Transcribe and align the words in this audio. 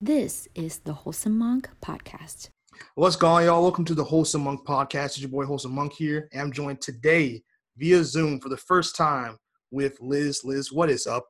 This 0.00 0.46
is 0.54 0.78
the 0.78 0.92
Wholesome 0.92 1.36
Monk 1.36 1.68
Podcast. 1.84 2.50
What's 2.94 3.16
going 3.16 3.32
on, 3.32 3.44
y'all? 3.46 3.62
Welcome 3.62 3.84
to 3.86 3.96
the 3.96 4.04
Wholesome 4.04 4.42
Monk 4.42 4.64
Podcast. 4.64 5.06
It's 5.06 5.20
your 5.22 5.28
boy 5.28 5.44
Wholesome 5.44 5.74
Monk 5.74 5.92
here. 5.92 6.28
I'm 6.38 6.52
joined 6.52 6.80
today 6.80 7.42
via 7.76 8.04
Zoom 8.04 8.38
for 8.38 8.48
the 8.48 8.56
first 8.56 8.94
time 8.94 9.38
with 9.72 10.00
Liz. 10.00 10.44
Liz, 10.44 10.70
what 10.70 10.88
is 10.88 11.08
up? 11.08 11.26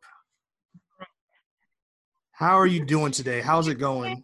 How 2.32 2.58
are 2.58 2.66
you 2.66 2.84
doing 2.84 3.10
today? 3.10 3.40
How's 3.40 3.68
it 3.68 3.76
going? 3.76 4.22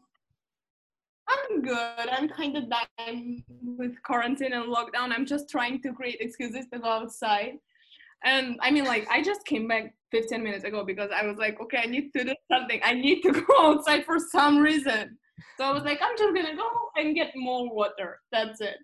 I'm 1.27 1.63
good. 1.63 2.09
I'm 2.13 2.29
kind 2.29 2.59
of 2.59 2.65
done 2.69 3.43
with 3.63 3.95
quarantine 4.03 4.53
and 4.53 4.67
lockdown. 4.67 5.11
I'm 5.11 5.25
just 5.25 5.49
trying 5.49 5.81
to 5.81 5.95
create 5.95 6.19
excuses 6.21 6.67
to 6.71 6.81
go 6.81 6.89
outside. 6.89 7.55
And 8.25 8.59
I 8.61 8.71
mean, 8.71 8.85
like, 8.85 9.09
I 9.11 9.23
just 9.23 9.47
came 9.47 9.69
back 9.69 9.95
15 10.15 10.45
minutes 10.45 10.65
ago 10.65 10.85
because 10.85 11.11
I 11.11 11.27
was 11.27 11.39
like, 11.39 11.61
okay, 11.61 11.79
I 11.83 11.87
need 11.87 12.13
to 12.17 12.23
do 12.23 12.35
something. 12.51 12.81
I 12.85 12.95
need 12.95 13.23
to 13.23 13.33
go 13.49 13.73
outside 13.73 14.05
for 14.05 14.19
some 14.21 14.59
reason. 14.59 15.19
So 15.59 15.65
I 15.65 15.73
was 15.73 15.83
like, 15.83 15.99
I'm 16.01 16.17
just 16.17 16.33
gonna 16.33 16.57
go 16.57 16.69
and 16.97 17.17
get 17.17 17.33
more 17.35 17.75
water. 17.75 18.21
That's 18.31 18.61
it. 18.61 18.77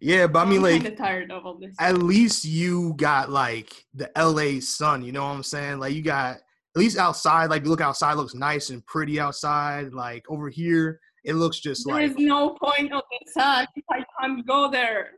Yeah, 0.00 0.26
but 0.26 0.40
I 0.40 0.50
mean, 0.50 0.64
I'm 0.64 0.82
like, 0.82 0.96
tired 0.96 1.30
of 1.30 1.46
all 1.46 1.58
this. 1.58 1.76
at 1.78 1.98
least 1.98 2.44
you 2.44 2.94
got 2.96 3.30
like 3.30 3.72
the 3.94 4.10
LA 4.18 4.60
sun. 4.60 5.04
You 5.04 5.12
know 5.12 5.24
what 5.24 5.30
I'm 5.30 5.44
saying? 5.44 5.78
Like, 5.78 5.94
you 5.94 6.02
got 6.02 6.36
at 6.38 6.76
least 6.76 6.98
outside. 6.98 7.50
Like, 7.50 7.62
you 7.62 7.70
look 7.70 7.80
outside, 7.80 8.14
looks 8.14 8.34
nice 8.34 8.70
and 8.70 8.84
pretty 8.86 9.20
outside. 9.20 9.92
Like 9.92 10.24
over 10.28 10.48
here, 10.48 10.98
it 11.24 11.34
looks 11.34 11.60
just 11.60 11.86
There 11.86 11.94
like 11.94 12.16
There's 12.16 12.26
no 12.26 12.50
point 12.60 12.92
of 12.92 13.02
the 13.10 13.30
sun 13.30 13.66
if 13.76 13.84
I 13.90 14.04
can't 14.20 14.44
go 14.44 14.70
there. 14.70 15.12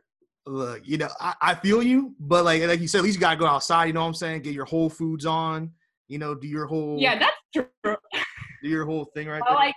Look, 0.47 0.81
you 0.87 0.97
know, 0.97 1.09
I, 1.19 1.33
I 1.41 1.55
feel 1.55 1.81
you, 1.83 2.15
but 2.19 2.45
like 2.45 2.61
like 2.63 2.79
you 2.79 2.87
said, 2.87 2.99
at 2.99 3.03
least 3.03 3.15
you 3.15 3.21
gotta 3.21 3.37
go 3.37 3.45
outside. 3.45 3.85
You 3.85 3.93
know 3.93 4.01
what 4.01 4.07
I'm 4.07 4.13
saying? 4.13 4.41
Get 4.41 4.53
your 4.53 4.65
Whole 4.65 4.89
Foods 4.89 5.25
on. 5.25 5.71
You 6.07 6.19
know, 6.19 6.33
do 6.35 6.47
your 6.47 6.65
whole 6.67 6.97
Yeah, 6.99 7.19
that's 7.19 7.35
true. 7.83 7.95
do 8.63 8.69
your 8.69 8.85
whole 8.85 9.05
thing 9.13 9.27
right 9.27 9.39
But 9.39 9.49
there. 9.49 9.55
like, 9.55 9.75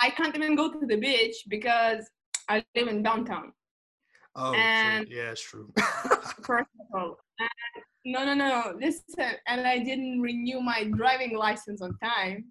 I 0.00 0.10
can't 0.10 0.34
even 0.36 0.56
go 0.56 0.72
to 0.72 0.86
the 0.86 0.96
beach 0.96 1.36
because 1.48 2.08
I 2.48 2.64
live 2.74 2.88
in 2.88 3.02
downtown. 3.02 3.52
oh, 4.34 4.52
true. 4.52 5.06
yeah, 5.08 5.30
it's 5.30 5.40
true. 5.42 5.72
First 6.42 6.68
of 6.80 6.86
all, 7.00 7.16
and 7.38 7.48
no, 8.04 8.24
no, 8.24 8.34
no. 8.34 8.74
Listen, 8.80 9.36
and 9.46 9.60
I 9.66 9.78
didn't 9.78 10.20
renew 10.20 10.60
my 10.60 10.84
driving 10.84 11.36
license 11.36 11.80
on 11.80 11.96
time. 12.02 12.46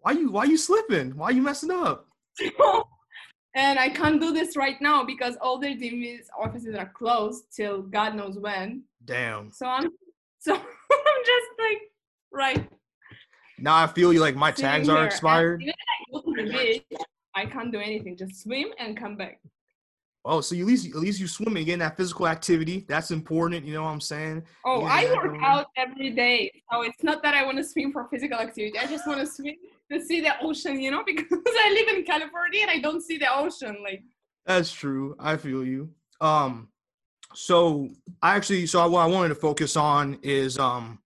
why 0.00 0.12
you 0.12 0.30
why 0.30 0.44
you 0.44 0.56
slipping? 0.56 1.14
Why 1.16 1.30
you 1.30 1.42
messing 1.42 1.70
up? 1.70 2.06
and 3.54 3.78
I 3.78 3.88
can't 3.88 4.20
do 4.20 4.32
this 4.32 4.56
right 4.56 4.80
now 4.80 5.04
because 5.04 5.36
all 5.40 5.58
the 5.58 5.68
DMV's 5.68 6.28
offices 6.38 6.74
are 6.74 6.90
closed 6.94 7.44
till 7.54 7.82
God 7.82 8.14
knows 8.14 8.38
when. 8.38 8.84
Damn. 9.04 9.50
So 9.50 9.66
I'm, 9.66 9.90
so 10.38 10.54
I'm 10.54 11.24
just 11.24 11.48
like, 11.58 11.80
right. 12.32 12.68
Now 13.58 13.76
I 13.76 13.86
feel 13.86 14.12
you. 14.12 14.20
Like 14.20 14.36
my 14.36 14.50
tags 14.50 14.88
are 14.88 15.04
expired. 15.04 15.62
Even 15.62 15.74
if 15.74 15.76
I 15.78 16.12
go 16.12 16.34
to 16.34 16.44
the 16.44 16.52
beach, 16.52 17.00
I 17.34 17.46
can't 17.46 17.72
do 17.72 17.80
anything. 17.80 18.16
Just 18.16 18.42
swim 18.42 18.68
and 18.78 18.96
come 18.96 19.16
back. 19.16 19.40
Oh, 20.30 20.42
so 20.42 20.54
at 20.54 20.66
least 20.66 20.86
at 20.88 20.96
least 20.96 21.18
you 21.18 21.26
swimming, 21.26 21.64
getting 21.64 21.78
that 21.78 21.96
physical 21.96 22.28
activity. 22.28 22.84
That's 22.86 23.10
important. 23.10 23.64
You 23.64 23.72
know 23.72 23.84
what 23.84 23.92
I'm 23.92 24.00
saying? 24.00 24.44
Oh, 24.62 24.82
Yeah, 24.82 24.88
I 24.92 25.14
work 25.14 25.38
out 25.40 25.68
every 25.74 26.10
day. 26.10 26.52
So 26.70 26.82
it's 26.82 27.02
not 27.02 27.22
that 27.22 27.34
I 27.34 27.46
want 27.46 27.56
to 27.56 27.64
swim 27.64 27.92
for 27.92 28.06
physical 28.10 28.38
activity. 28.38 28.78
I 28.78 28.86
just 28.86 29.06
want 29.06 29.20
to 29.20 29.26
swim 29.26 29.54
to 29.90 30.04
see 30.04 30.20
the 30.20 30.38
ocean, 30.42 30.80
you 30.80 30.90
know, 30.90 31.02
because 31.06 31.24
I 31.32 31.70
live 31.72 31.96
in 31.96 32.04
California 32.04 32.60
and 32.60 32.70
I 32.70 32.78
don't 32.78 33.00
see 33.00 33.16
the 33.16 33.34
ocean. 33.34 33.78
Like, 33.82 34.02
That's 34.44 34.70
true. 34.70 35.16
I 35.18 35.38
feel 35.38 35.64
you. 35.64 35.88
Um, 36.20 36.68
so 37.34 37.88
I 38.20 38.36
actually, 38.36 38.66
so 38.66 38.86
what 38.86 39.00
I 39.00 39.06
wanted 39.06 39.30
to 39.30 39.34
focus 39.34 39.76
on 39.76 40.18
is 40.22 40.58
um, 40.58 40.98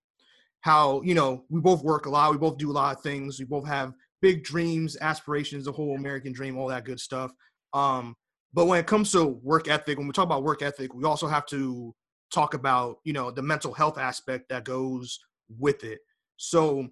how 0.63 1.01
you 1.03 1.15
know 1.15 1.45
we 1.49 1.61
both 1.61 1.85
work 1.85 2.07
a 2.07 2.11
lot. 2.11 2.33
We 2.33 2.39
both 2.39 2.59
do 2.59 2.73
a 2.73 2.73
lot 2.73 2.97
of 2.97 3.03
things. 3.03 3.39
We 3.39 3.45
both 3.45 3.69
have 3.69 3.93
big 4.21 4.43
dreams, 4.43 4.97
aspirations, 5.01 5.67
the 5.67 5.73
whole 5.73 5.95
American 5.95 6.33
dream, 6.33 6.59
all 6.59 6.67
that 6.69 6.85
good 6.85 6.99
stuff. 6.99 7.31
Um, 7.73 8.17
but 8.55 8.67
when 8.67 8.79
it 8.79 8.87
comes 8.87 9.11
to 9.13 9.25
work 9.43 9.69
ethic, 9.69 9.99
when 9.99 10.07
we 10.07 10.13
talk 10.13 10.25
about 10.25 10.43
work 10.43 10.63
ethic, 10.63 10.95
we 10.95 11.05
also 11.05 11.27
have 11.27 11.47
to 11.47 11.95
talk 12.33 12.55
about 12.55 12.99
you 13.05 13.13
know 13.13 13.31
the 13.31 13.43
mental 13.43 13.73
health 13.73 13.99
aspect 13.99 14.49
that 14.49 14.65
goes 14.65 15.19
with 15.59 15.85
it. 15.85 16.01
So, 16.37 16.89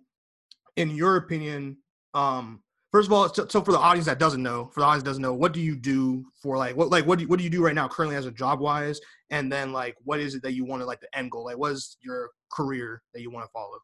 in 0.76 0.90
your 0.90 1.16
opinion, 1.16 1.78
um, 2.14 2.62
first 2.92 3.08
of 3.08 3.12
all, 3.12 3.32
so, 3.32 3.46
so 3.48 3.62
for 3.62 3.72
the 3.72 3.78
audience 3.78 4.06
that 4.06 4.18
doesn't 4.18 4.42
know, 4.42 4.70
for 4.72 4.80
the 4.80 4.86
audience 4.86 5.02
that 5.02 5.10
doesn't 5.10 5.22
know, 5.22 5.34
what 5.34 5.52
do 5.52 5.60
you 5.60 5.76
do 5.76 6.24
for 6.42 6.56
like 6.56 6.76
what 6.76 6.90
like 6.90 7.06
what 7.06 7.18
do 7.18 7.24
you, 7.24 7.28
what 7.28 7.38
do 7.38 7.44
you 7.44 7.50
do 7.50 7.64
right 7.64 7.74
now 7.74 7.88
currently 7.88 8.16
as 8.16 8.26
a 8.26 8.30
job 8.30 8.60
wise, 8.60 9.00
and 9.30 9.52
then 9.52 9.72
like 9.72 9.96
what 10.04 10.20
is 10.20 10.34
it 10.34 10.42
that 10.42 10.52
you 10.52 10.64
want 10.64 10.82
to 10.82 10.86
like 10.86 11.00
the 11.00 11.18
end 11.18 11.30
goal? 11.30 11.44
Like, 11.44 11.58
what 11.58 11.72
is 11.72 11.96
your 12.02 12.30
career 12.52 13.02
that 13.14 13.20
you 13.20 13.30
want 13.30 13.44
to 13.44 13.50
follow? 13.52 13.78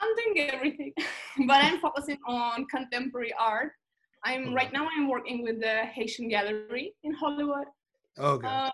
I'm 0.00 0.16
doing 0.16 0.50
everything, 0.50 0.92
but 1.46 1.62
I'm 1.62 1.78
focusing 1.80 2.18
on 2.26 2.66
contemporary 2.66 3.32
art. 3.38 3.72
I'm 4.24 4.54
right 4.54 4.72
now. 4.72 4.88
I'm 4.96 5.08
working 5.08 5.42
with 5.42 5.60
the 5.60 5.84
Haitian 5.94 6.28
Gallery 6.28 6.94
in 7.02 7.12
Hollywood 7.14 7.66
Okay. 8.18 8.46
uh, 8.46 8.70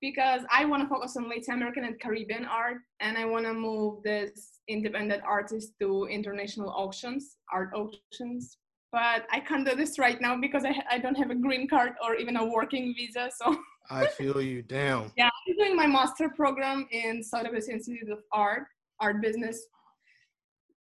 because 0.00 0.42
I 0.50 0.64
want 0.64 0.82
to 0.82 0.88
focus 0.88 1.16
on 1.16 1.28
Latin 1.28 1.54
American 1.54 1.84
and 1.84 1.98
Caribbean 2.00 2.44
art, 2.44 2.78
and 3.00 3.16
I 3.16 3.24
want 3.24 3.46
to 3.46 3.54
move 3.54 4.02
this 4.02 4.58
independent 4.68 5.22
artist 5.24 5.72
to 5.80 6.06
international 6.06 6.70
auctions, 6.70 7.36
art 7.52 7.70
auctions. 7.74 8.58
But 8.90 9.26
I 9.30 9.40
can't 9.40 9.66
do 9.66 9.74
this 9.74 9.98
right 9.98 10.20
now 10.20 10.36
because 10.38 10.64
I, 10.66 10.74
I 10.90 10.98
don't 10.98 11.14
have 11.14 11.30
a 11.30 11.34
green 11.34 11.66
card 11.66 11.92
or 12.04 12.16
even 12.16 12.36
a 12.36 12.44
working 12.44 12.92
visa. 12.94 13.30
So 13.34 13.56
I 13.90 14.06
feel 14.06 14.42
you. 14.42 14.62
down. 14.62 15.10
yeah, 15.16 15.30
I'm 15.48 15.56
doing 15.56 15.74
my 15.74 15.86
master 15.86 16.28
program 16.36 16.86
in 16.90 17.22
Sotheby's 17.22 17.68
Institute 17.68 18.10
of 18.10 18.18
Art, 18.32 18.64
art 19.00 19.22
business. 19.22 19.64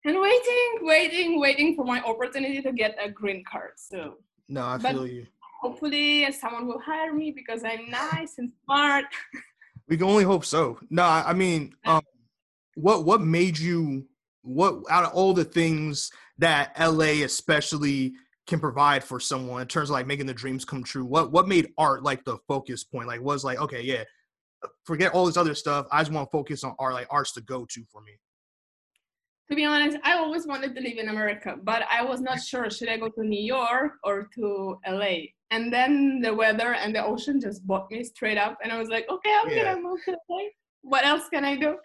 And 0.04 0.20
waiting, 0.20 0.78
waiting, 0.82 1.40
waiting 1.40 1.74
for 1.76 1.84
my 1.84 2.00
opportunity 2.02 2.62
to 2.62 2.72
get 2.72 2.96
a 3.02 3.10
green 3.10 3.44
card. 3.50 3.72
So 3.76 4.18
No, 4.48 4.64
I 4.64 4.78
But- 4.78 4.92
feel 4.92 5.06
you. 5.06 5.26
hopefully 5.60 6.30
someone 6.32 6.66
will 6.66 6.78
hire 6.80 7.12
me 7.12 7.32
because 7.32 7.62
I'm 7.64 7.90
nice 7.90 8.38
and 8.38 8.50
smart. 8.64 9.04
We 9.88 9.96
can 9.96 10.06
only 10.06 10.24
hope 10.24 10.44
so. 10.44 10.78
No, 10.90 11.02
I 11.02 11.30
I 11.30 11.32
mean, 11.32 11.74
um, 11.86 12.02
what 12.74 13.06
what 13.06 13.22
made 13.22 13.58
you 13.58 14.06
what 14.42 14.82
out 14.90 15.04
of 15.04 15.14
all 15.14 15.32
the 15.32 15.44
things 15.46 16.10
that 16.36 16.72
LA 16.78 17.24
especially 17.24 18.12
can 18.46 18.60
provide 18.60 19.02
for 19.02 19.18
someone 19.18 19.62
in 19.62 19.68
terms 19.68 19.88
of 19.88 19.94
like 19.94 20.06
making 20.06 20.26
the 20.26 20.34
dreams 20.34 20.66
come 20.66 20.84
true? 20.84 21.06
What 21.06 21.32
what 21.32 21.48
made 21.48 21.72
art 21.78 22.02
like 22.02 22.22
the 22.24 22.36
focus 22.46 22.84
point? 22.84 23.08
Like 23.08 23.22
was 23.22 23.44
like 23.44 23.58
okay, 23.60 23.80
yeah, 23.80 24.04
forget 24.84 25.12
all 25.14 25.24
this 25.24 25.38
other 25.38 25.54
stuff. 25.54 25.86
I 25.90 26.02
just 26.02 26.12
want 26.12 26.28
to 26.28 26.36
focus 26.36 26.64
on 26.64 26.74
art. 26.78 26.92
Like 26.92 27.06
art's 27.10 27.32
the 27.32 27.40
go 27.40 27.64
to 27.64 27.84
for 27.90 28.02
me. 28.02 28.12
To 29.50 29.56
be 29.56 29.64
honest, 29.64 29.96
I 30.04 30.14
always 30.18 30.46
wanted 30.46 30.74
to 30.76 30.80
live 30.82 30.98
in 30.98 31.08
America, 31.08 31.56
but 31.62 31.82
I 31.90 32.04
was 32.04 32.20
not 32.20 32.40
sure 32.40 32.68
should 32.70 32.88
I 32.88 32.98
go 32.98 33.08
to 33.08 33.24
New 33.24 33.42
York 33.42 33.92
or 34.04 34.28
to 34.34 34.78
LA. 34.86 35.16
And 35.50 35.72
then 35.72 36.20
the 36.20 36.34
weather 36.34 36.74
and 36.74 36.94
the 36.94 37.04
ocean 37.04 37.40
just 37.40 37.66
bought 37.66 37.90
me 37.90 38.04
straight 38.04 38.36
up, 38.36 38.58
and 38.62 38.70
I 38.72 38.78
was 38.78 38.88
like, 38.88 39.06
okay, 39.10 39.34
I'm 39.40 39.50
Yeah. 39.50 39.74
gonna 39.74 39.80
move 39.82 40.00
to 40.04 40.16
LA. 40.28 40.44
What 40.82 41.06
else 41.06 41.28
can 41.32 41.44
I 41.44 41.56
do? 41.56 41.76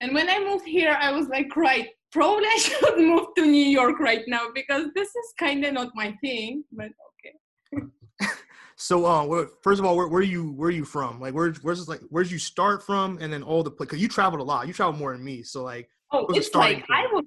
And 0.00 0.14
when 0.14 0.28
I 0.28 0.38
moved 0.38 0.66
here, 0.66 0.96
I 1.00 1.10
was 1.12 1.28
like, 1.28 1.56
right, 1.56 1.88
probably 2.12 2.46
I 2.54 2.56
should 2.58 2.98
move 2.98 3.28
to 3.36 3.46
New 3.46 3.66
York 3.66 3.98
right 4.00 4.22
now 4.26 4.48
because 4.54 4.86
this 4.94 5.08
is 5.08 5.32
kind 5.38 5.64
of 5.64 5.74
not 5.74 5.90
my 5.94 6.14
thing. 6.20 6.64
But 6.72 6.90
okay. 7.10 7.86
So, 8.80 9.06
um, 9.06 9.50
first 9.64 9.80
of 9.80 9.84
all, 9.84 9.96
where, 9.96 10.06
where 10.06 10.20
are 10.20 10.22
you 10.22 10.52
where 10.52 10.68
are 10.68 10.72
you 10.72 10.84
from? 10.84 11.18
Like, 11.20 11.34
where 11.34 11.52
where's 11.62 11.88
like 11.88 12.00
where'd 12.10 12.30
you 12.30 12.38
start 12.38 12.80
from? 12.80 13.18
And 13.20 13.32
then 13.32 13.42
all 13.42 13.64
the 13.64 13.70
because 13.72 14.00
you 14.00 14.06
traveled 14.06 14.40
a 14.40 14.44
lot. 14.44 14.68
You 14.68 14.72
traveled 14.72 15.00
more 15.00 15.12
than 15.12 15.24
me. 15.24 15.42
So 15.42 15.64
like, 15.64 15.88
Oh, 16.12 16.26
it's 16.30 16.54
like 16.54 16.84
I 16.90 17.06
was 17.12 17.24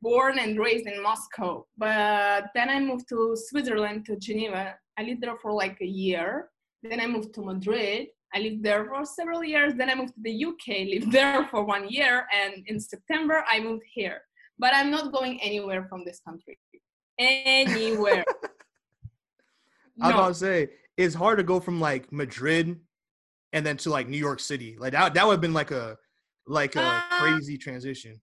born 0.00 0.38
and 0.38 0.58
raised 0.58 0.86
in 0.86 1.02
Moscow, 1.02 1.66
but 1.76 2.46
then 2.54 2.68
I 2.68 2.80
moved 2.80 3.08
to 3.10 3.36
Switzerland, 3.36 4.06
to 4.06 4.16
Geneva. 4.16 4.74
I 4.98 5.02
lived 5.02 5.22
there 5.22 5.36
for 5.36 5.52
like 5.52 5.78
a 5.80 5.86
year. 5.86 6.48
Then 6.82 7.00
I 7.00 7.06
moved 7.06 7.34
to 7.34 7.42
Madrid. 7.42 8.08
I 8.34 8.40
lived 8.40 8.62
there 8.62 8.86
for 8.86 9.04
several 9.04 9.44
years. 9.44 9.74
Then 9.74 9.90
I 9.90 9.94
moved 9.94 10.14
to 10.14 10.22
the 10.22 10.44
UK, 10.44 10.88
lived 10.88 11.12
there 11.12 11.46
for 11.48 11.64
one 11.64 11.88
year. 11.88 12.26
And 12.32 12.64
in 12.66 12.80
September, 12.80 13.44
I 13.48 13.60
moved 13.60 13.84
here. 13.92 14.22
But 14.58 14.74
I'm 14.74 14.90
not 14.90 15.12
going 15.12 15.40
anywhere 15.42 15.86
from 15.88 16.04
this 16.04 16.20
country. 16.26 16.58
Anywhere. 17.18 18.24
I 20.00 20.06
was 20.06 20.14
no. 20.14 20.18
about 20.18 20.28
to 20.28 20.34
say 20.34 20.68
it's 20.96 21.14
hard 21.14 21.38
to 21.38 21.44
go 21.44 21.60
from 21.60 21.80
like 21.80 22.10
Madrid 22.12 22.80
and 23.52 23.66
then 23.66 23.76
to 23.78 23.90
like 23.90 24.08
New 24.08 24.18
York 24.18 24.40
City. 24.40 24.76
Like 24.78 24.92
that 24.92 25.14
that 25.14 25.26
would 25.26 25.32
have 25.32 25.40
been 25.40 25.52
like 25.52 25.70
a 25.70 25.98
like 26.46 26.76
a 26.76 26.82
Uh, 26.82 27.00
crazy 27.20 27.56
transition. 27.58 28.20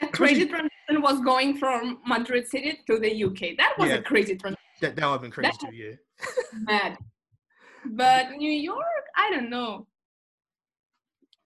A 0.00 0.06
crazy 0.08 0.46
transition 0.46 1.02
was 1.02 1.20
going 1.20 1.56
from 1.58 1.98
Madrid 2.06 2.46
City 2.48 2.80
to 2.86 2.98
the 2.98 3.10
UK. 3.24 3.56
That 3.56 3.74
was 3.78 3.88
Yeah. 3.90 3.96
a 3.96 4.02
crazy 4.02 4.36
transition. 4.36 4.62
That 4.80 4.94
that 4.96 5.06
would 5.06 5.12
have 5.12 5.22
been 5.22 5.30
crazy 5.30 5.52
too, 5.60 5.74
yeah. 5.74 5.94
Mad. 6.52 6.98
But 7.84 8.32
New 8.32 8.50
York, 8.52 9.04
I 9.16 9.30
don't 9.30 9.50
know. 9.50 9.86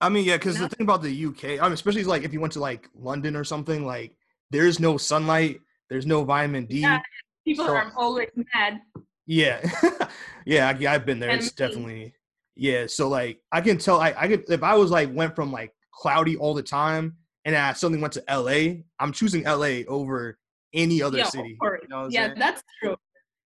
I 0.00 0.08
mean, 0.08 0.24
yeah, 0.24 0.36
because 0.36 0.56
No. 0.58 0.66
the 0.66 0.74
thing 0.74 0.84
about 0.84 1.02
the 1.02 1.26
UK, 1.26 1.58
I 1.60 1.62
mean, 1.64 1.72
especially 1.72 2.04
like 2.04 2.24
if 2.24 2.32
you 2.32 2.40
went 2.40 2.52
to 2.54 2.60
like 2.60 2.88
London 2.94 3.36
or 3.36 3.44
something, 3.44 3.86
like 3.86 4.16
there's 4.50 4.80
no 4.80 4.96
sunlight, 4.98 5.60
there's 5.88 6.06
no 6.06 6.24
vitamin 6.24 6.66
D. 6.66 6.80
Yeah. 6.80 7.00
People 7.44 7.66
So- 7.66 7.76
are 7.76 7.92
always 7.96 8.28
mad. 8.54 8.80
Yeah, 9.26 9.60
yeah, 10.44 10.68
I, 10.68 10.72
yeah, 10.78 10.92
I've 10.92 11.06
been 11.06 11.20
there. 11.20 11.30
And 11.30 11.40
It's 11.40 11.52
me. 11.52 11.66
definitely 11.66 12.14
yeah. 12.56 12.86
So 12.86 13.08
like, 13.08 13.40
I 13.52 13.60
can 13.60 13.78
tell. 13.78 14.00
I 14.00 14.14
I 14.16 14.28
could 14.28 14.44
if 14.48 14.62
I 14.62 14.74
was 14.74 14.90
like 14.90 15.12
went 15.12 15.34
from 15.34 15.52
like 15.52 15.72
cloudy 15.92 16.36
all 16.36 16.54
the 16.54 16.62
time 16.62 17.16
and 17.44 17.54
I 17.56 17.72
suddenly 17.72 18.00
went 18.00 18.14
to 18.14 18.24
LA, 18.30 18.82
I'm 18.98 19.12
choosing 19.12 19.44
LA 19.44 19.82
over 19.88 20.38
any 20.74 21.02
other 21.02 21.18
Yeah, 21.18 21.24
city. 21.24 21.58
You 21.60 21.78
know 21.88 22.08
yeah 22.08 22.26
saying? 22.28 22.38
that's 22.38 22.62
true 22.82 22.96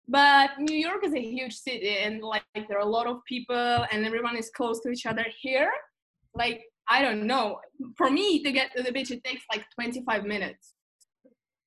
but 0.08 0.50
new 0.60 0.76
york 0.76 1.04
is 1.04 1.12
a 1.14 1.20
huge 1.20 1.52
city 1.54 1.88
and 1.98 2.22
like 2.22 2.44
there 2.68 2.78
are 2.78 2.82
a 2.82 2.92
lot 2.98 3.08
of 3.08 3.16
people 3.26 3.84
and 3.90 4.06
everyone 4.06 4.36
is 4.36 4.50
close 4.50 4.80
to 4.80 4.88
each 4.90 5.04
other 5.06 5.26
here 5.40 5.68
like 6.36 6.62
i 6.88 7.02
don't 7.02 7.26
know 7.26 7.58
for 7.96 8.08
me 8.08 8.40
to 8.44 8.52
get 8.52 8.70
to 8.76 8.82
the 8.84 8.92
beach 8.92 9.10
it 9.10 9.24
takes 9.24 9.42
like 9.52 9.64
25 9.74 10.24
minutes 10.24 10.74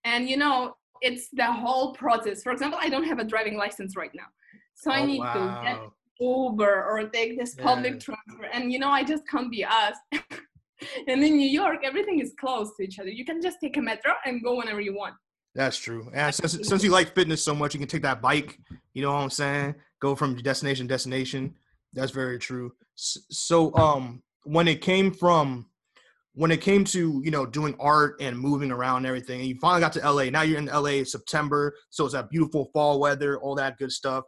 and 0.06 0.30
you 0.30 0.38
know 0.38 0.74
it's 1.02 1.28
the 1.34 1.46
whole 1.46 1.94
process 1.94 2.42
for 2.42 2.54
example 2.54 2.80
i 2.82 2.88
don't 2.88 3.04
have 3.04 3.20
a 3.20 3.26
driving 3.26 3.58
license 3.58 3.98
right 3.98 4.12
now 4.16 4.28
so 4.76 4.90
i 4.92 5.02
Oh, 5.02 5.06
need 5.06 5.20
to 5.34 5.40
get 5.62 5.78
wow. 5.78 5.94
Uber 6.20 6.86
or 6.86 7.10
take 7.10 7.38
this 7.40 7.56
public 7.56 7.94
Yeah. 7.94 8.00
transfer 8.00 8.46
and 8.54 8.72
you 8.72 8.80
know 8.80 8.90
i 8.90 9.04
just 9.04 9.28
can't 9.28 9.50
be 9.52 9.64
asked 9.64 10.02
and 11.08 11.24
in 11.24 11.38
new 11.38 11.48
york 11.50 11.80
everything 11.84 12.20
is 12.20 12.34
close 12.40 12.72
to 12.78 12.84
each 12.84 13.00
other 13.00 13.10
you 13.10 13.26
can 13.26 13.42
just 13.42 13.58
take 13.62 13.78
a 13.78 13.82
metro 13.82 14.14
and 14.26 14.44
go 14.44 14.56
whenever 14.58 14.82
you 14.82 14.94
want 14.96 15.16
That's 15.56 15.80
true. 15.80 16.04
And 16.14 16.34
since 16.34 16.54
since 16.70 16.84
you 16.84 16.92
like 16.92 17.16
fitness 17.16 17.42
so 17.44 17.54
much, 17.56 17.74
you 17.74 17.80
can 17.84 17.90
take 17.90 18.04
that 18.10 18.22
bike. 18.22 18.52
You 18.94 19.02
know 19.02 19.12
what 19.14 19.24
I'm 19.26 19.32
saying? 19.44 19.76
Go 20.00 20.16
from 20.16 20.30
destination 20.52 20.86
to 20.88 20.94
destination. 20.94 21.42
That's 21.98 22.14
very 22.22 22.38
true. 22.38 22.68
So 22.96 23.74
um, 23.76 24.22
when 24.56 24.68
it 24.68 24.80
came 24.82 25.12
from 25.12 25.66
when 26.42 26.52
it 26.52 26.62
came 26.62 26.84
to 26.96 27.02
you 27.26 27.32
know 27.36 27.46
doing 27.48 27.74
art 27.80 28.12
and 28.22 28.38
moving 28.38 28.72
around 28.72 28.98
and 28.98 29.08
everything, 29.08 29.40
and 29.42 29.50
you 29.50 29.58
finally 29.60 29.82
got 29.82 29.94
to 29.94 30.02
LA. 30.12 30.26
Now 30.30 30.44
you're 30.44 30.60
in 30.60 30.68
LA 30.86 31.04
September, 31.04 31.74
so 31.90 32.06
it's 32.06 32.14
that 32.14 32.30
beautiful 32.30 32.64
fall 32.74 33.00
weather, 33.00 33.32
all 33.42 33.56
that 33.56 33.78
good 33.82 33.92
stuff. 33.92 34.24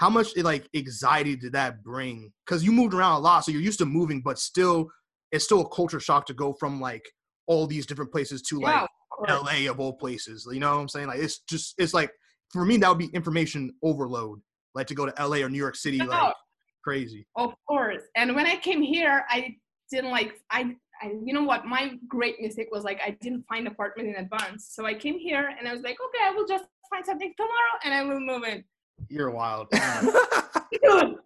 How 0.00 0.08
much 0.08 0.34
like 0.38 0.66
anxiety 0.74 1.36
did 1.36 1.52
that 1.52 1.82
bring? 1.82 2.32
Because 2.46 2.64
you 2.64 2.72
moved 2.72 2.94
around 2.94 3.16
a 3.16 3.18
lot, 3.18 3.44
so 3.44 3.52
you're 3.52 3.60
used 3.60 3.80
to 3.80 3.84
moving, 3.84 4.22
but 4.22 4.38
still, 4.38 4.88
it's 5.30 5.44
still 5.44 5.60
a 5.60 5.68
culture 5.68 6.00
shock 6.00 6.24
to 6.28 6.32
go 6.32 6.54
from 6.54 6.80
like 6.80 7.04
all 7.46 7.66
these 7.66 7.84
different 7.84 8.10
places 8.10 8.40
to 8.40 8.60
like 8.60 8.88
yeah, 9.28 9.34
of. 9.34 9.44
LA 9.44 9.70
of 9.70 9.78
all 9.78 9.92
places. 9.92 10.48
You 10.50 10.58
know 10.58 10.74
what 10.74 10.80
I'm 10.80 10.88
saying? 10.88 11.08
Like 11.08 11.20
it's 11.20 11.40
just 11.40 11.74
it's 11.76 11.92
like 11.92 12.10
for 12.48 12.64
me 12.64 12.78
that 12.78 12.88
would 12.88 12.96
be 12.96 13.10
information 13.12 13.74
overload. 13.82 14.40
Like 14.74 14.86
to 14.86 14.94
go 14.94 15.04
to 15.04 15.12
LA 15.22 15.44
or 15.44 15.50
New 15.50 15.58
York 15.58 15.76
City, 15.76 15.98
No. 15.98 16.06
like 16.06 16.34
crazy. 16.82 17.26
Of 17.36 17.52
course. 17.68 18.02
And 18.16 18.34
when 18.34 18.46
I 18.46 18.56
came 18.56 18.80
here, 18.80 19.26
I 19.28 19.54
didn't 19.90 20.12
like 20.12 20.40
I, 20.50 20.76
I 21.02 21.12
you 21.22 21.34
know 21.34 21.44
what? 21.44 21.66
My 21.66 21.98
great 22.08 22.40
mistake 22.40 22.68
was 22.72 22.84
like 22.84 23.02
I 23.04 23.18
didn't 23.20 23.44
find 23.50 23.68
apartment 23.68 24.08
in 24.08 24.14
advance. 24.14 24.70
So 24.72 24.86
I 24.86 24.94
came 24.94 25.18
here 25.18 25.52
and 25.58 25.68
I 25.68 25.74
was 25.74 25.82
like, 25.82 25.98
okay, 26.02 26.24
I 26.24 26.30
will 26.30 26.46
just 26.46 26.64
find 26.88 27.04
something 27.04 27.34
tomorrow 27.36 27.80
and 27.84 27.92
I 27.92 28.02
will 28.02 28.18
move 28.18 28.44
in. 28.44 28.64
You're 29.08 29.30
wild. 29.30 29.68
Dude, 29.72 31.16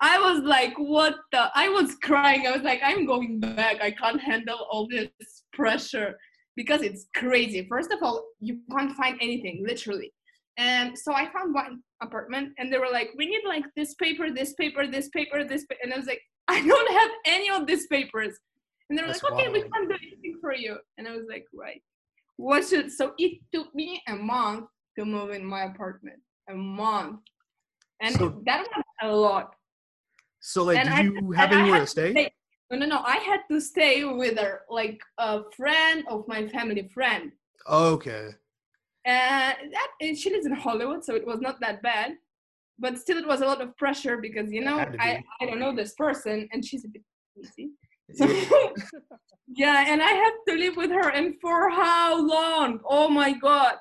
I 0.00 0.18
was 0.18 0.42
like, 0.42 0.74
what 0.76 1.16
the? 1.32 1.50
I 1.54 1.68
was 1.68 1.96
crying. 2.02 2.46
I 2.46 2.52
was 2.52 2.62
like, 2.62 2.80
I'm 2.82 3.06
going 3.06 3.40
back. 3.40 3.80
I 3.82 3.90
can't 3.90 4.20
handle 4.20 4.66
all 4.70 4.88
this 4.88 5.08
pressure 5.52 6.18
because 6.56 6.82
it's 6.82 7.06
crazy. 7.14 7.66
First 7.68 7.92
of 7.92 8.02
all, 8.02 8.24
you 8.40 8.60
can't 8.70 8.96
find 8.96 9.18
anything, 9.20 9.64
literally. 9.66 10.12
And 10.56 10.96
so 10.98 11.14
I 11.14 11.30
found 11.32 11.54
one 11.54 11.82
apartment 12.02 12.52
and 12.58 12.72
they 12.72 12.78
were 12.78 12.90
like, 12.92 13.10
we 13.16 13.26
need 13.26 13.42
like 13.46 13.64
this 13.76 13.94
paper, 13.94 14.30
this 14.30 14.52
paper, 14.54 14.86
this 14.86 15.08
paper, 15.08 15.44
this 15.44 15.64
paper. 15.66 15.80
And 15.82 15.94
I 15.94 15.96
was 15.96 16.06
like, 16.06 16.20
I 16.48 16.66
don't 16.66 16.92
have 16.92 17.10
any 17.26 17.50
of 17.50 17.66
these 17.66 17.86
papers. 17.86 18.36
And 18.88 18.98
they 18.98 19.02
were 19.02 19.08
That's 19.08 19.22
like, 19.22 19.32
okay, 19.32 19.48
we 19.48 19.62
can't 19.62 19.88
do 19.88 19.94
anything 19.94 20.36
for 20.40 20.54
you. 20.54 20.76
And 20.98 21.06
I 21.06 21.12
was 21.12 21.26
like, 21.30 21.46
right. 21.54 21.80
What 22.36 22.66
should, 22.66 22.90
so 22.90 23.12
it 23.18 23.38
took 23.54 23.74
me 23.74 24.02
a 24.08 24.16
month 24.16 24.66
to 24.98 25.04
move 25.04 25.30
in 25.30 25.44
my 25.44 25.64
apartment. 25.64 26.18
A 26.50 26.54
month. 26.54 27.20
And 28.00 28.14
So- 28.16 28.42
that 28.46 28.66
was 28.76 28.84
a 29.02 29.10
lot. 29.14 29.54
so 30.40 30.64
like, 30.64 30.78
And 30.78 30.88
I- 30.88 31.02
you 31.02 31.34
I 31.36 31.46
anywhere 31.46 31.80
to 31.80 31.86
stay? 31.86 32.10
stay- 32.12 32.32
No, 32.70 32.76
no, 32.78 32.86
no. 32.86 33.00
I 33.04 33.16
had 33.30 33.40
to 33.50 33.60
stay 33.60 34.04
with 34.04 34.38
her, 34.38 34.62
like 34.68 35.00
a 35.18 35.42
friend 35.56 36.04
of 36.08 36.26
my 36.28 36.46
family 36.48 36.88
friend. 36.94 37.32
Okay. 37.68 38.24
And 39.04 39.56
that 39.74 39.90
and 40.00 40.16
she 40.16 40.28
lives 40.30 40.46
in 40.46 40.52
Hollywood, 40.52 41.04
so 41.04 41.14
it 41.20 41.26
was 41.26 41.40
not 41.40 41.56
that 41.60 41.82
bad. 41.82 42.10
But 42.78 42.98
still, 42.98 43.18
it 43.18 43.26
was 43.26 43.40
a 43.42 43.46
lot 43.46 43.60
of 43.60 43.76
pressure 43.76 44.16
because 44.26 44.48
you 44.52 44.62
know 44.66 44.78
I. 44.78 45.22
I 45.40 45.46
don't 45.46 45.58
know 45.64 45.74
this 45.74 45.94
person, 45.94 46.48
and 46.52 46.64
she's 46.64 46.84
a 46.84 46.88
bit 46.88 47.02
crazy. 47.34 47.66
So 48.18 48.24
Yeah. 48.26 48.72
yeah, 49.62 49.84
and 49.90 50.02
I 50.02 50.12
have 50.24 50.36
to 50.48 50.54
live 50.54 50.76
with 50.76 50.90
her, 50.90 51.08
and 51.18 51.34
for 51.40 51.70
how 51.70 52.08
long? 52.36 52.80
Oh 52.96 53.08
my 53.08 53.32
god! 53.32 53.74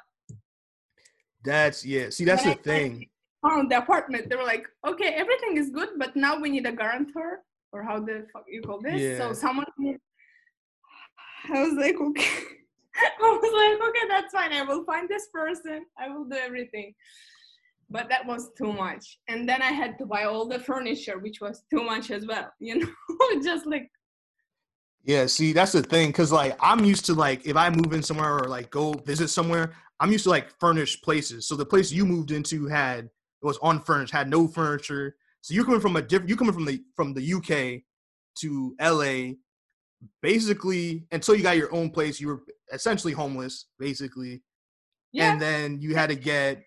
That's 1.43 1.85
yeah. 1.85 2.09
See, 2.09 2.25
that's 2.25 2.43
When 2.45 2.53
the 2.53 2.59
I- 2.59 2.63
thing. 2.63 3.09
Found 3.47 3.71
the 3.71 3.77
apartment. 3.77 4.29
They 4.29 4.35
were 4.35 4.43
like, 4.43 4.67
okay, 4.85 5.13
everything 5.15 5.55
is 5.55 5.69
good, 5.69 5.89
but 5.97 6.13
now 6.13 6.37
we 6.37 6.49
need 6.49 6.65
a 6.65 6.73
guarantor, 6.73 7.39
or 7.71 7.81
how 7.83 8.01
the 8.01 8.27
fuck 8.33 8.43
you 8.49 8.61
call 8.61 8.81
this? 8.81 8.99
Yeah. 8.99 9.17
So 9.17 9.31
someone. 9.33 9.65
I 11.53 11.63
was 11.63 11.73
like, 11.73 11.95
okay. 11.95 12.27
I 12.95 13.21
was 13.21 13.53
like, 13.79 13.89
okay, 13.89 14.07
that's 14.09 14.33
fine. 14.33 14.51
I 14.51 14.63
will 14.63 14.83
find 14.83 15.07
this 15.07 15.27
person. 15.33 15.85
I 15.97 16.09
will 16.09 16.25
do 16.25 16.35
everything. 16.35 16.93
But 17.89 18.09
that 18.09 18.25
was 18.25 18.49
too 18.57 18.73
much. 18.73 19.19
And 19.29 19.47
then 19.47 19.61
I 19.61 19.71
had 19.71 19.97
to 19.99 20.05
buy 20.05 20.25
all 20.25 20.45
the 20.47 20.59
furniture, 20.59 21.17
which 21.17 21.39
was 21.39 21.63
too 21.71 21.81
much 21.83 22.11
as 22.11 22.27
well. 22.27 22.51
You 22.59 22.79
know, 22.79 23.41
just 23.41 23.65
like 23.65 23.89
Yeah, 25.03 25.25
see, 25.27 25.53
that's 25.53 25.71
the 25.71 25.81
thing, 25.81 26.11
cause 26.11 26.31
like 26.31 26.57
I'm 26.59 26.83
used 26.85 27.05
to 27.05 27.13
like 27.13 27.45
if 27.47 27.55
I 27.55 27.69
move 27.69 27.93
in 27.93 28.03
somewhere 28.03 28.37
or 28.37 28.47
like 28.47 28.69
go 28.69 28.93
visit 28.93 29.29
somewhere, 29.29 29.73
I'm 29.99 30.11
used 30.11 30.25
to 30.25 30.29
like 30.29 30.51
furnished 30.59 31.03
places. 31.03 31.47
So 31.47 31.55
the 31.55 31.65
place 31.65 31.91
you 31.91 32.05
moved 32.05 32.31
into 32.31 32.67
had 32.67 33.05
it 33.05 33.45
was 33.45 33.57
unfurnished, 33.63 34.13
had 34.13 34.29
no 34.29 34.47
furniture. 34.47 35.15
So 35.41 35.53
you're 35.53 35.63
coming 35.65 35.79
from 35.79 35.95
a 35.95 36.01
different, 36.01 36.29
you're 36.29 36.37
coming 36.37 36.53
from 36.53 36.65
the 36.65 36.83
from 36.95 37.13
the 37.13 37.33
UK 37.33 37.81
to 38.41 38.75
LA, 38.81 39.35
basically 40.21 41.05
until 41.11 41.35
you 41.35 41.43
got 41.43 41.57
your 41.57 41.73
own 41.73 41.89
place, 41.89 42.19
you 42.19 42.27
were 42.27 42.41
essentially 42.71 43.13
homeless, 43.13 43.67
basically. 43.79 44.41
yeah. 45.11 45.31
And 45.31 45.41
then 45.41 45.79
you 45.81 45.95
had 45.95 46.09
to 46.09 46.15
get 46.15 46.63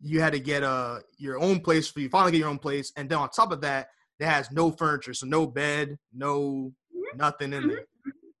you 0.00 0.20
had 0.20 0.32
to 0.32 0.40
get 0.40 0.62
uh 0.62 0.98
your 1.18 1.38
own 1.40 1.60
place 1.60 1.88
for 1.88 2.00
you 2.00 2.08
finally 2.08 2.32
get 2.32 2.38
your 2.38 2.48
own 2.48 2.58
place, 2.58 2.92
and 2.96 3.08
then 3.08 3.18
on 3.18 3.30
top 3.30 3.52
of 3.52 3.60
that, 3.62 3.88
it 4.18 4.26
has 4.26 4.50
no 4.50 4.70
furniture, 4.70 5.14
so 5.14 5.26
no 5.26 5.46
bed, 5.46 5.98
no. 6.12 6.72
Nothing 7.16 7.52
in 7.52 7.68
there. 7.68 7.84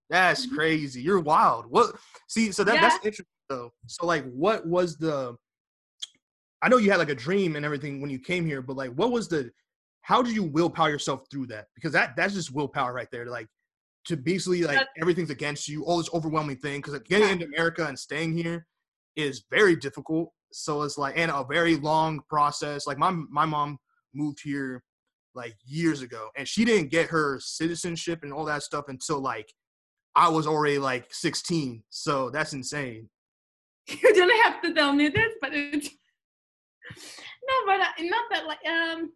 That's 0.08 0.46
Mhm. 0.46 0.54
crazy. 0.54 1.02
You're 1.02 1.20
wild. 1.20 1.66
What? 1.66 1.96
See, 2.28 2.52
so 2.52 2.62
that 2.64 2.74
Yeah. 2.76 2.80
that's 2.82 2.96
interesting 3.04 3.26
though. 3.48 3.72
So 3.86 4.06
like, 4.06 4.24
what 4.32 4.66
was 4.66 4.96
the? 4.98 5.36
I 6.62 6.68
know 6.68 6.78
you 6.78 6.90
had 6.90 6.98
like 6.98 7.10
a 7.10 7.14
dream 7.14 7.56
and 7.56 7.64
everything 7.64 8.00
when 8.00 8.10
you 8.10 8.18
came 8.18 8.46
here, 8.46 8.62
but 8.62 8.76
like, 8.76 8.92
what 8.92 9.10
was 9.10 9.28
the? 9.28 9.50
How 10.02 10.22
did 10.22 10.34
you 10.34 10.44
willpower 10.44 10.88
yourself 10.90 11.24
through 11.30 11.46
that? 11.48 11.66
Because 11.74 11.92
that 11.92 12.14
that's 12.16 12.34
just 12.34 12.52
willpower 12.52 12.92
right 12.92 13.08
there. 13.10 13.26
Like 13.26 13.48
to 14.06 14.16
basically 14.16 14.62
like 14.62 14.78
That- 14.78 14.88
everything's 15.00 15.30
against 15.30 15.66
you, 15.68 15.84
all 15.84 15.98
this 15.98 16.10
overwhelming 16.14 16.58
thing. 16.58 16.80
Because 16.80 16.98
getting 17.00 17.26
Yeah. 17.26 17.32
into 17.32 17.46
America 17.46 17.84
and 17.86 17.98
staying 17.98 18.36
here 18.36 18.66
is 19.16 19.44
very 19.50 19.74
difficult. 19.74 20.32
So 20.52 20.82
it's 20.82 20.96
like 20.96 21.18
and 21.18 21.30
a 21.30 21.44
very 21.44 21.74
long 21.76 22.20
process. 22.28 22.86
Like 22.86 22.98
my 22.98 23.10
my 23.10 23.44
mom 23.44 23.78
moved 24.14 24.40
here 24.42 24.82
like 25.36 25.54
years 25.64 26.02
ago, 26.02 26.28
and 26.36 26.48
she 26.48 26.64
didn't 26.64 26.90
get 26.90 27.08
her 27.10 27.38
citizenship 27.40 28.20
and 28.22 28.32
all 28.32 28.44
that 28.46 28.62
stuff 28.62 28.86
until 28.88 29.20
like 29.20 29.52
I 30.16 30.28
was 30.28 30.46
already 30.46 30.78
like 30.78 31.12
16. 31.12 31.82
So 31.90 32.30
that's 32.30 32.54
insane. 32.54 33.08
you 33.88 34.14
don't 34.14 34.42
have 34.44 34.62
to 34.62 34.72
tell 34.74 34.92
me 34.92 35.08
this, 35.08 35.32
but 35.40 35.50
it's 35.52 35.88
no, 37.48 37.54
but 37.66 37.80
uh, 37.80 37.86
not 38.00 38.24
that 38.30 38.46
like 38.46 38.64
um, 38.66 39.12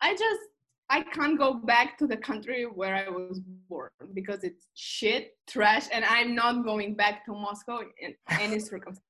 I 0.00 0.12
just 0.12 0.40
I 0.88 1.02
can't 1.02 1.38
go 1.38 1.54
back 1.54 1.98
to 1.98 2.06
the 2.06 2.16
country 2.16 2.64
where 2.64 2.94
I 2.94 3.08
was 3.08 3.40
born 3.68 3.90
because 4.14 4.44
it's 4.44 4.68
shit, 4.74 5.32
trash, 5.48 5.86
and 5.92 6.04
I'm 6.04 6.34
not 6.34 6.64
going 6.64 6.94
back 6.94 7.24
to 7.26 7.32
Moscow 7.32 7.80
in 8.00 8.14
any 8.30 8.60
circumstance. 8.60 9.00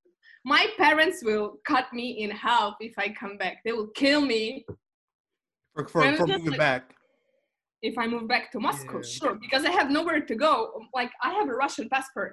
My 0.45 0.67
parents 0.79 1.23
will 1.23 1.57
cut 1.67 1.93
me 1.93 2.23
in 2.23 2.31
half 2.31 2.75
if 2.81 2.95
I 2.99 3.09
come 3.09 3.37
back. 3.37 3.59
They 3.65 3.73
will 3.73 3.89
kill 3.89 4.21
me 4.21 4.65
For 5.77 5.87
for, 5.87 6.17
for 6.17 6.27
moving 6.27 6.47
like- 6.47 6.59
back. 6.59 6.95
if 7.83 7.97
I 7.99 8.07
move 8.07 8.27
back 8.27 8.51
to 8.53 8.59
Moscow. 8.59 8.97
Yeah. 8.97 9.03
Sure, 9.19 9.35
because 9.35 9.65
I 9.65 9.71
have 9.71 9.91
nowhere 9.91 10.21
to 10.31 10.35
go. 10.35 10.81
Like 10.95 11.11
I 11.23 11.31
have 11.35 11.49
a 11.49 11.53
Russian 11.53 11.89
passport. 11.91 12.33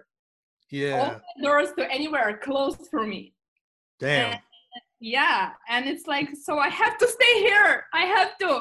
All 0.71 0.79
Yeah. 0.79 1.19
the 1.37 1.43
doors 1.43 1.69
to 1.77 1.83
anywhere 1.91 2.23
are 2.29 2.37
closed 2.37 2.87
for 2.89 3.05
me. 3.05 3.33
Damn. 3.99 4.39
yeah 4.99 5.51
and 5.69 5.85
it's 5.91 6.07
like 6.07 6.29
so 6.47 6.57
i 6.57 6.69
have 6.69 6.97
to 6.97 7.07
stay 7.07 7.33
here 7.49 7.85
i 7.93 8.03
have 8.15 8.31
to 8.37 8.51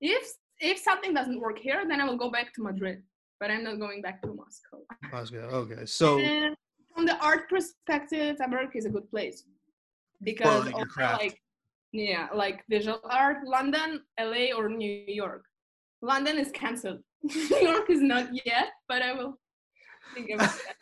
if 0.00 0.22
if 0.60 0.78
something 0.78 1.12
doesn't 1.18 1.40
work 1.40 1.58
here 1.58 1.80
then 1.88 2.00
i 2.00 2.04
will 2.04 2.16
go 2.24 2.30
back 2.30 2.52
to 2.54 2.62
madrid 2.62 3.02
but 3.40 3.50
i'm 3.50 3.64
not 3.64 3.78
going 3.84 4.00
back 4.00 4.20
to 4.22 4.28
moscow 4.28 4.78
good. 5.30 5.44
Okay. 5.62 5.84
So 5.86 6.18
and 6.32 6.54
from 6.94 7.04
the 7.06 7.16
art 7.30 7.48
perspective 7.48 8.36
america 8.48 8.74
is 8.78 8.86
a 8.86 8.90
good 8.96 9.08
place 9.10 9.44
because 10.22 10.66
also, 10.72 10.86
like 11.24 11.36
yeah 11.92 12.28
like 12.34 12.64
visual 12.68 13.00
art 13.04 13.38
london 13.44 14.00
la 14.18 14.56
or 14.56 14.68
new 14.68 15.04
york 15.06 15.44
london 16.00 16.38
is 16.38 16.50
cancelled 16.52 17.00
new 17.22 17.58
york 17.60 17.88
is 17.90 18.00
not 18.00 18.28
yet 18.46 18.68
but 18.88 19.02
i 19.02 19.12
will 19.12 19.38
think 20.14 20.30
about 20.30 20.48
that 20.66 20.76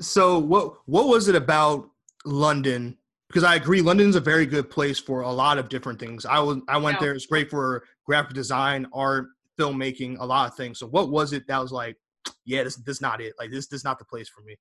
so 0.00 0.38
what 0.38 0.76
what 0.86 1.08
was 1.08 1.28
it 1.28 1.34
about 1.36 1.90
London? 2.24 2.96
Because 3.28 3.44
I 3.44 3.54
agree, 3.54 3.80
London's 3.80 4.16
a 4.16 4.20
very 4.20 4.46
good 4.46 4.70
place 4.70 4.98
for 4.98 5.20
a 5.20 5.30
lot 5.30 5.58
of 5.58 5.68
different 5.68 6.00
things. 6.00 6.26
I 6.26 6.40
was 6.40 6.58
I 6.68 6.78
went 6.78 6.96
Yeah. 6.96 7.06
there. 7.06 7.14
It's 7.14 7.26
great 7.26 7.50
for 7.50 7.84
graphic 8.04 8.34
design, 8.34 8.86
art, 8.92 9.28
filmmaking, 9.58 10.18
a 10.18 10.24
lot 10.24 10.50
of 10.50 10.56
things. 10.56 10.78
So 10.78 10.86
what 10.86 11.10
was 11.10 11.32
it 11.32 11.46
that 11.46 11.58
was 11.58 11.70
like, 11.70 11.96
yeah, 12.44 12.64
this 12.64 12.76
this 12.76 13.00
not 13.00 13.20
it. 13.20 13.34
Like 13.38 13.50
this 13.50 13.68
this 13.68 13.84
not 13.84 13.98
the 13.98 14.04
place 14.04 14.28
for 14.28 14.42
me. 14.42 14.56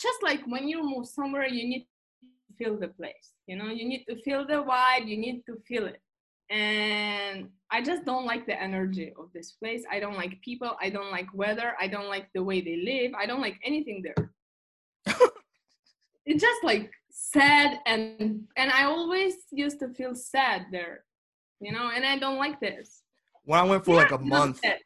just 0.00 0.22
like 0.22 0.40
when 0.46 0.68
you 0.68 0.82
move 0.82 1.06
somewhere, 1.06 1.46
you 1.46 1.68
need 1.68 1.86
feel 2.62 2.78
the 2.78 2.88
place. 2.88 3.32
You 3.46 3.56
know, 3.56 3.66
you 3.66 3.86
need 3.88 4.04
to 4.08 4.20
feel 4.22 4.46
the 4.46 4.64
vibe. 4.64 5.08
You 5.08 5.16
need 5.16 5.42
to 5.46 5.56
feel 5.66 5.86
it. 5.86 6.00
And 6.50 7.48
I 7.70 7.82
just 7.82 8.04
don't 8.04 8.26
like 8.26 8.46
the 8.46 8.60
energy 8.60 9.12
of 9.18 9.30
this 9.32 9.52
place. 9.52 9.84
I 9.90 10.00
don't 10.00 10.16
like 10.16 10.40
people. 10.42 10.76
I 10.80 10.90
don't 10.90 11.10
like 11.10 11.26
weather. 11.32 11.74
I 11.80 11.88
don't 11.88 12.08
like 12.08 12.28
the 12.34 12.42
way 12.42 12.60
they 12.60 12.76
live. 12.76 13.12
I 13.18 13.26
don't 13.26 13.40
like 13.40 13.58
anything 13.64 14.02
there. 14.02 14.32
it's 16.26 16.42
just 16.42 16.64
like 16.64 16.90
sad 17.10 17.78
and 17.86 18.42
and 18.56 18.70
I 18.70 18.84
always 18.84 19.34
used 19.50 19.78
to 19.80 19.88
feel 19.88 20.14
sad 20.14 20.66
there, 20.70 21.04
you 21.60 21.72
know, 21.72 21.90
and 21.94 22.04
I 22.04 22.18
don't 22.18 22.38
like 22.38 22.60
this. 22.60 23.02
When 23.44 23.58
I 23.58 23.64
went 23.64 23.84
for 23.84 23.92
Yeah, 23.92 24.02
like 24.02 24.12
a 24.12 24.18
month, 24.18 24.60
sad. 24.60 24.78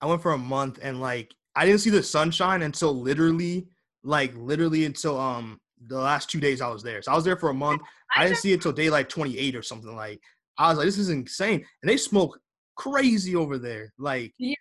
I 0.00 0.06
went 0.06 0.22
for 0.22 0.32
a 0.32 0.38
month 0.38 0.78
and 0.82 1.00
like 1.00 1.34
I 1.54 1.66
didn't 1.66 1.80
see 1.80 1.90
the 1.90 2.02
sunshine 2.02 2.62
until 2.62 2.94
literally 2.94 3.68
like 4.02 4.34
literally 4.36 4.84
until 4.86 5.18
um 5.18 5.60
the 5.88 5.98
last 5.98 6.30
two 6.30 6.40
days 6.40 6.60
I 6.60 6.68
was 6.68 6.82
there. 6.82 7.02
So 7.02 7.12
I 7.12 7.14
was 7.14 7.24
there 7.24 7.36
for 7.36 7.50
a 7.50 7.54
month. 7.54 7.82
I, 8.16 8.22
didn't 8.22 8.32
just- 8.34 8.42
see 8.42 8.52
it 8.52 8.62
till 8.62 8.72
day 8.72 8.90
like 8.90 9.08
28 9.08 9.56
or 9.56 9.62
something. 9.62 9.94
Like 9.94 10.20
I 10.58 10.68
was 10.68 10.78
like, 10.78 10.86
this 10.86 10.98
is 10.98 11.10
insane. 11.10 11.64
And 11.82 11.90
they 11.90 11.96
smoke 11.96 12.38
crazy 12.76 13.34
over 13.36 13.58
there. 13.58 13.92
Like 13.98 14.32
yeah. 14.38 14.54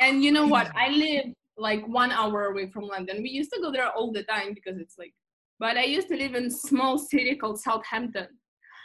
And 0.00 0.24
you 0.24 0.32
know 0.32 0.46
what? 0.46 0.70
I 0.76 0.88
live 0.90 1.26
like 1.56 1.86
one 1.86 2.10
hour 2.10 2.46
away 2.46 2.68
from 2.70 2.84
London. 2.84 3.22
We 3.22 3.30
used 3.30 3.52
to 3.52 3.60
go 3.60 3.70
there 3.70 3.88
all 3.90 4.12
the 4.12 4.24
time 4.24 4.54
because 4.54 4.78
it's 4.78 4.96
like, 4.98 5.14
but 5.60 5.76
I 5.76 5.84
used 5.84 6.08
to 6.08 6.16
live 6.16 6.34
in 6.34 6.46
a 6.46 6.50
small 6.50 6.98
city 6.98 7.36
called 7.36 7.60
Southampton. 7.60 8.26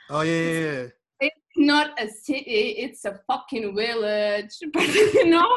oh 0.09 0.21
yeah, 0.21 0.41
yeah, 0.41 0.59
yeah. 0.59 0.87
It's 1.21 1.35
not 1.57 1.99
a 1.99 2.07
city, 2.07 2.75
it's 2.77 3.05
a 3.05 3.19
fucking 3.27 3.75
village. 3.75 4.55
But 4.73 4.87
you 4.93 5.25
know, 5.29 5.49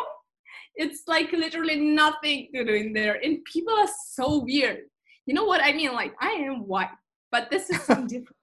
it's 0.74 1.02
like 1.06 1.30
literally 1.32 1.76
nothing 1.76 2.48
to 2.54 2.64
do 2.64 2.72
in 2.74 2.92
there. 2.92 3.20
And 3.22 3.44
people 3.44 3.74
are 3.74 3.88
so 4.08 4.38
weird. 4.38 4.84
You 5.26 5.34
know 5.34 5.44
what 5.44 5.62
I 5.62 5.72
mean? 5.72 5.92
Like 5.92 6.14
I 6.20 6.30
am 6.32 6.66
white, 6.66 6.90
but 7.30 7.50
this 7.50 7.70
is 7.70 7.80
some 7.82 8.06
different 8.08 8.36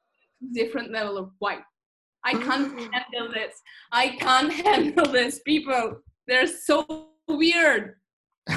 different 0.53 0.91
level 0.91 1.17
of 1.17 1.31
white. 1.39 1.61
I 2.23 2.33
can't 2.33 2.77
handle 2.79 3.33
this. 3.33 3.55
I 3.91 4.09
can't 4.09 4.51
handle 4.51 5.05
this. 5.05 5.39
People, 5.39 6.01
they're 6.27 6.47
so 6.47 7.09
weird. 7.27 7.95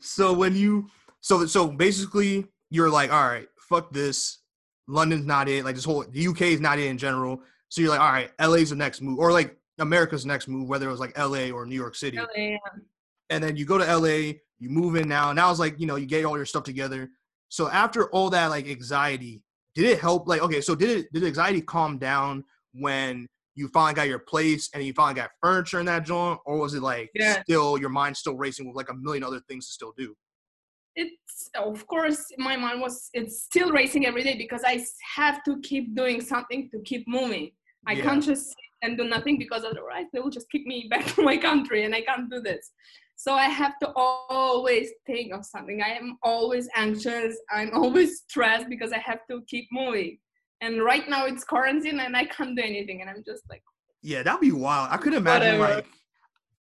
so 0.00 0.32
when 0.32 0.54
you 0.54 0.88
so 1.20 1.46
so 1.46 1.68
basically 1.68 2.46
you're 2.70 2.90
like, 2.90 3.12
all 3.12 3.26
right, 3.26 3.48
fuck 3.68 3.92
this. 3.92 4.38
London's 4.86 5.24
not 5.24 5.48
it. 5.48 5.64
Like 5.64 5.74
this 5.74 5.84
whole 5.84 6.04
the 6.08 6.26
UK 6.26 6.42
is 6.42 6.60
not 6.60 6.78
it 6.78 6.86
in 6.86 6.98
general. 6.98 7.40
So 7.68 7.80
you're 7.80 7.90
like, 7.90 8.00
all 8.00 8.12
right, 8.12 8.30
LA's 8.40 8.70
the 8.70 8.76
next 8.76 9.00
move, 9.00 9.18
or 9.18 9.32
like 9.32 9.56
America's 9.78 10.24
next 10.26 10.48
move, 10.48 10.68
whether 10.68 10.88
it 10.88 10.90
was 10.90 11.00
like 11.00 11.16
LA 11.18 11.50
or 11.50 11.66
New 11.66 11.74
York 11.74 11.94
City. 11.94 12.18
LA, 12.18 12.56
And 13.30 13.42
then 13.42 13.56
you 13.56 13.64
go 13.64 13.78
to 13.78 13.84
LA, 13.84 14.34
you 14.58 14.68
move 14.70 14.96
in 14.96 15.08
now. 15.08 15.32
Now 15.32 15.50
it's 15.50 15.60
like, 15.60 15.78
you 15.78 15.86
know, 15.86 15.96
you 15.96 16.06
get 16.06 16.24
all 16.24 16.36
your 16.36 16.46
stuff 16.46 16.64
together. 16.64 17.10
So 17.48 17.68
after 17.68 18.10
all 18.10 18.30
that 18.30 18.46
like 18.48 18.68
anxiety, 18.68 19.42
did 19.74 19.84
it 19.86 20.00
help? 20.00 20.28
Like, 20.28 20.40
okay, 20.42 20.60
so 20.60 20.74
did 20.74 20.90
it 20.90 21.12
did 21.12 21.24
anxiety 21.24 21.60
calm 21.60 21.98
down 21.98 22.44
when 22.72 23.26
you 23.56 23.68
finally 23.68 23.94
got 23.94 24.08
your 24.08 24.18
place 24.20 24.68
and 24.74 24.82
you 24.82 24.92
finally 24.92 25.14
got 25.14 25.30
furniture 25.40 25.78
in 25.80 25.86
that 25.86 26.04
joint, 26.04 26.40
or 26.46 26.58
was 26.58 26.74
it 26.74 26.82
like 26.82 27.10
Yeah. 27.14 27.42
still 27.42 27.78
your 27.78 27.88
mind 27.90 28.16
still 28.16 28.36
racing 28.36 28.66
with 28.66 28.76
like 28.76 28.90
a 28.90 28.94
million 28.94 29.22
other 29.24 29.40
things 29.48 29.66
to 29.66 29.72
still 29.72 29.92
do? 29.96 30.14
it's 30.96 31.50
of 31.56 31.84
course 31.88 32.26
my 32.38 32.56
mind 32.56 32.80
was 32.80 33.10
it's 33.14 33.42
still 33.42 33.72
racing 33.72 34.06
every 34.06 34.22
day 34.22 34.36
because 34.36 34.62
I 34.64 34.84
have 35.16 35.42
to 35.42 35.58
keep 35.60 35.94
doing 35.96 36.20
something 36.20 36.70
to 36.70 36.78
keep 36.84 37.06
moving. 37.08 37.50
I 37.86 37.94
Yeah. 37.94 38.02
can't 38.04 38.22
just 38.22 38.46
sit 38.48 38.56
and 38.82 38.96
do 38.96 39.04
nothing 39.04 39.36
because 39.38 39.64
otherwise 39.64 40.06
they 40.12 40.20
will 40.20 40.30
just 40.30 40.48
kick 40.50 40.64
me 40.66 40.86
back 40.90 41.04
to 41.14 41.22
my 41.22 41.36
country 41.36 41.84
and 41.84 41.94
I 41.94 42.02
can't 42.02 42.30
do 42.30 42.40
this. 42.40 42.70
So 43.24 43.32
I 43.32 43.44
have 43.44 43.78
to 43.78 43.90
always 43.96 44.90
think 45.06 45.32
of 45.32 45.46
something. 45.46 45.80
I 45.80 45.92
am 45.94 46.18
always 46.22 46.68
anxious. 46.76 47.38
I'm 47.50 47.70
always 47.74 48.18
stressed 48.28 48.68
because 48.68 48.92
I 48.92 48.98
have 48.98 49.20
to 49.30 49.42
keep 49.48 49.66
moving. 49.72 50.18
And 50.60 50.84
right 50.84 51.08
now 51.08 51.24
it's 51.24 51.42
quarantine 51.42 52.00
and 52.00 52.14
I 52.14 52.26
can't 52.26 52.54
do 52.54 52.62
anything. 52.62 53.00
And 53.00 53.08
I'm 53.08 53.24
just 53.26 53.44
like, 53.48 53.62
Yeah, 54.02 54.22
that'd 54.22 54.42
be 54.42 54.52
wild. 54.52 54.90
I 54.92 54.98
could 54.98 55.14
imagine 55.14 55.58
Whatever. 55.58 55.76
like 55.76 55.86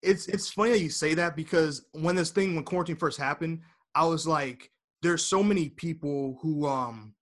it's 0.02 0.28
it's 0.28 0.50
funny 0.50 0.70
that 0.70 0.78
you 0.78 0.88
say 0.88 1.14
that 1.14 1.34
because 1.34 1.84
when 1.94 2.14
this 2.14 2.30
thing 2.30 2.54
when 2.54 2.62
quarantine 2.62 2.94
first 2.94 3.18
happened, 3.18 3.62
I 3.96 4.04
was 4.04 4.24
like, 4.24 4.70
there's 5.02 5.24
so 5.24 5.42
many 5.42 5.68
people 5.68 6.38
who 6.42 6.68
um 6.68 7.16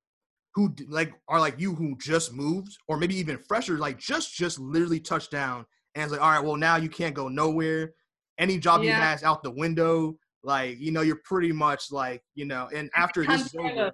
who 0.55 0.75
like 0.87 1.15
are 1.29 1.41
like 1.41 1.59
you 1.59 1.75
who 1.75 1.97
just 1.97 2.35
moved 2.35 2.77
or 2.89 2.99
maybe 2.99 3.17
even 3.17 3.39
fresher 3.39 3.79
like 3.79 3.97
just 3.97 4.35
just 4.35 4.59
literally 4.59 5.01
touched 5.01 5.31
down 5.31 5.65
and 5.95 6.03
it's 6.03 6.13
like 6.13 6.21
all 6.21 6.31
right 6.31 6.45
well 6.45 6.57
now 6.57 6.77
you 6.77 6.89
can't 6.89 7.15
go 7.15 7.29
nowhere 7.29 7.95
any 8.41 8.59
job 8.59 8.83
you 8.83 8.89
Yeah. 8.89 9.01
has 9.11 9.23
out 9.23 9.43
the 9.45 9.51
window 9.51 10.17
like 10.43 10.79
you 10.81 10.91
know 10.91 11.03
you're 11.03 11.21
pretty 11.25 11.53
much 11.53 11.93
like 11.93 12.23
you 12.35 12.47
know 12.47 12.69
and 12.75 12.91
after 12.97 13.25
this 13.27 13.43
is 13.43 13.55
over 13.59 13.93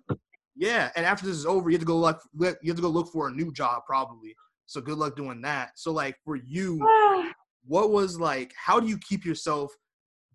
yeah, 0.59 0.91
and 0.97 1.05
after 1.05 1.27
this 1.27 1.37
is 1.37 1.45
over, 1.45 1.69
you 1.69 1.75
have 1.75 1.83
to 1.83 1.87
go 1.87 1.99
look. 1.99 2.19
look- 2.35 2.57
You 2.63 2.71
have 2.71 2.77
to 2.77 2.83
go 2.83 2.89
look 2.89 3.13
for 3.13 3.29
a 3.29 3.31
new 3.31 3.53
job, 3.53 3.83
probably. 3.87 4.35
So 4.65 4.81
good 4.81 4.97
luck 4.97 5.15
doing 5.15 5.43
that. 5.43 5.73
So 5.77 5.93
like 5.93 6.17
for 6.25 6.37
you, 6.37 6.81
what 7.67 7.91
was 7.91 8.19
like? 8.19 8.55
How 8.57 8.81
do 8.81 8.87
you 8.89 8.97
keep 9.07 9.27
yourself 9.27 9.71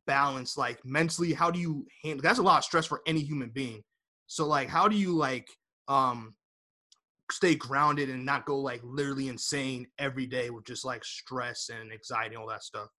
balanced, 0.05 0.59
like 0.59 0.79
mentally? 0.85 1.33
How 1.33 1.49
do 1.49 1.59
you 1.59 1.87
handle? 2.03 2.21
That's 2.21 2.37
a 2.37 2.43
lot 2.43 2.59
of 2.59 2.63
stress 2.65 2.85
for 2.85 3.01
any 3.07 3.21
human 3.21 3.49
being. 3.49 3.81
So 4.27 4.45
like, 4.45 4.69
how 4.69 4.87
do 4.87 4.95
you 4.95 5.13
like 5.15 5.47
um 5.87 6.35
stay 7.31 7.55
grounded 7.55 8.09
and 8.09 8.23
not 8.23 8.45
go 8.45 8.59
like 8.59 8.81
literally 8.83 9.27
insane 9.27 9.87
every 9.97 10.27
day 10.27 10.51
with 10.51 10.65
just 10.65 10.85
like 10.85 11.03
stress 11.03 11.69
and 11.69 11.91
anxiety 11.91 12.35
and 12.35 12.43
all 12.43 12.49
that 12.49 12.63
stuff? 12.63 12.89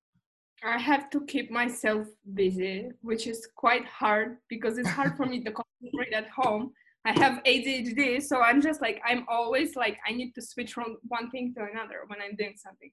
I 0.65 0.79
have 0.79 1.11
to 1.11 1.21
keep 1.27 1.51
myself 1.51 2.07
busy, 2.35 2.91
which 3.01 3.27
is 3.27 3.49
quite 3.57 3.85
hard 3.85 4.39
because 4.49 4.79
it's 4.79 4.89
hard 4.89 5.17
for 5.17 5.27
me 5.27 5.43
to 5.43 5.51
concentrate 5.53 6.13
at 6.13 6.29
home. 6.31 6.73
I 7.05 7.13
have 7.19 7.43
ADHD, 7.45 8.23
so 8.23 8.41
I'm 8.41 8.61
just 8.63 8.81
like 8.81 9.01
I'm 9.05 9.25
always 9.29 9.75
like 9.75 9.99
I 10.07 10.13
need 10.13 10.35
to 10.37 10.43
switch 10.43 10.73
from 10.73 10.99
one 11.09 11.31
thing 11.31 11.53
to 11.57 11.65
another 11.65 12.03
when 12.07 12.21
I'm 12.23 12.37
doing 12.37 12.55
something. 12.57 12.93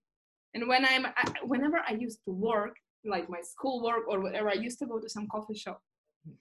And 0.55 0.67
when 0.67 0.83
I'm 0.83 1.05
I, 1.05 1.31
whenever 1.43 1.79
I 1.87 1.93
used 1.93 2.19
to 2.25 2.31
work, 2.31 2.75
like 3.05 3.29
my 3.29 3.41
school 3.41 3.83
work 3.83 4.05
or 4.07 4.19
whatever, 4.19 4.49
I 4.49 4.53
used 4.53 4.79
to 4.79 4.87
go 4.87 4.99
to 4.99 5.07
some 5.07 5.27
coffee 5.27 5.53
shop 5.53 5.79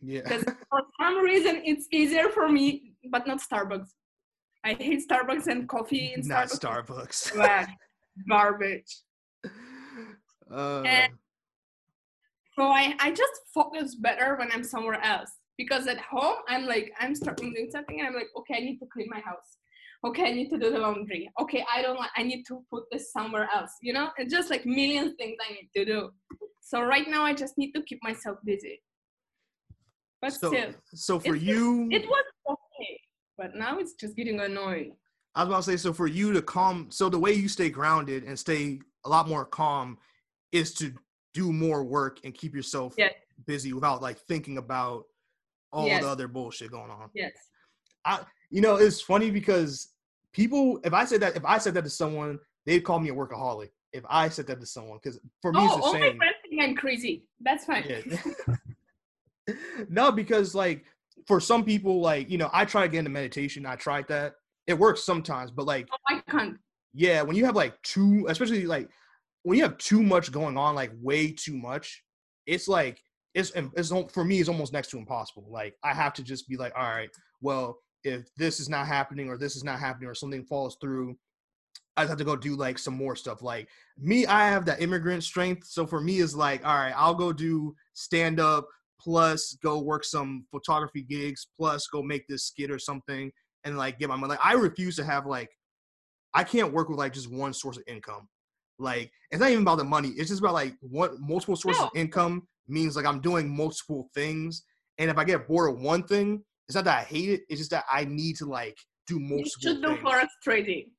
Yeah. 0.00 0.22
because 0.22 0.44
for 0.70 0.80
some 0.98 1.18
reason 1.22 1.60
it's 1.64 1.86
easier 1.92 2.30
for 2.30 2.48
me, 2.48 2.94
but 3.10 3.26
not 3.26 3.40
Starbucks. 3.42 3.90
I 4.64 4.72
hate 4.72 5.02
Starbucks 5.06 5.46
and 5.46 5.68
coffee 5.68 6.14
in 6.14 6.26
not 6.26 6.48
Starbucks. 6.48 7.32
Starbucks. 7.32 7.66
Garbage. 8.28 8.92
Uh, 10.50 10.82
And- 10.82 11.12
So 12.56 12.64
I, 12.64 12.94
I 12.98 13.12
just 13.12 13.32
focus 13.54 13.94
better 13.94 14.36
when 14.36 14.50
I'm 14.52 14.64
somewhere 14.64 15.00
else. 15.02 15.30
Because 15.56 15.88
at 15.88 15.98
home 15.98 16.36
I'm 16.48 16.66
like 16.66 16.92
I'm 17.00 17.14
starting 17.16 17.52
doing 17.52 17.68
something 17.70 17.98
and 17.98 18.06
I'm 18.08 18.14
like 18.14 18.28
okay 18.38 18.54
I 18.58 18.60
need 18.60 18.78
to 18.78 18.86
clean 18.92 19.08
my 19.10 19.20
house. 19.20 19.58
Okay 20.06 20.24
I 20.30 20.32
need 20.32 20.50
to 20.50 20.58
do 20.58 20.70
the 20.70 20.78
laundry. 20.78 21.28
Okay 21.40 21.64
I 21.74 21.82
don't 21.82 21.98
like 21.98 22.10
I 22.16 22.22
need 22.22 22.44
to 22.44 22.64
put 22.70 22.84
this 22.92 23.12
somewhere 23.12 23.48
else 23.52 23.72
you 23.82 23.92
know? 23.92 24.10
It's 24.18 24.32
just 24.32 24.50
like 24.50 24.64
million 24.66 25.16
things 25.16 25.36
I 25.48 25.52
need 25.52 25.68
to 25.76 25.84
do. 25.84 26.10
So 26.60 26.82
right 26.82 27.08
now 27.08 27.24
I 27.24 27.34
just 27.34 27.58
need 27.58 27.72
to 27.72 27.82
keep 27.82 27.98
myself 28.04 28.38
busy. 28.44 28.80
But 30.22 30.32
so 30.32 30.48
still 30.48 30.70
so 30.94 31.18
for 31.18 31.34
you, 31.34 31.88
it 31.90 32.04
was 32.08 32.24
okay 32.50 33.00
but 33.36 33.54
now 33.56 33.78
it's 33.78 33.94
just 33.94 34.16
getting 34.16 34.38
annoying. 34.40 34.96
I 35.34 35.42
was 35.44 35.48
about 35.48 35.62
to 35.64 35.70
say, 35.70 35.76
so 35.76 35.92
for 35.92 36.08
you 36.08 36.32
to 36.32 36.42
calm, 36.42 36.88
so 36.90 37.08
the 37.08 37.18
way 37.18 37.32
you 37.32 37.48
stay 37.48 37.70
grounded 37.70 38.24
and 38.24 38.36
stay 38.36 38.80
a 39.04 39.08
lot 39.08 39.28
more 39.28 39.44
calm 39.44 39.98
is 40.52 40.74
to 40.74 40.92
do 41.34 41.52
more 41.52 41.84
work 41.84 42.18
and 42.24 42.34
keep 42.34 42.54
yourself 42.54 42.94
busy 43.46 43.72
without 43.72 44.02
like 44.02 44.18
thinking 44.18 44.58
about 44.58 45.04
all 45.72 45.86
Yes. 45.86 46.02
the 46.02 46.08
other 46.08 46.28
bullshit 46.28 46.70
going 46.70 46.90
on. 46.90 47.10
yes 47.14 47.32
I 48.04 48.20
You 48.50 48.60
know, 48.62 48.76
it's 48.76 49.00
funny 49.00 49.30
because 49.30 49.92
people, 50.32 50.80
if 50.84 50.94
I 50.94 51.04
said 51.04 51.20
that, 51.20 51.36
if 51.36 51.44
I 51.44 51.58
said 51.58 51.74
that 51.74 51.84
to 51.84 51.90
someone, 51.90 52.38
they'd 52.64 52.80
call 52.80 52.98
me 52.98 53.10
a 53.10 53.14
workaholic. 53.14 53.68
If 53.92 54.04
I 54.08 54.28
said 54.30 54.46
that 54.46 54.60
to 54.60 54.66
someone, 54.66 54.98
because 55.02 55.20
for 55.42 55.52
me, 55.52 55.60
oh 55.60 55.64
it's 55.66 55.74
the 55.76 55.82
all 55.82 55.92
my 55.92 56.00
same. 56.00 56.16
friends 56.16 56.36
think 56.48 56.62
I'm 56.62 56.74
crazy 56.76 57.24
that's 57.40 57.64
fine 57.66 57.84
Yeah. 57.88 58.34
no, 59.88 60.12
because 60.12 60.54
like 60.54 60.84
for 61.26 61.40
some 61.40 61.64
people, 61.64 62.00
like 62.00 62.30
you 62.30 62.38
know, 62.38 62.50
I 62.52 62.64
try 62.64 62.82
to 62.82 62.88
get 62.88 62.98
into 63.00 63.10
meditation. 63.10 63.66
I 63.66 63.76
tried 63.76 64.08
that. 64.08 64.34
It 64.66 64.78
works 64.78 65.04
sometimes, 65.04 65.50
but 65.50 65.66
like 65.66 65.88
oh, 65.92 65.96
I 66.14 66.20
can't 66.30 66.58
yeah, 66.94 67.22
when 67.22 67.36
you 67.36 67.44
have 67.44 67.54
like 67.56 67.80
two, 67.82 68.26
especially 68.28 68.64
like 68.66 68.88
when 69.42 69.58
you 69.58 69.64
have 69.64 69.78
too 69.78 70.02
much 70.02 70.32
going 70.32 70.56
on, 70.56 70.74
like 70.74 70.92
way 71.00 71.32
too 71.32 71.56
much, 71.56 72.02
it's 72.46 72.68
like 72.68 73.02
it's 73.34 73.52
it's 73.54 73.92
for 74.12 74.24
me 74.24 74.40
it's 74.40 74.48
almost 74.48 74.72
next 74.72 74.90
to 74.90 74.98
impossible. 74.98 75.46
Like 75.50 75.74
I 75.84 75.94
have 75.94 76.12
to 76.14 76.22
just 76.22 76.48
be 76.48 76.56
like, 76.56 76.72
all 76.76 76.88
right, 76.88 77.10
well, 77.40 77.78
if 78.04 78.28
this 78.36 78.60
is 78.60 78.68
not 78.68 78.86
happening 78.86 79.28
or 79.28 79.36
this 79.36 79.56
is 79.56 79.64
not 79.64 79.78
happening 79.78 80.08
or 80.08 80.14
something 80.14 80.44
falls 80.44 80.76
through, 80.80 81.16
I 81.96 82.06
have 82.06 82.18
to 82.18 82.24
go 82.24 82.36
do 82.36 82.56
like 82.56 82.78
some 82.78 82.94
more 82.94 83.16
stuff. 83.16 83.42
Like 83.42 83.68
me, 83.98 84.26
I 84.26 84.48
have 84.48 84.64
that 84.66 84.82
immigrant 84.82 85.24
strength, 85.24 85.66
so 85.66 85.86
for 85.86 86.00
me 86.00 86.20
it's 86.20 86.34
like, 86.34 86.66
all 86.66 86.76
right, 86.76 86.94
I'll 86.96 87.14
go 87.14 87.32
do 87.32 87.74
stand 87.94 88.40
up 88.40 88.66
plus 89.00 89.56
go 89.62 89.78
work 89.78 90.04
some 90.04 90.44
photography 90.50 91.02
gigs 91.02 91.46
plus 91.56 91.86
go 91.86 92.02
make 92.02 92.26
this 92.26 92.44
skit 92.44 92.70
or 92.70 92.78
something 92.78 93.30
and 93.64 93.78
like 93.78 93.98
get 93.98 94.08
my 94.08 94.16
money. 94.16 94.30
Like, 94.30 94.44
I 94.44 94.54
refuse 94.54 94.96
to 94.96 95.04
have 95.04 95.26
like 95.26 95.50
I 96.34 96.44
can't 96.44 96.72
work 96.72 96.88
with 96.88 96.98
like 96.98 97.12
just 97.12 97.30
one 97.30 97.52
source 97.52 97.76
of 97.76 97.84
income. 97.86 98.28
Like 98.78 99.10
it's 99.30 99.40
not 99.40 99.50
even 99.50 99.62
about 99.62 99.78
the 99.78 99.84
money. 99.84 100.08
It's 100.10 100.28
just 100.28 100.40
about 100.40 100.54
like 100.54 100.74
what 100.80 101.18
multiple 101.20 101.56
sources 101.56 101.82
of 101.82 101.90
income 101.94 102.46
means 102.68 102.96
like 102.96 103.06
I'm 103.06 103.20
doing 103.20 103.48
multiple 103.54 104.08
things 104.14 104.62
And 104.98 105.10
if 105.10 105.16
I 105.18 105.24
get 105.24 105.48
bored 105.48 105.70
of 105.70 105.80
one 105.80 106.02
thing, 106.04 106.44
it's 106.68 106.74
not 106.74 106.84
that 106.84 106.98
I 107.00 107.02
hate 107.02 107.30
it. 107.30 107.40
It's 107.48 107.60
just 107.60 107.70
that 107.70 107.84
I 107.90 108.04
need 108.04 108.36
to 108.36 108.46
like 108.46 108.76
do 109.06 109.18
more. 109.18 109.38
You 109.38 109.46
should 109.60 109.82
do 109.82 109.96
things. 109.96 110.00
forex 110.00 110.26
trading. 110.42 110.90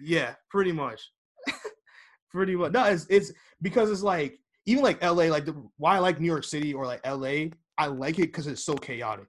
Yeah, 0.00 0.34
pretty 0.50 0.72
much. 0.72 1.00
pretty 2.30 2.56
much. 2.56 2.72
No, 2.72 2.84
it's 2.84 3.06
it's 3.10 3.32
because 3.62 3.90
it's 3.90 4.02
like 4.02 4.38
even 4.66 4.82
like 4.82 5.02
LA, 5.02 5.24
like 5.24 5.44
the 5.44 5.54
why 5.76 5.96
I 5.96 5.98
like 5.98 6.20
New 6.20 6.26
York 6.26 6.44
City 6.44 6.72
or 6.74 6.86
like 6.86 7.04
LA, 7.06 7.50
I 7.78 7.86
like 7.86 8.18
it 8.18 8.28
because 8.32 8.46
it's 8.46 8.64
so 8.64 8.74
chaotic. 8.74 9.26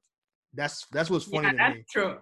That's 0.53 0.85
that's 0.91 1.09
what's 1.09 1.25
funny 1.25 1.45
Yeah, 1.47 1.51
to 1.51 1.57
that's 1.57 1.75
me. 1.77 1.85
true. 1.91 2.17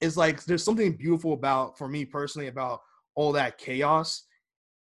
It's 0.00 0.16
like 0.16 0.44
there's 0.44 0.64
something 0.64 0.92
beautiful 0.92 1.32
about 1.32 1.76
for 1.78 1.88
me 1.88 2.04
personally 2.04 2.48
about 2.48 2.80
all 3.14 3.32
that 3.32 3.58
chaos 3.58 4.24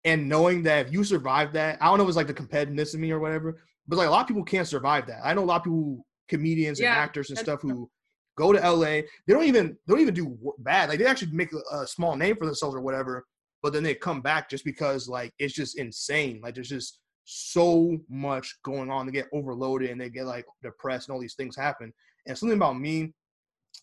and 0.05 0.29
knowing 0.29 0.63
that 0.63 0.87
if 0.87 0.93
you 0.93 1.03
survive 1.03 1.53
that, 1.53 1.77
I 1.81 1.85
don't 1.85 1.97
know 1.97 2.03
if 2.03 2.09
it's 2.09 2.17
like 2.17 2.27
the 2.27 2.33
competitiveness 2.33 2.93
in 2.93 3.01
me 3.01 3.11
or 3.11 3.19
whatever, 3.19 3.61
but 3.87 3.97
like 3.97 4.07
a 4.07 4.11
lot 4.11 4.21
of 4.21 4.27
people 4.27 4.43
can't 4.43 4.67
survive 4.67 5.07
that. 5.07 5.19
I 5.23 5.33
know 5.33 5.43
a 5.43 5.45
lot 5.45 5.57
of 5.57 5.63
people, 5.63 6.05
comedians 6.27 6.79
and 6.79 6.85
Yeah, 6.85 6.95
actors 6.95 7.29
and 7.29 7.39
stuff 7.39 7.61
who 7.61 7.89
go 8.37 8.53
to 8.53 8.59
LA, 8.59 8.85
they 8.85 9.07
don't 9.27 9.43
even 9.43 9.77
they 9.85 9.93
don't 9.93 10.01
even 10.01 10.13
do 10.13 10.37
bad. 10.59 10.89
Like 10.89 10.99
they 10.99 11.05
actually 11.05 11.31
make 11.31 11.51
a, 11.53 11.77
a 11.77 11.87
small 11.87 12.15
name 12.15 12.35
for 12.35 12.45
themselves 12.45 12.75
or 12.75 12.81
whatever, 12.81 13.25
but 13.61 13.73
then 13.73 13.83
they 13.83 13.95
come 13.95 14.21
back 14.21 14.49
just 14.49 14.63
because 14.63 15.07
like 15.09 15.33
it's 15.39 15.53
just 15.53 15.77
insane. 15.77 16.39
Like 16.41 16.55
there's 16.55 16.69
just 16.69 16.99
so 17.25 17.97
much 18.09 18.55
going 18.63 18.89
on. 18.89 19.05
They 19.05 19.11
get 19.11 19.27
overloaded 19.33 19.89
and 19.89 19.99
they 19.99 20.09
get 20.09 20.25
like 20.25 20.45
depressed 20.63 21.07
and 21.09 21.13
all 21.15 21.21
these 21.21 21.35
things 21.35 21.55
happen. 21.55 21.91
And 22.27 22.37
something 22.37 22.57
about 22.57 22.79
me 22.79 23.13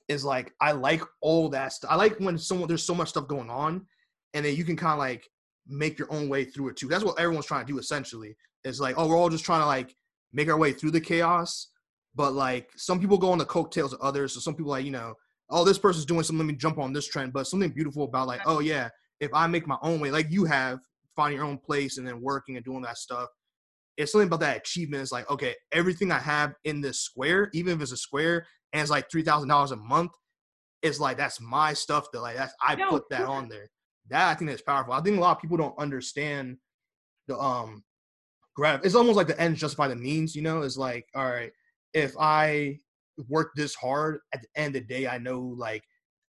is 0.08 0.24
like 0.24 0.52
I 0.60 0.72
like 0.72 1.02
all 1.20 1.48
that 1.50 1.72
stuff. 1.72 1.90
I 1.90 1.96
like 1.96 2.16
when 2.18 2.38
someone 2.38 2.68
there's 2.68 2.84
so 2.84 2.94
much 2.94 3.10
stuff 3.10 3.28
going 3.28 3.50
on, 3.50 3.86
and 4.34 4.44
then 4.44 4.56
you 4.56 4.64
can 4.64 4.76
kind 4.76 4.92
of 4.92 4.98
like 4.98 5.28
make 5.68 5.98
your 5.98 6.12
own 6.12 6.28
way 6.28 6.44
through 6.44 6.68
it 6.68 6.76
too. 6.76 6.88
That's 6.88 7.04
what 7.04 7.18
everyone's 7.18 7.46
trying 7.46 7.66
to 7.66 7.72
do 7.72 7.78
essentially. 7.78 8.36
It's 8.64 8.80
like, 8.80 8.96
oh, 8.98 9.08
we're 9.08 9.16
all 9.16 9.28
just 9.28 9.44
trying 9.44 9.60
to 9.60 9.66
like 9.66 9.94
make 10.32 10.48
our 10.48 10.58
way 10.58 10.72
through 10.72 10.92
the 10.92 11.00
chaos. 11.00 11.68
But 12.14 12.32
like 12.32 12.70
some 12.76 12.98
people 13.00 13.18
go 13.18 13.30
on 13.30 13.38
the 13.38 13.44
coattails 13.44 13.92
of 13.92 14.00
others. 14.00 14.34
So 14.34 14.40
some 14.40 14.54
people 14.54 14.70
like, 14.70 14.84
you 14.84 14.90
know, 14.90 15.14
oh, 15.50 15.64
this 15.64 15.78
person's 15.78 16.06
doing 16.06 16.22
something, 16.22 16.46
let 16.46 16.50
me 16.50 16.56
jump 16.56 16.78
on 16.78 16.92
this 16.92 17.06
trend. 17.06 17.32
But 17.32 17.46
something 17.46 17.70
beautiful 17.70 18.04
about 18.04 18.26
like, 18.26 18.40
oh 18.46 18.60
yeah, 18.60 18.88
if 19.20 19.30
I 19.34 19.46
make 19.46 19.66
my 19.66 19.78
own 19.82 20.00
way, 20.00 20.10
like 20.10 20.30
you 20.30 20.44
have, 20.44 20.80
finding 21.16 21.38
your 21.38 21.46
own 21.46 21.58
place 21.58 21.98
and 21.98 22.06
then 22.06 22.20
working 22.20 22.56
and 22.56 22.64
doing 22.64 22.82
that 22.82 22.98
stuff. 22.98 23.28
It's 23.96 24.12
something 24.12 24.26
about 24.28 24.40
that 24.40 24.58
achievement. 24.58 25.02
It's 25.02 25.12
like, 25.12 25.28
okay, 25.30 25.54
everything 25.72 26.12
I 26.12 26.18
have 26.18 26.52
in 26.64 26.82
this 26.82 27.00
square, 27.00 27.48
even 27.54 27.74
if 27.74 27.80
it's 27.80 27.92
a 27.92 27.96
square 27.96 28.46
and 28.72 28.82
it's 28.82 28.90
like 28.90 29.10
three 29.10 29.22
thousand 29.22 29.48
dollars 29.48 29.70
a 29.70 29.76
month, 29.76 30.12
it's 30.82 31.00
like 31.00 31.16
that's 31.16 31.40
my 31.40 31.72
stuff 31.72 32.06
that 32.12 32.20
like 32.20 32.36
that's 32.36 32.52
I 32.60 32.74
No, 32.74 32.90
put 32.90 33.04
that 33.10 33.22
on 33.22 33.48
there. 33.48 33.70
That 34.10 34.28
I 34.30 34.34
think 34.34 34.50
that's 34.50 34.62
powerful. 34.62 34.92
I 34.92 35.00
think 35.00 35.16
a 35.16 35.20
lot 35.20 35.36
of 35.36 35.42
people 35.42 35.56
don't 35.56 35.78
understand 35.78 36.58
the 37.28 37.38
um 37.38 37.84
grab. 38.54 38.80
It's 38.84 38.94
almost 38.94 39.16
like 39.16 39.26
the 39.26 39.40
ends 39.40 39.60
justify 39.60 39.88
the 39.88 39.96
means. 39.96 40.34
You 40.34 40.42
know, 40.42 40.62
it's 40.62 40.76
like 40.76 41.06
all 41.14 41.28
right, 41.28 41.52
if 41.94 42.14
I 42.18 42.78
work 43.28 43.52
this 43.56 43.74
hard, 43.74 44.20
at 44.34 44.42
the 44.42 44.48
end 44.54 44.76
of 44.76 44.82
the 44.86 44.94
day, 44.94 45.06
I 45.08 45.18
know 45.18 45.40
like 45.40 45.82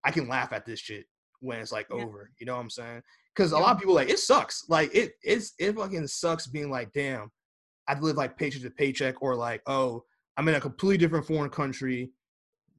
I 0.04 0.12
can 0.12 0.28
laugh 0.28 0.54
at 0.54 0.66
this 0.66 0.80
shit 0.80 1.06
when 1.40 1.60
it's 1.60 1.72
like 1.72 1.88
Yeah. 1.90 2.04
over. 2.04 2.32
You 2.40 2.46
know 2.46 2.56
what 2.56 2.62
I'm 2.62 2.70
saying? 2.70 3.02
Because 3.36 3.52
a 3.52 3.58
lot 3.60 3.76
of 3.76 3.80
people 3.80 3.94
like 3.94 4.10
it 4.10 4.20
sucks. 4.20 4.66
Like 4.70 4.94
it 4.96 5.14
it's 5.22 5.54
it 5.60 5.76
fucking 5.76 6.08
sucks 6.08 6.48
being 6.48 6.72
like, 6.72 6.92
damn, 6.94 7.32
I 7.88 8.00
live 8.00 8.16
like 8.18 8.38
paycheck 8.38 8.62
to 8.64 8.70
paycheck, 8.72 9.22
or 9.22 9.36
like, 9.36 9.62
oh, 9.68 10.04
I'm 10.38 10.48
in 10.48 10.56
a 10.56 10.62
completely 10.62 10.98
different 10.98 11.28
foreign 11.28 11.50
country. 11.52 12.12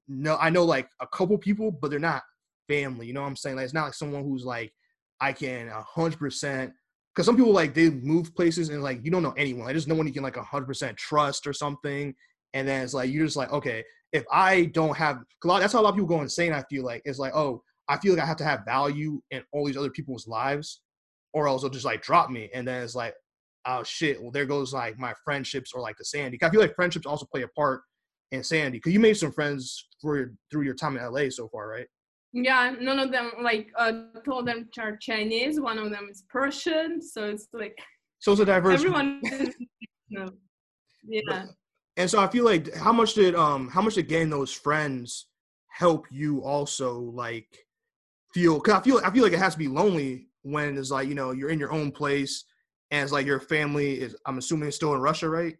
No, 0.08 0.36
I 0.40 0.50
know 0.50 0.64
like 0.64 0.88
a 1.00 1.06
couple 1.06 1.36
people, 1.38 1.70
but 1.70 1.90
they're 1.90 2.00
not 2.00 2.22
family. 2.66 3.06
You 3.06 3.12
know 3.12 3.20
what 3.20 3.28
I'm 3.28 3.36
saying? 3.36 3.56
Like 3.56 3.64
it's 3.64 3.74
not 3.74 3.84
like 3.84 3.94
someone 3.94 4.24
who's 4.24 4.44
like 4.44 4.72
I 5.20 5.32
can 5.32 5.68
hundred 5.68 6.18
percent. 6.18 6.72
Because 7.14 7.26
some 7.26 7.36
people 7.36 7.52
like 7.52 7.74
they 7.74 7.90
move 7.90 8.34
places 8.34 8.68
and 8.68 8.82
like 8.82 9.04
you 9.04 9.10
don't 9.10 9.22
know 9.22 9.34
anyone. 9.36 9.64
Like 9.64 9.74
there's 9.74 9.88
no 9.88 9.94
one 9.94 10.06
you 10.06 10.12
can 10.12 10.22
like 10.22 10.36
hundred 10.36 10.66
percent 10.66 10.96
trust 10.96 11.46
or 11.46 11.52
something. 11.52 12.14
And 12.54 12.66
then 12.66 12.82
it's 12.82 12.94
like 12.94 13.10
you're 13.10 13.24
just 13.24 13.36
like, 13.36 13.52
okay, 13.52 13.84
if 14.12 14.24
I 14.32 14.66
don't 14.66 14.96
have, 14.96 15.18
that's 15.44 15.72
how 15.72 15.80
a 15.80 15.82
lot 15.82 15.90
of 15.90 15.94
people 15.96 16.08
go 16.08 16.22
insane. 16.22 16.52
I 16.52 16.62
feel 16.70 16.84
like 16.84 17.02
it's 17.04 17.18
like, 17.18 17.34
oh, 17.34 17.62
I 17.88 17.98
feel 17.98 18.14
like 18.14 18.22
I 18.22 18.26
have 18.26 18.36
to 18.38 18.44
have 18.44 18.64
value 18.64 19.20
in 19.30 19.42
all 19.52 19.66
these 19.66 19.76
other 19.76 19.90
people's 19.90 20.26
lives, 20.26 20.80
or 21.32 21.48
else 21.48 21.62
they'll 21.62 21.70
just 21.70 21.84
like 21.84 22.02
drop 22.02 22.30
me. 22.30 22.50
And 22.54 22.66
then 22.66 22.82
it's 22.82 22.94
like, 22.94 23.14
oh 23.66 23.82
shit, 23.82 24.20
well 24.20 24.30
there 24.30 24.46
goes 24.46 24.72
like 24.72 24.98
my 24.98 25.14
friendships 25.24 25.72
or 25.72 25.80
like 25.80 25.96
the 25.98 26.04
Sandy. 26.04 26.38
I 26.42 26.50
feel 26.50 26.60
like 26.60 26.74
friendships 26.74 27.06
also 27.06 27.26
play 27.26 27.42
a 27.42 27.48
part 27.48 27.82
in 28.30 28.42
Sandy. 28.42 28.80
Cause 28.80 28.92
you 28.92 29.00
made 29.00 29.16
some 29.16 29.32
friends 29.32 29.88
for 30.00 30.32
through 30.50 30.62
your 30.62 30.74
time 30.74 30.96
in 30.96 31.04
LA 31.04 31.30
so 31.30 31.48
far, 31.48 31.68
right? 31.68 31.86
Yeah, 32.32 32.74
none 32.80 32.98
of 32.98 33.10
them 33.10 33.32
like 33.42 33.68
uh, 33.76 33.92
two 34.24 34.32
of 34.32 34.46
them 34.46 34.68
are 34.78 34.96
Chinese, 34.96 35.60
one 35.60 35.78
of 35.78 35.90
them 35.90 36.08
is 36.10 36.24
Persian, 36.28 37.00
so 37.00 37.24
it's 37.24 37.48
like 37.52 37.76
So 38.18 38.32
it's 38.32 38.40
a 38.40 38.44
diverse. 38.44 38.74
everyone. 38.74 39.22
no. 40.10 40.28
Yeah. 41.04 41.46
And 41.96 42.08
so 42.08 42.20
I 42.20 42.28
feel 42.28 42.44
like 42.44 42.74
how 42.74 42.92
much 42.92 43.14
did 43.14 43.34
um 43.34 43.68
how 43.68 43.80
much 43.82 43.94
did 43.94 44.08
getting 44.08 44.30
those 44.30 44.52
friends 44.52 45.26
help 45.68 46.06
you 46.10 46.42
also 46.44 46.98
like 47.00 47.48
feel 48.34 48.60
cuz 48.60 48.74
I 48.74 48.80
feel 48.82 49.00
I 49.04 49.10
feel 49.10 49.22
like 49.22 49.32
it 49.32 49.38
has 49.38 49.54
to 49.54 49.58
be 49.58 49.68
lonely 49.68 50.28
when 50.42 50.76
it's 50.76 50.90
like 50.90 51.08
you 51.08 51.14
know 51.14 51.30
you're 51.32 51.50
in 51.50 51.58
your 51.58 51.72
own 51.72 51.90
place 51.92 52.44
and 52.90 53.02
it's 53.02 53.12
like 53.12 53.26
your 53.26 53.40
family 53.40 54.00
is 54.00 54.14
I'm 54.26 54.38
assuming 54.38 54.70
still 54.70 54.94
in 54.94 55.00
Russia 55.00 55.28
right 55.28 55.56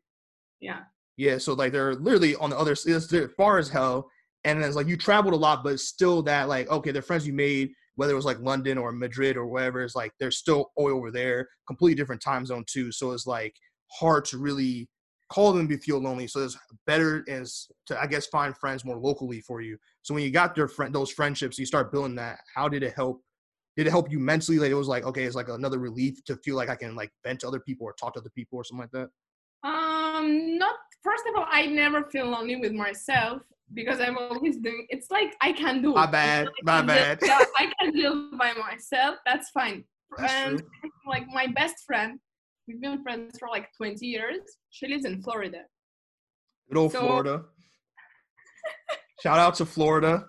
Yeah. 0.60 0.80
yeah 1.16 1.38
so 1.38 1.54
like 1.54 1.72
they're 1.72 1.94
literally 1.94 2.36
on 2.36 2.50
the 2.50 2.58
other 2.58 2.72
it's 2.72 3.06
they're 3.08 3.28
far 3.30 3.58
as 3.58 3.68
hell 3.68 4.10
and 4.56 4.64
it's 4.64 4.76
like 4.76 4.88
you 4.88 4.96
traveled 4.96 5.34
a 5.34 5.36
lot 5.36 5.62
but 5.62 5.78
still 5.80 6.22
that 6.22 6.48
like 6.48 6.68
okay 6.70 6.90
the 6.90 7.02
friends 7.02 7.26
you 7.26 7.32
made 7.32 7.70
whether 7.96 8.12
it 8.12 8.16
was 8.16 8.24
like 8.24 8.38
London 8.40 8.78
or 8.78 8.92
Madrid 8.92 9.36
or 9.36 9.46
wherever 9.46 9.82
it's 9.82 9.96
like 9.96 10.12
they're 10.18 10.30
still 10.30 10.70
over 10.76 11.10
there 11.10 11.48
completely 11.66 11.94
different 11.94 12.22
time 12.22 12.46
zone 12.46 12.64
too 12.66 12.92
so 12.92 13.12
it's 13.12 13.26
like 13.26 13.54
hard 13.90 14.24
to 14.26 14.38
really 14.38 14.88
call 15.28 15.52
them 15.52 15.70
you 15.70 15.78
feel 15.78 15.98
lonely. 15.98 16.26
So 16.26 16.44
it's 16.44 16.58
better 16.86 17.24
is 17.26 17.70
to 17.86 18.00
I 18.00 18.06
guess 18.06 18.26
find 18.26 18.56
friends 18.56 18.84
more 18.84 18.96
locally 18.96 19.40
for 19.40 19.60
you. 19.60 19.76
So 20.02 20.14
when 20.14 20.22
you 20.22 20.30
got 20.30 20.54
their 20.54 20.68
friend 20.68 20.94
those 20.94 21.10
friendships, 21.10 21.58
you 21.58 21.66
start 21.66 21.92
building 21.92 22.14
that. 22.16 22.38
How 22.54 22.68
did 22.68 22.82
it 22.82 22.94
help? 22.94 23.22
Did 23.76 23.86
it 23.86 23.90
help 23.90 24.10
you 24.10 24.18
mentally? 24.18 24.58
Like 24.58 24.70
it 24.70 24.74
was 24.74 24.88
like 24.88 25.04
okay, 25.04 25.24
it's 25.24 25.36
like 25.36 25.48
another 25.48 25.78
relief 25.78 26.22
to 26.24 26.36
feel 26.38 26.56
like 26.56 26.68
I 26.68 26.76
can 26.76 26.94
like 26.94 27.10
vent 27.24 27.40
to 27.40 27.48
other 27.48 27.60
people 27.60 27.86
or 27.86 27.94
talk 27.94 28.14
to 28.14 28.20
other 28.20 28.30
people 28.34 28.58
or 28.58 28.64
something 28.64 28.88
like 28.92 28.92
that. 28.92 29.10
Um, 29.68 30.58
not 30.58 30.76
first 31.02 31.24
of 31.28 31.36
all, 31.36 31.46
I 31.50 31.66
never 31.66 32.04
feel 32.04 32.26
lonely 32.26 32.56
with 32.56 32.72
myself 32.72 33.42
because 33.74 34.00
I'm 34.00 34.16
always 34.16 34.56
doing. 34.58 34.86
It's 34.88 35.10
like 35.10 35.34
I 35.40 35.52
can 35.52 35.82
do. 35.82 35.92
My 35.94 36.06
bad, 36.06 36.48
my 36.62 36.82
bad. 36.82 37.18
yeah, 37.22 37.44
I 37.58 37.72
can 37.80 37.92
deal 37.92 38.30
by 38.38 38.52
myself. 38.54 39.16
That's 39.26 39.50
fine. 39.50 39.84
That's 40.16 40.32
and 40.32 40.58
true. 40.58 40.90
like 41.06 41.26
my 41.28 41.46
best 41.48 41.76
friend, 41.86 42.18
we've 42.66 42.80
been 42.80 43.02
friends 43.02 43.38
for 43.38 43.48
like 43.48 43.68
20 43.76 44.06
years. 44.06 44.40
She 44.70 44.88
lives 44.88 45.04
in 45.04 45.22
Florida. 45.22 45.62
Good 46.68 46.78
old 46.78 46.92
So- 46.92 47.00
Florida. 47.00 47.42
Shout 49.22 49.38
out 49.38 49.54
to 49.56 49.66
Florida. 49.66 50.24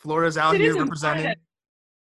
Florida's 0.00 0.36
out 0.36 0.56
here 0.56 0.76
representing. 0.76 1.22
Florida. 1.22 1.40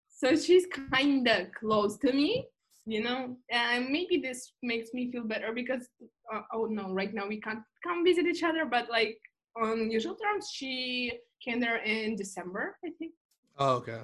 So 0.10 0.36
she's 0.36 0.66
kind 0.92 1.28
of 1.28 1.48
close 1.58 1.98
to 2.00 2.12
me, 2.14 2.46
you 2.86 3.02
know, 3.04 3.38
and 3.50 3.90
maybe 3.90 4.18
this 4.22 4.54
makes 4.62 4.90
me 4.94 5.12
feel 5.12 5.24
better 5.24 5.54
because, 5.54 5.88
uh, 6.34 6.42
oh 6.54 6.66
no, 6.66 6.92
right 6.94 7.14
now 7.14 7.26
we 7.28 7.40
can't 7.42 7.62
come 7.84 8.04
visit 8.04 8.28
each 8.28 8.44
other, 8.44 8.66
but 8.66 8.90
like 8.92 9.18
on 9.56 9.90
usual 9.92 10.16
terms, 10.16 10.50
she 10.54 11.14
came 11.44 11.60
there 11.60 11.78
in 11.84 12.16
December, 12.16 12.78
I 12.86 12.90
think. 12.98 13.14
Oh, 13.58 13.74
okay. 13.76 14.02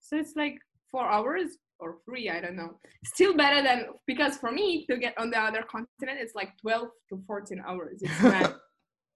So 0.00 0.16
it's 0.16 0.36
like 0.36 0.58
four 0.90 1.04
hours 1.04 1.58
or 1.78 1.96
three, 2.04 2.28
I 2.30 2.40
don't 2.40 2.56
know. 2.56 2.78
Still 3.04 3.34
better 3.36 3.62
than 3.62 3.86
because 4.06 4.36
for 4.36 4.50
me 4.52 4.86
to 4.86 4.96
get 4.98 5.16
on 5.18 5.30
the 5.30 5.38
other 5.38 5.62
continent, 5.62 6.18
it's 6.20 6.34
like 6.34 6.56
12 6.60 6.88
to 7.10 7.22
14 7.26 7.62
hours. 7.66 8.00
It's 8.02 8.22
mad. 8.22 8.54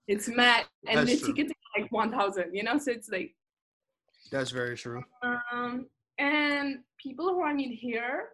it's 0.09 0.29
mad, 0.29 0.65
and 0.87 0.99
That's 1.09 1.21
the 1.21 1.27
true. 1.27 1.35
ticket 1.35 1.47
is 1.47 1.81
like 1.83 1.91
1,000, 1.93 2.55
you 2.55 2.63
know. 2.63 2.79
So 2.79 2.91
it's 2.93 3.09
like 3.11 3.35
That's 4.31 4.51
very 4.51 4.77
true. 4.77 5.03
um, 5.53 5.87
and 6.19 6.79
people 6.99 7.29
who 7.35 7.43
I 7.43 7.53
meet 7.53 7.75
here, 7.79 8.29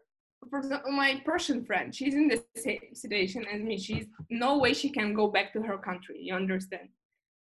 for 0.48 0.59
example, 0.61 0.92
my 0.92 1.20
Persian 1.24 1.64
friend, 1.64 1.94
she's 1.94 2.14
in 2.14 2.28
the 2.28 2.42
same 2.56 2.80
situation 2.94 3.44
as 3.52 3.61
me. 3.62 3.78
She's 3.78 4.06
no 4.30 4.59
way 4.59 4.74
she 4.74 4.90
can 4.90 5.12
go 5.14 5.28
back 5.28 5.52
to 5.54 5.62
her 5.62 5.78
country. 5.78 6.18
You 6.20 6.35
understand? 6.35 6.88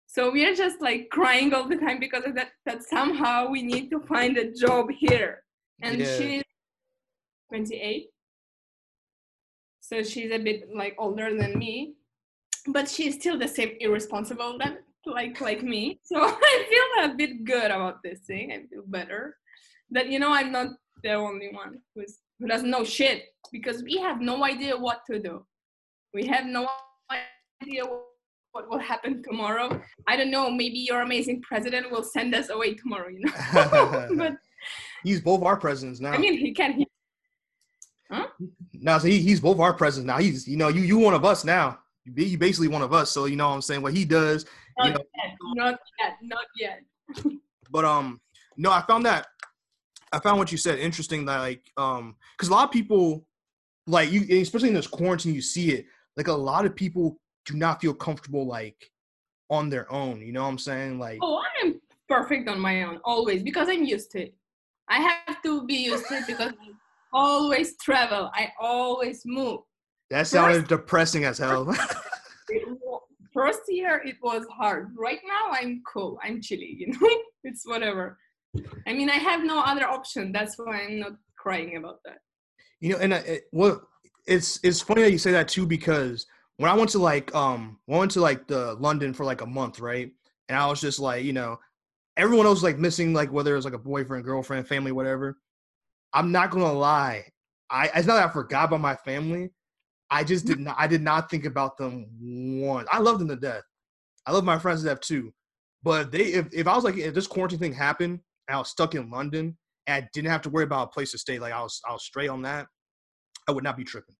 So 0.06 0.30
we 0.30 0.46
are 0.46 0.54
just 0.54 0.80
like 0.80 1.10
crying 1.10 1.52
all 1.52 1.68
the 1.68 1.76
time 1.76 1.98
because 2.00 2.24
of 2.24 2.34
that. 2.36 2.50
That 2.64 2.82
somehow 2.84 3.50
we 3.50 3.62
need 3.62 3.90
to 3.90 4.00
find 4.00 4.36
a 4.38 4.52
job 4.52 4.90
here, 4.90 5.42
and 5.82 6.00
Yeah. 6.00 6.16
she's 6.16 6.42
28. 7.50 8.10
So 9.80 10.02
she's 10.02 10.32
a 10.32 10.38
bit 10.38 10.68
like 10.74 10.94
older 10.98 11.36
than 11.36 11.58
me, 11.58 11.94
but 12.68 12.88
she's 12.88 13.14
still 13.14 13.38
the 13.38 13.48
same 13.48 13.76
irresponsible 13.80 14.58
that 14.58 14.78
like 15.04 15.40
like 15.40 15.62
me. 15.62 16.00
So 16.10 16.16
I 16.22 16.54
feel 16.70 17.04
a 17.04 17.14
bit 17.14 17.44
good 17.44 17.70
about 17.70 18.02
this 18.02 18.20
thing. 18.20 18.52
I 18.52 18.66
feel 18.66 18.82
better 18.86 19.36
that 19.90 20.08
you 20.08 20.18
know 20.18 20.32
I'm 20.32 20.50
not 20.50 20.68
the 21.02 21.12
only 21.12 21.50
one 21.52 21.78
who's 21.94 22.18
who 22.38 22.46
doesn't 22.48 22.70
know 22.70 22.84
shit 22.84 23.24
because 23.52 23.82
we 23.82 23.96
have 23.98 24.20
no 24.20 24.44
idea 24.44 24.76
what 24.76 25.00
to 25.10 25.18
do. 25.18 25.46
We 26.14 26.26
have 26.26 26.46
no 26.46 26.68
idea 27.10 27.84
what 28.56 28.70
will 28.70 28.78
happen 28.78 29.22
tomorrow. 29.22 29.80
I 30.08 30.16
don't 30.16 30.30
know. 30.30 30.50
Maybe 30.50 30.78
your 30.78 31.02
amazing 31.02 31.42
president 31.42 31.90
will 31.90 32.02
send 32.02 32.34
us 32.34 32.48
away 32.48 32.74
tomorrow. 32.74 33.08
You 33.08 33.20
know, 33.20 34.08
but 34.16 34.32
he's 35.04 35.20
both 35.20 35.42
our 35.42 35.58
presidents 35.58 36.00
now. 36.00 36.12
I 36.12 36.18
mean 36.18 36.38
he 36.38 36.52
can. 36.54 36.72
He, 36.72 36.86
now 38.72 38.98
so 38.98 39.08
he, 39.08 39.18
he's 39.18 39.40
both 39.40 39.58
our 39.60 39.74
presidents 39.74 40.06
now. 40.06 40.18
He's 40.18 40.48
you 40.48 40.56
know 40.56 40.68
you 40.68 40.80
you 40.80 40.96
one 40.96 41.12
of 41.12 41.24
us 41.24 41.44
now. 41.44 41.78
you 42.04 42.24
you 42.24 42.38
basically 42.38 42.68
one 42.68 42.82
of 42.82 42.94
us. 42.94 43.10
So 43.10 43.26
you 43.26 43.36
know 43.36 43.48
what 43.48 43.54
I'm 43.56 43.62
saying. 43.62 43.82
What 43.82 43.92
he 43.92 44.06
does, 44.06 44.46
Not 44.78 44.86
you 44.86 44.92
know. 44.94 45.04
yet. 45.16 45.36
Not 45.54 45.78
yet. 46.00 46.16
Not 46.22 46.46
yet. 46.58 47.32
But 47.68 47.84
um, 47.84 48.20
no, 48.56 48.70
I 48.70 48.80
found 48.82 49.04
that 49.06 49.26
I 50.12 50.20
found 50.20 50.38
what 50.38 50.52
you 50.52 50.56
said 50.56 50.78
interesting. 50.78 51.24
That 51.26 51.40
like 51.40 51.64
um, 51.76 52.14
because 52.36 52.48
a 52.48 52.52
lot 52.52 52.64
of 52.64 52.70
people 52.70 53.26
like 53.88 54.10
you, 54.12 54.40
especially 54.40 54.68
in 54.68 54.74
this 54.74 54.86
quarantine, 54.86 55.34
you 55.34 55.42
see 55.42 55.72
it. 55.72 55.86
Like 56.16 56.28
a 56.28 56.32
lot 56.32 56.64
of 56.64 56.76
people 56.76 57.18
do 57.46 57.54
not 57.54 57.80
feel 57.80 57.94
comfortable 57.94 58.46
like 58.46 58.90
on 59.50 59.68
their 59.68 59.90
own. 59.92 60.20
You 60.20 60.32
know 60.32 60.42
what 60.42 60.48
I'm 60.48 60.58
saying? 60.58 60.98
Like 60.98 61.18
Oh, 61.22 61.42
I'm 61.62 61.80
perfect 62.08 62.48
on 62.48 62.60
my 62.60 62.82
own 62.82 63.00
always 63.04 63.42
because 63.42 63.68
I'm 63.68 63.84
used 63.84 64.10
to 64.12 64.22
it. 64.24 64.34
I 64.88 65.00
have 65.00 65.42
to 65.42 65.64
be 65.66 65.74
used 65.74 66.06
to 66.08 66.14
it 66.14 66.26
because 66.26 66.52
I 66.52 66.72
always 67.12 67.76
travel. 67.78 68.30
I 68.34 68.52
always 68.60 69.22
move. 69.24 69.60
that 70.10 70.26
sounded 70.26 70.68
depressing 70.68 71.24
as 71.24 71.38
hell. 71.38 71.74
First 73.34 73.62
year 73.68 74.02
it 74.04 74.16
was 74.22 74.46
hard. 74.50 74.94
Right 74.96 75.20
now 75.26 75.50
I'm 75.52 75.82
cool. 75.92 76.18
I'm 76.22 76.40
chilly. 76.40 76.76
You 76.78 76.88
know, 76.88 77.10
it's 77.44 77.66
whatever. 77.66 78.18
I 78.86 78.94
mean, 78.94 79.10
I 79.10 79.16
have 79.16 79.44
no 79.44 79.60
other 79.60 79.86
option. 79.86 80.32
That's 80.32 80.56
why 80.56 80.82
I'm 80.82 81.00
not 81.00 81.12
crying 81.36 81.76
about 81.76 81.98
that. 82.04 82.18
You 82.80 82.92
know, 82.92 82.98
and 82.98 83.12
uh, 83.12 83.22
it, 83.26 83.44
what 83.50 83.82
it's 84.26 84.58
it's 84.62 84.80
funny 84.80 85.02
that 85.02 85.12
you 85.12 85.18
say 85.18 85.32
that 85.32 85.48
too 85.48 85.66
because 85.66 86.26
when 86.58 86.70
I 86.70 86.74
went 86.74 86.90
to 86.90 86.98
like 86.98 87.34
um 87.34 87.78
I 87.90 87.96
went 87.96 88.12
to 88.12 88.20
like 88.20 88.46
the 88.46 88.74
London 88.74 89.12
for 89.14 89.24
like 89.24 89.40
a 89.40 89.46
month, 89.46 89.80
right? 89.80 90.10
And 90.48 90.58
I 90.58 90.66
was 90.66 90.80
just 90.80 90.98
like, 90.98 91.24
you 91.24 91.32
know, 91.32 91.58
everyone 92.16 92.46
else 92.46 92.56
was 92.56 92.62
like 92.62 92.78
missing 92.78 93.12
like 93.12 93.32
whether 93.32 93.52
it 93.52 93.56
was 93.56 93.64
like 93.64 93.74
a 93.74 93.78
boyfriend, 93.78 94.24
girlfriend, 94.24 94.68
family, 94.68 94.92
whatever. 94.92 95.38
I'm 96.12 96.32
not 96.32 96.50
gonna 96.50 96.72
lie, 96.72 97.24
I 97.70 97.90
it's 97.94 98.06
not 98.06 98.16
that 98.16 98.28
I 98.30 98.32
forgot 98.32 98.66
about 98.66 98.80
my 98.80 98.96
family. 98.96 99.50
I 100.10 100.24
just 100.24 100.46
did 100.46 100.60
not 100.60 100.76
I 100.78 100.86
did 100.86 101.02
not 101.02 101.30
think 101.30 101.44
about 101.44 101.76
them 101.76 102.06
once. 102.20 102.88
I 102.90 102.98
love 103.00 103.18
them 103.18 103.28
to 103.28 103.36
death. 103.36 103.64
I 104.26 104.32
love 104.32 104.44
my 104.44 104.58
friends 104.58 104.82
to 104.82 104.88
death 104.88 105.00
too. 105.00 105.32
But 105.82 106.10
they 106.10 106.24
if, 106.24 106.48
if 106.52 106.66
I 106.66 106.74
was 106.74 106.84
like 106.84 106.96
if 106.96 107.14
this 107.14 107.26
quarantine 107.26 107.58
thing 107.58 107.72
happened 107.72 108.20
and 108.48 108.56
I 108.56 108.58
was 108.58 108.70
stuck 108.70 108.94
in 108.94 109.10
London 109.10 109.56
and 109.86 110.04
I 110.04 110.08
didn't 110.12 110.30
have 110.30 110.42
to 110.42 110.50
worry 110.50 110.64
about 110.64 110.88
a 110.88 110.90
place 110.90 111.12
to 111.12 111.18
stay, 111.18 111.38
like 111.38 111.52
I 111.52 111.62
was 111.62 111.80
I 111.88 111.92
was 111.92 112.04
straight 112.04 112.28
on 112.28 112.42
that, 112.42 112.66
I 113.48 113.52
would 113.52 113.64
not 113.64 113.76
be 113.76 113.84
tripping. 113.84 114.15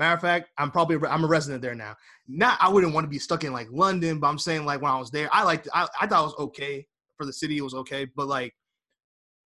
Matter 0.00 0.14
of 0.14 0.22
fact, 0.22 0.48
I'm 0.56 0.70
probably 0.70 0.96
I'm 1.06 1.24
a 1.24 1.26
resident 1.26 1.60
there 1.60 1.74
now. 1.74 1.94
Not 2.26 2.56
I 2.58 2.70
wouldn't 2.70 2.94
want 2.94 3.04
to 3.04 3.10
be 3.10 3.18
stuck 3.18 3.44
in 3.44 3.52
like 3.52 3.68
London, 3.70 4.18
but 4.18 4.28
I'm 4.28 4.38
saying 4.38 4.64
like 4.64 4.80
when 4.80 4.90
I 4.90 4.98
was 4.98 5.10
there, 5.10 5.28
I 5.30 5.42
liked 5.42 5.68
I, 5.74 5.86
I 6.00 6.06
thought 6.06 6.22
it 6.22 6.24
was 6.24 6.34
okay 6.38 6.86
for 7.18 7.26
the 7.26 7.34
city, 7.34 7.58
it 7.58 7.60
was 7.60 7.74
okay, 7.74 8.06
but 8.16 8.26
like 8.26 8.54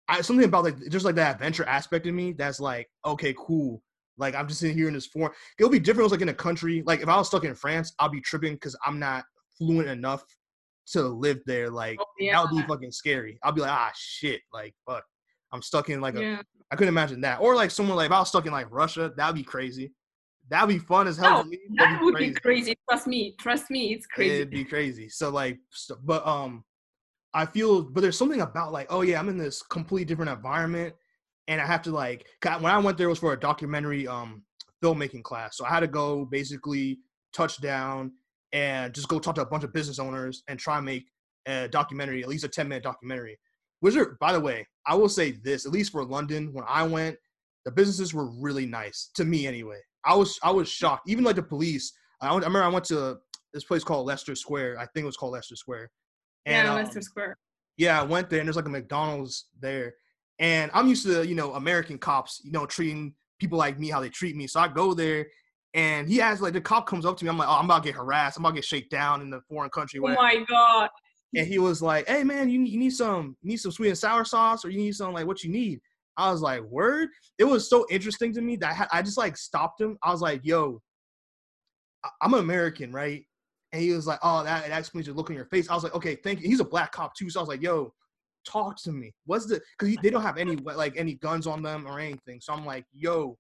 I 0.08 0.22
something 0.22 0.44
about 0.44 0.64
like 0.64 0.88
just 0.88 1.04
like 1.04 1.14
that 1.14 1.36
adventure 1.36 1.62
aspect 1.66 2.08
in 2.08 2.16
me 2.16 2.32
that's 2.32 2.58
like 2.58 2.90
okay, 3.06 3.32
cool. 3.38 3.80
Like 4.18 4.34
I'm 4.34 4.48
just 4.48 4.58
sitting 4.58 4.76
here 4.76 4.88
in 4.88 4.94
this 4.94 5.06
form. 5.06 5.30
It'll 5.56 5.70
be 5.70 5.78
different. 5.78 5.98
If 5.98 6.00
it 6.00 6.02
was 6.02 6.12
like 6.14 6.22
in 6.22 6.30
a 6.30 6.34
country. 6.34 6.82
Like 6.84 7.00
if 7.00 7.08
I 7.08 7.16
was 7.16 7.28
stuck 7.28 7.44
in 7.44 7.54
France, 7.54 7.92
I'll 8.00 8.08
be 8.08 8.20
tripping 8.20 8.54
because 8.54 8.76
I'm 8.84 8.98
not 8.98 9.22
fluent 9.56 9.88
enough 9.88 10.24
to 10.94 11.02
live 11.02 11.38
there. 11.46 11.70
Like 11.70 12.00
Oh, 12.00 12.04
that 12.32 12.42
would 12.42 12.60
be 12.60 12.66
fucking 12.66 12.90
scary. 12.90 13.38
I'll 13.44 13.52
be 13.52 13.60
like, 13.60 13.70
ah, 13.70 13.92
shit. 13.94 14.40
Like 14.52 14.74
fuck, 14.84 15.04
I'm 15.52 15.62
stuck 15.62 15.90
in 15.90 16.00
like 16.00 16.16
a 16.16 16.22
yeah. 16.22 16.42
I 16.72 16.74
couldn't 16.74 16.92
imagine 16.92 17.20
that. 17.20 17.40
Or 17.40 17.54
like 17.54 17.70
someone 17.70 17.96
like 17.96 18.06
if 18.06 18.12
I 18.12 18.18
was 18.18 18.28
stuck 18.30 18.46
in 18.46 18.52
like 18.52 18.66
Russia, 18.68 19.12
that'd 19.16 19.36
be 19.36 19.44
crazy. 19.44 19.92
That'd 20.50 20.68
be 20.68 20.78
fun 20.78 21.06
as 21.06 21.16
hell. 21.16 21.44
No, 21.44 21.56
that 21.78 22.00
would 22.02 22.16
be 22.16 22.32
crazy. 22.32 22.76
Trust 22.88 23.06
me. 23.06 23.34
Trust 23.38 23.70
me. 23.70 23.94
It's 23.94 24.06
crazy. 24.06 24.34
It'd 24.34 24.50
be 24.50 24.64
crazy. 24.64 25.08
So 25.08 25.30
like, 25.30 25.58
so, 25.70 25.96
but 26.02 26.26
um, 26.26 26.64
I 27.32 27.46
feel, 27.46 27.82
but 27.82 28.00
there's 28.00 28.18
something 28.18 28.40
about 28.40 28.72
like, 28.72 28.88
oh 28.90 29.02
yeah, 29.02 29.20
I'm 29.20 29.28
in 29.28 29.38
this 29.38 29.62
completely 29.62 30.04
different 30.04 30.30
environment, 30.30 30.94
and 31.46 31.60
I 31.60 31.66
have 31.66 31.82
to 31.82 31.92
like, 31.92 32.26
when 32.42 32.66
I 32.66 32.78
went 32.78 32.98
there 32.98 33.06
it 33.06 33.10
was 33.10 33.20
for 33.20 33.32
a 33.32 33.38
documentary 33.38 34.08
um 34.08 34.42
filmmaking 34.82 35.22
class, 35.22 35.56
so 35.56 35.64
I 35.64 35.68
had 35.68 35.80
to 35.80 35.88
go 35.88 36.24
basically 36.24 36.98
touch 37.32 37.60
down 37.60 38.12
and 38.52 38.92
just 38.92 39.08
go 39.08 39.20
talk 39.20 39.36
to 39.36 39.42
a 39.42 39.46
bunch 39.46 39.62
of 39.62 39.72
business 39.72 40.00
owners 40.00 40.42
and 40.48 40.58
try 40.58 40.78
and 40.78 40.86
make 40.86 41.06
a 41.46 41.68
documentary, 41.68 42.22
at 42.22 42.28
least 42.28 42.44
a 42.44 42.48
10 42.48 42.68
minute 42.68 42.82
documentary. 42.82 43.38
Wizard, 43.82 44.18
by 44.20 44.32
the 44.32 44.40
way, 44.40 44.66
I 44.86 44.94
will 44.94 45.08
say 45.08 45.30
this, 45.30 45.64
at 45.64 45.72
least 45.72 45.92
for 45.92 46.04
London, 46.04 46.52
when 46.52 46.64
I 46.68 46.82
went, 46.82 47.16
the 47.64 47.70
businesses 47.70 48.12
were 48.12 48.26
really 48.26 48.66
nice 48.66 49.10
to 49.14 49.24
me 49.24 49.46
anyway. 49.46 49.78
I 50.04 50.14
was 50.14 50.38
I 50.42 50.50
was 50.50 50.68
shocked. 50.68 51.08
Even 51.08 51.24
like 51.24 51.36
the 51.36 51.42
police. 51.42 51.92
I, 52.20 52.28
I 52.28 52.34
remember 52.34 52.62
I 52.62 52.68
went 52.68 52.84
to 52.86 53.18
this 53.52 53.64
place 53.64 53.84
called 53.84 54.06
Leicester 54.06 54.34
Square. 54.34 54.78
I 54.78 54.86
think 54.86 55.04
it 55.04 55.06
was 55.06 55.16
called 55.16 55.32
Leicester 55.32 55.56
Square. 55.56 55.90
And 56.46 56.66
yeah, 56.66 56.72
um, 56.72 56.78
Leicester 56.78 57.00
Square. 57.02 57.36
yeah, 57.76 58.00
I 58.00 58.04
went 58.04 58.30
there 58.30 58.40
and 58.40 58.48
there's 58.48 58.56
like 58.56 58.66
a 58.66 58.70
McDonald's 58.70 59.46
there. 59.60 59.94
And 60.38 60.70
I'm 60.72 60.88
used 60.88 61.04
to, 61.04 61.26
you 61.26 61.34
know, 61.34 61.54
American 61.54 61.98
cops, 61.98 62.40
you 62.44 62.50
know, 62.50 62.64
treating 62.64 63.14
people 63.38 63.58
like 63.58 63.78
me 63.78 63.88
how 63.88 64.00
they 64.00 64.08
treat 64.08 64.36
me. 64.36 64.46
So 64.46 64.60
I 64.60 64.68
go 64.68 64.94
there 64.94 65.26
and 65.74 66.08
he 66.08 66.16
has 66.18 66.40
like 66.40 66.52
the 66.52 66.60
cop 66.60 66.86
comes 66.86 67.04
up 67.04 67.16
to 67.18 67.24
me. 67.24 67.30
I'm 67.30 67.38
like, 67.38 67.48
oh, 67.48 67.58
I'm 67.58 67.66
about 67.66 67.82
to 67.82 67.88
get 67.88 67.96
harassed. 67.96 68.38
I'm 68.38 68.44
about 68.44 68.50
to 68.50 68.54
get 68.56 68.64
shaken 68.64 68.88
down 68.90 69.20
in 69.20 69.30
the 69.30 69.40
foreign 69.48 69.70
country. 69.70 70.00
Oh 70.02 70.08
my 70.08 70.44
god. 70.48 70.88
and 71.36 71.46
he 71.46 71.58
was 71.58 71.80
like, 71.80 72.08
"Hey 72.08 72.24
man, 72.24 72.48
you 72.48 72.60
you 72.62 72.78
need 72.78 72.90
some 72.90 73.36
you 73.42 73.50
need 73.50 73.58
some 73.58 73.70
sweet 73.70 73.88
and 73.88 73.98
sour 73.98 74.24
sauce, 74.24 74.64
or 74.64 74.70
you 74.70 74.78
need 74.78 74.94
some 74.94 75.12
like 75.12 75.26
what 75.26 75.44
you 75.44 75.50
need." 75.50 75.80
I 76.20 76.30
was 76.30 76.42
like, 76.42 76.62
"Word!" 76.62 77.08
It 77.38 77.44
was 77.44 77.68
so 77.68 77.86
interesting 77.90 78.32
to 78.34 78.40
me 78.40 78.56
that 78.56 78.88
I, 78.92 78.98
I 78.98 79.02
just 79.02 79.18
like 79.18 79.36
stopped 79.36 79.80
him. 79.80 79.98
I 80.02 80.10
was 80.10 80.20
like, 80.20 80.40
"Yo, 80.44 80.80
I'm 82.20 82.34
an 82.34 82.40
American, 82.40 82.92
right?" 82.92 83.24
And 83.72 83.82
he 83.82 83.92
was 83.92 84.06
like, 84.06 84.18
"Oh, 84.22 84.44
that, 84.44 84.68
that 84.68 84.78
explains 84.78 85.06
your 85.06 85.16
look 85.16 85.30
on 85.30 85.36
your 85.36 85.46
face." 85.46 85.70
I 85.70 85.74
was 85.74 85.84
like, 85.84 85.94
"Okay, 85.94 86.16
thank 86.16 86.40
you." 86.40 86.48
He's 86.48 86.60
a 86.60 86.64
black 86.64 86.92
cop 86.92 87.14
too, 87.14 87.30
so 87.30 87.40
I 87.40 87.42
was 87.42 87.48
like, 87.48 87.62
"Yo, 87.62 87.92
talk 88.46 88.76
to 88.82 88.92
me. 88.92 89.12
What's 89.24 89.46
the?" 89.46 89.60
Because 89.78 89.96
they 90.02 90.10
don't 90.10 90.22
have 90.22 90.38
any 90.38 90.56
like 90.56 90.96
any 90.96 91.14
guns 91.14 91.46
on 91.46 91.62
them 91.62 91.86
or 91.86 91.98
anything. 91.98 92.40
So 92.40 92.52
I'm 92.52 92.64
like, 92.64 92.84
"Yo." 92.92 93.36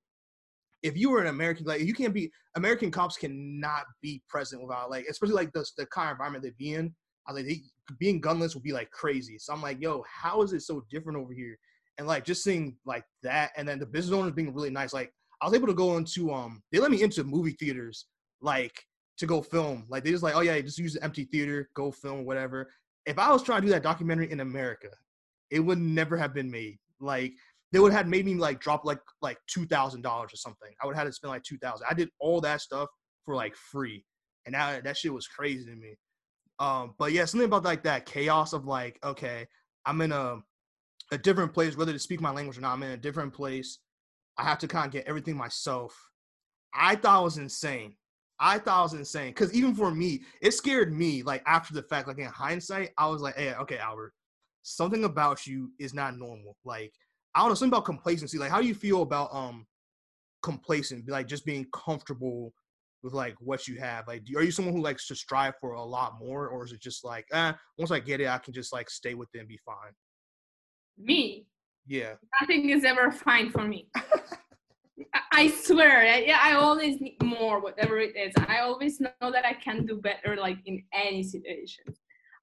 If 0.82 0.96
you 0.96 1.10
were 1.10 1.20
an 1.20 1.26
American, 1.26 1.66
like 1.66 1.82
you 1.82 1.92
can't 1.92 2.14
be 2.14 2.32
American 2.56 2.90
cops 2.90 3.18
cannot 3.18 3.84
be 4.00 4.22
present 4.30 4.62
without 4.62 4.90
like, 4.90 5.04
especially 5.10 5.34
like 5.34 5.52
the 5.52 5.62
the 5.76 5.84
kind 5.86 6.08
of 6.08 6.12
environment 6.12 6.42
they 6.42 6.54
be 6.56 6.72
in. 6.72 6.94
I 7.28 7.32
was 7.32 7.42
like, 7.42 7.48
they, 7.50 7.60
being 7.98 8.20
gunless 8.20 8.54
would 8.54 8.62
be 8.62 8.72
like 8.72 8.90
crazy. 8.90 9.38
So 9.38 9.52
I'm 9.52 9.62
like, 9.62 9.80
yo, 9.80 10.02
how 10.08 10.42
is 10.42 10.52
it 10.52 10.62
so 10.62 10.84
different 10.90 11.18
over 11.18 11.32
here? 11.32 11.58
And 12.00 12.08
like 12.08 12.24
just 12.24 12.42
seeing 12.42 12.78
like 12.86 13.04
that, 13.22 13.50
and 13.58 13.68
then 13.68 13.78
the 13.78 13.84
business 13.84 14.14
owners 14.14 14.32
being 14.32 14.54
really 14.54 14.70
nice. 14.70 14.94
Like 14.94 15.12
I 15.42 15.44
was 15.44 15.52
able 15.52 15.66
to 15.66 15.74
go 15.74 15.98
into 15.98 16.32
um, 16.32 16.62
they 16.72 16.78
let 16.78 16.90
me 16.90 17.02
into 17.02 17.22
movie 17.24 17.52
theaters 17.60 18.06
like 18.40 18.72
to 19.18 19.26
go 19.26 19.42
film. 19.42 19.84
Like 19.90 20.02
they 20.02 20.10
just 20.10 20.22
like, 20.22 20.34
oh 20.34 20.40
yeah, 20.40 20.58
just 20.62 20.78
use 20.78 20.94
the 20.94 21.04
empty 21.04 21.24
theater, 21.24 21.68
go 21.74 21.90
film, 21.90 22.24
whatever. 22.24 22.72
If 23.04 23.18
I 23.18 23.30
was 23.30 23.42
trying 23.42 23.60
to 23.60 23.66
do 23.66 23.72
that 23.74 23.82
documentary 23.82 24.32
in 24.32 24.40
America, 24.40 24.88
it 25.50 25.60
would 25.60 25.76
never 25.76 26.16
have 26.16 26.32
been 26.32 26.50
made. 26.50 26.78
Like 27.00 27.34
they 27.70 27.80
would 27.80 27.92
have 27.92 28.08
made 28.08 28.24
me 28.24 28.34
like 28.34 28.60
drop 28.60 28.86
like 28.86 29.00
like 29.20 29.36
two 29.46 29.66
thousand 29.66 30.00
dollars 30.00 30.32
or 30.32 30.36
something. 30.36 30.70
I 30.82 30.86
would 30.86 30.96
have 30.96 31.04
had 31.04 31.10
to 31.10 31.12
spend 31.12 31.32
like 31.32 31.42
two 31.42 31.58
thousand. 31.58 31.86
I 31.90 31.92
did 31.92 32.08
all 32.18 32.40
that 32.40 32.62
stuff 32.62 32.88
for 33.26 33.34
like 33.34 33.54
free, 33.56 34.06
and 34.46 34.54
now 34.54 34.80
that 34.82 34.96
shit 34.96 35.12
was 35.12 35.26
crazy 35.26 35.66
to 35.66 35.76
me. 35.76 35.96
Um, 36.60 36.94
but 36.98 37.12
yeah, 37.12 37.26
something 37.26 37.44
about 37.44 37.64
like 37.64 37.82
that 37.84 38.06
chaos 38.06 38.54
of 38.54 38.64
like, 38.64 38.98
okay, 39.04 39.46
I'm 39.84 40.00
in 40.00 40.12
a 40.12 40.38
a 41.10 41.18
different 41.18 41.52
place, 41.52 41.76
whether 41.76 41.92
to 41.92 41.98
speak 41.98 42.20
my 42.20 42.30
language 42.30 42.58
or 42.58 42.60
not. 42.60 42.72
I'm 42.72 42.82
in 42.82 42.92
a 42.92 42.96
different 42.96 43.32
place. 43.32 43.78
I 44.38 44.44
have 44.44 44.58
to 44.60 44.68
kind 44.68 44.86
of 44.86 44.92
get 44.92 45.06
everything 45.06 45.36
myself. 45.36 45.94
I 46.74 46.96
thought 46.96 47.20
it 47.20 47.24
was 47.24 47.38
insane. 47.38 47.96
I 48.38 48.58
thought 48.58 48.80
it 48.80 48.82
was 48.84 48.94
insane 48.94 49.30
because 49.30 49.52
even 49.52 49.74
for 49.74 49.90
me, 49.90 50.22
it 50.40 50.52
scared 50.52 50.92
me. 50.92 51.22
Like 51.22 51.42
after 51.46 51.74
the 51.74 51.82
fact, 51.82 52.08
like 52.08 52.18
in 52.18 52.26
hindsight, 52.26 52.90
I 52.96 53.08
was 53.08 53.20
like, 53.20 53.36
"Hey, 53.36 53.54
okay, 53.54 53.78
Albert, 53.78 54.14
something 54.62 55.04
about 55.04 55.46
you 55.46 55.72
is 55.78 55.92
not 55.92 56.16
normal." 56.16 56.56
Like 56.64 56.92
I 57.34 57.40
don't 57.40 57.50
know, 57.50 57.54
something 57.54 57.72
about 57.72 57.84
complacency. 57.84 58.38
Like, 58.38 58.50
how 58.50 58.60
do 58.60 58.66
you 58.66 58.74
feel 58.74 59.02
about 59.02 59.34
um 59.34 59.66
complacent, 60.42 61.08
like 61.08 61.26
just 61.26 61.44
being 61.44 61.66
comfortable 61.74 62.54
with 63.02 63.12
like 63.12 63.34
what 63.40 63.68
you 63.68 63.78
have? 63.78 64.08
Like, 64.08 64.24
do, 64.24 64.38
are 64.38 64.42
you 64.42 64.50
someone 64.50 64.74
who 64.74 64.82
likes 64.82 65.06
to 65.08 65.14
strive 65.14 65.54
for 65.60 65.72
a 65.72 65.82
lot 65.84 66.18
more, 66.18 66.48
or 66.48 66.64
is 66.64 66.72
it 66.72 66.80
just 66.80 67.04
like, 67.04 67.26
eh, 67.32 67.52
once 67.78 67.90
I 67.90 68.00
get 68.00 68.20
it, 68.20 68.28
I 68.28 68.38
can 68.38 68.54
just 68.54 68.72
like 68.72 68.88
stay 68.88 69.14
with 69.14 69.28
it 69.34 69.40
and 69.40 69.48
be 69.48 69.58
fine? 69.58 69.92
Me. 70.98 71.46
Yeah, 71.86 72.14
Nothing 72.40 72.70
is 72.70 72.84
ever 72.84 73.10
fine 73.10 73.50
for 73.50 73.64
me. 73.66 73.88
I- 73.96 75.20
I 75.32 75.48
swear, 75.50 76.00
I, 76.02 76.18
yeah, 76.20 76.38
I 76.42 76.52
always 76.54 77.00
need 77.00 77.16
more, 77.22 77.60
whatever 77.60 77.98
it 77.98 78.14
is. 78.16 78.32
I 78.48 78.60
always 78.60 79.00
know 79.00 79.10
that 79.32 79.44
I 79.46 79.54
can 79.54 79.86
do 79.86 79.96
better, 79.96 80.36
like 80.36 80.58
in 80.66 80.84
any 80.92 81.22
situation. 81.22 81.84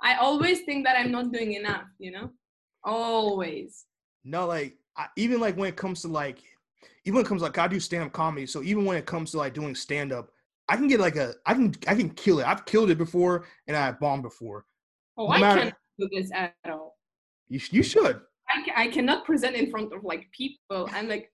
I 0.01 0.15
always 0.15 0.61
think 0.61 0.83
that 0.85 0.97
I'm 0.97 1.11
not 1.11 1.31
doing 1.31 1.53
enough, 1.53 1.85
you 1.99 2.11
know? 2.11 2.31
Always. 2.83 3.85
no, 4.23 4.47
like 4.47 4.75
I, 4.97 5.07
even 5.15 5.39
like 5.39 5.55
when 5.55 5.69
it 5.69 5.75
comes 5.75 6.01
to 6.01 6.07
like, 6.07 6.39
even 7.05 7.15
when 7.17 7.25
it 7.25 7.27
comes 7.29 7.41
like 7.41 7.57
I 7.57 7.67
do 7.67 7.79
stand 7.79 8.03
up 8.03 8.11
comedy, 8.13 8.47
so 8.47 8.63
even 8.63 8.85
when 8.85 8.97
it 8.97 9.05
comes 9.05 9.31
to 9.31 9.37
like 9.37 9.53
doing 9.53 9.75
stand 9.75 10.11
up, 10.11 10.29
I 10.67 10.75
can 10.75 10.87
get 10.87 10.99
like 10.99 11.15
a, 11.15 11.33
I 11.45 11.53
can 11.53 11.73
I 11.87 11.95
can 11.95 12.09
kill 12.09 12.39
it. 12.39 12.47
I've 12.47 12.65
killed 12.65 12.89
it 12.89 12.97
before, 12.97 13.45
and 13.67 13.77
I've 13.77 13.99
bombed 13.99 14.23
before. 14.23 14.65
Oh, 15.17 15.27
No 15.27 15.33
I 15.33 15.39
matter- 15.39 15.61
can't 15.61 15.75
do 15.99 16.09
this 16.11 16.31
at 16.33 16.55
all. 16.65 16.97
You 17.49 17.59
you 17.71 17.83
should. 17.83 18.21
I, 18.49 18.63
ca- 18.63 18.73
I 18.75 18.87
cannot 18.87 19.25
present 19.25 19.55
in 19.55 19.69
front 19.69 19.93
of 19.93 20.03
like 20.03 20.29
people. 20.31 20.89
I'm 20.93 21.07
like, 21.07 21.31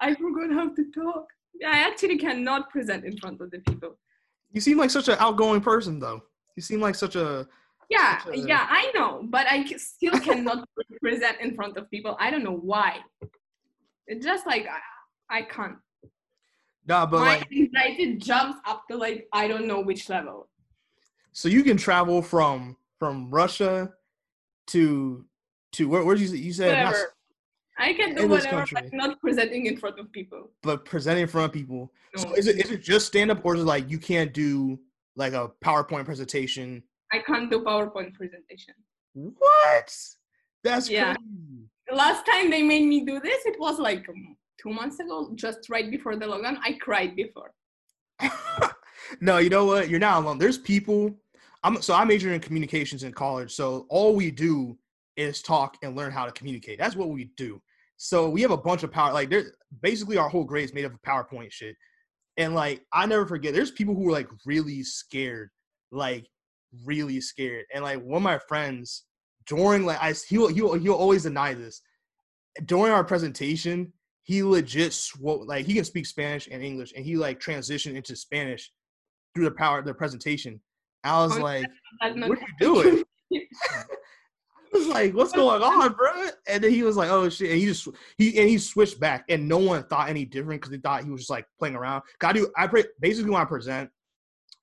I 0.00 0.14
forgot 0.14 0.52
how 0.52 0.74
to 0.74 0.84
talk. 0.92 1.26
I 1.66 1.78
actually 1.80 2.18
cannot 2.18 2.70
present 2.70 3.04
in 3.04 3.16
front 3.18 3.40
of 3.40 3.50
the 3.50 3.58
people. 3.60 3.98
You 4.52 4.60
seem 4.60 4.78
like 4.78 4.90
such 4.90 5.08
an 5.08 5.16
outgoing 5.18 5.60
person, 5.60 5.98
though. 5.98 6.22
You 6.56 6.62
seem 6.62 6.80
like 6.80 6.94
such 6.94 7.16
a 7.16 7.46
Yeah, 7.90 8.22
Such 8.24 8.34
a- 8.34 8.38
yeah, 8.38 8.66
I 8.68 8.90
know, 8.94 9.22
but 9.28 9.46
I 9.48 9.64
c- 9.64 9.78
still 9.78 10.18
cannot 10.28 10.68
present 11.00 11.36
in 11.40 11.54
front 11.54 11.76
of 11.76 11.90
people. 11.90 12.16
I 12.20 12.30
don't 12.30 12.44
know 12.44 12.56
why. 12.56 12.98
It's 14.06 14.24
just 14.24 14.46
like 14.46 14.66
I, 15.30 15.38
I 15.38 15.42
can't. 15.42 15.76
Nah, 16.86 17.04
but 17.06 17.18
My 17.20 17.26
like, 17.38 17.52
anxiety 17.52 18.16
jumps 18.16 18.58
up 18.66 18.84
to 18.90 18.96
like 18.96 19.28
I 19.32 19.46
don't 19.48 19.66
know 19.66 19.80
which 19.80 20.08
level. 20.08 20.48
so 21.32 21.48
you 21.48 21.62
can 21.62 21.76
travel 21.76 22.22
from 22.22 22.76
from 22.98 23.30
Russia 23.30 23.92
to 24.68 25.24
to 25.78 25.88
where? 25.88 26.04
Where 26.04 26.16
you 26.16 26.28
you 26.36 26.52
said? 26.52 26.68
Whatever. 26.78 27.14
I 27.80 27.92
can 27.94 28.14
do 28.16 28.26
whatever, 28.26 28.64
but 28.74 28.92
not 28.92 29.20
presenting 29.20 29.66
in 29.66 29.76
front 29.76 29.98
of 30.00 30.10
people. 30.12 30.50
but 30.64 30.84
presenting 30.84 31.22
in 31.22 31.28
front 31.28 31.46
of 31.46 31.52
people. 31.52 31.92
So 32.16 32.28
No. 32.28 32.34
is 32.34 32.48
it 32.48 32.56
is 32.56 32.70
it 32.72 32.82
just 32.82 33.06
stand 33.06 33.30
up 33.30 33.40
or 33.44 33.54
is 33.54 33.62
it 33.62 33.64
like 33.64 33.88
you 33.88 33.98
can't 33.98 34.34
do 34.34 34.78
like 35.14 35.32
a 35.32 35.50
PowerPoint 35.64 36.04
presentation? 36.04 36.82
I 37.12 37.20
can't 37.20 37.48
do 37.50 37.60
PowerPoint 37.60 38.14
presentation. 38.14 38.74
What? 39.14 39.88
That's 40.64 40.90
Yeah. 40.90 41.14
crazy. 41.14 41.70
The 41.88 41.94
last 41.94 42.26
time 42.26 42.50
they 42.50 42.62
made 42.62 42.86
me 42.86 43.04
do 43.04 43.20
this, 43.20 43.46
it 43.46 43.58
was 43.60 43.78
like 43.78 44.08
um, 44.08 44.36
two 44.60 44.70
months 44.70 44.98
ago, 44.98 45.30
just 45.36 45.70
right 45.70 45.88
before 45.90 46.16
the 46.16 46.26
lockdown. 46.26 46.58
I 46.64 46.72
cried 46.74 47.14
before. 47.14 47.52
no, 49.20 49.38
you 49.38 49.50
know 49.50 49.64
what? 49.66 49.88
You're 49.88 50.00
not 50.00 50.22
alone. 50.22 50.38
There's 50.38 50.58
people. 50.58 51.14
I'm 51.62 51.80
so 51.80 51.94
I 51.94 52.04
majored 52.04 52.32
in 52.32 52.40
communications 52.40 53.02
in 53.04 53.12
college. 53.12 53.52
So 53.54 53.86
all 53.88 54.14
we 54.16 54.30
do 54.30 54.76
is 55.18 55.42
talk 55.42 55.76
and 55.82 55.96
learn 55.96 56.12
how 56.12 56.24
to 56.24 56.32
communicate. 56.32 56.78
That's 56.78 56.96
what 56.96 57.10
we 57.10 57.30
do. 57.36 57.60
So 57.96 58.30
we 58.30 58.40
have 58.42 58.52
a 58.52 58.56
bunch 58.56 58.84
of 58.84 58.92
power. 58.92 59.12
Like 59.12 59.28
there's 59.28 59.50
basically 59.82 60.16
our 60.16 60.28
whole 60.28 60.44
grade 60.44 60.64
is 60.64 60.72
made 60.72 60.84
up 60.84 60.94
of 60.94 61.02
PowerPoint 61.02 61.50
shit. 61.50 61.76
And 62.36 62.54
like 62.54 62.82
I 62.92 63.04
never 63.04 63.26
forget, 63.26 63.52
there's 63.52 63.72
people 63.72 63.94
who 63.96 64.08
are 64.08 64.12
like 64.12 64.28
really 64.46 64.84
scared, 64.84 65.50
like 65.90 66.24
really 66.86 67.20
scared. 67.20 67.64
And 67.74 67.82
like 67.82 68.00
one 68.00 68.18
of 68.18 68.22
my 68.22 68.38
friends 68.48 69.04
during 69.46 69.84
like 69.84 69.98
I 70.00 70.14
he'll 70.28 70.46
he'll 70.48 70.74
he'll 70.74 70.94
always 70.94 71.24
deny 71.24 71.52
this. 71.52 71.82
During 72.64 72.92
our 72.92 73.04
presentation, 73.04 73.92
he 74.22 74.44
legit 74.44 74.92
sw- 74.92 75.20
like 75.20 75.66
he 75.66 75.74
can 75.74 75.84
speak 75.84 76.06
Spanish 76.06 76.48
and 76.50 76.62
English, 76.62 76.92
and 76.94 77.04
he 77.04 77.16
like 77.16 77.40
transitioned 77.40 77.96
into 77.96 78.14
Spanish 78.14 78.70
through 79.34 79.46
the 79.46 79.50
power 79.50 79.80
of 79.80 79.84
the 79.84 79.94
presentation. 79.94 80.60
I 81.02 81.24
was 81.24 81.36
Oh, 81.36 81.42
like, 81.42 81.66
"What 82.00 82.14
are 82.14 82.26
you 82.28 82.54
doing?" 82.60 83.04
Was 84.72 84.86
like, 84.88 85.14
"What's 85.14 85.32
going 85.32 85.62
on, 85.62 85.92
bro?" 85.92 86.28
And 86.46 86.62
then 86.62 86.70
he 86.70 86.82
was 86.82 86.96
like, 86.96 87.10
"Oh 87.10 87.28
shit!" 87.28 87.50
And 87.50 87.58
he 87.58 87.66
just 87.66 87.88
he 88.16 88.38
and 88.38 88.48
he 88.48 88.58
switched 88.58 89.00
back, 89.00 89.24
and 89.28 89.48
no 89.48 89.58
one 89.58 89.84
thought 89.84 90.08
any 90.08 90.24
different 90.24 90.60
because 90.60 90.70
they 90.70 90.78
thought 90.78 91.04
he 91.04 91.10
was 91.10 91.22
just 91.22 91.30
like 91.30 91.46
playing 91.58 91.74
around. 91.76 92.02
I 92.22 92.32
do. 92.32 92.50
I 92.56 92.66
pre- 92.66 92.84
basically 93.00 93.30
when 93.30 93.40
I 93.40 93.44
present, 93.44 93.90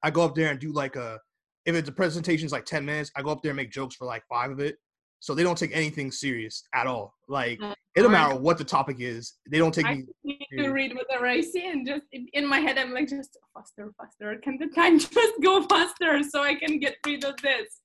I 0.04 0.12
go 0.12 0.24
up 0.24 0.36
there 0.36 0.52
and 0.52 0.60
do 0.60 0.72
like 0.72 0.96
a 0.96 1.20
if 1.66 1.76
it's 1.76 1.90
a 1.90 1.94
presentation's 1.94 2.52
like 2.52 2.66
ten 2.66 2.86
minutes, 2.86 3.12
I 3.16 3.22
go 3.22 3.32
up 3.32 3.42
there 3.42 3.52
and 3.52 3.58
make 3.58 3.72
jokes 3.72 3.96
for 3.96 4.06
like 4.06 4.24
five 4.30 4.52
of 4.52 4.60
it. 4.60 4.78
So 5.20 5.34
they 5.34 5.44
don't 5.44 5.58
take 5.58 5.76
anything 5.76 6.12
serious 6.12 6.64
at 6.76 6.86
all. 6.86 7.16
Like 7.28 7.60
Oh, 7.62 7.74
it 7.96 8.02
don't 8.02 8.12
matter 8.12 8.36
what 8.36 8.58
the 8.58 8.64
topic 8.64 8.98
is, 9.00 9.36
they 9.50 9.58
don't 9.58 9.74
take 9.74 9.86
I 9.86 9.96
me. 9.96 10.06
need 10.26 10.46
to 10.58 10.70
read 10.70 10.94
whatever 10.94 11.28
I 11.28 11.40
see, 11.40 11.66
and 11.66 11.88
just 11.88 12.04
in 12.12 12.46
my 12.46 12.60
head, 12.60 12.78
I'm 12.78 12.94
like, 12.94 13.08
just 13.08 13.38
faster, 13.54 13.92
faster. 13.98 14.36
Can 14.44 14.58
the 14.60 14.68
time 14.68 15.00
just 15.00 15.42
go 15.42 15.64
faster 15.64 16.22
so 16.24 16.44
I 16.44 16.56
can 16.56 16.78
get 16.78 16.98
rid 17.06 17.24
of 17.24 17.38
this? 17.38 17.80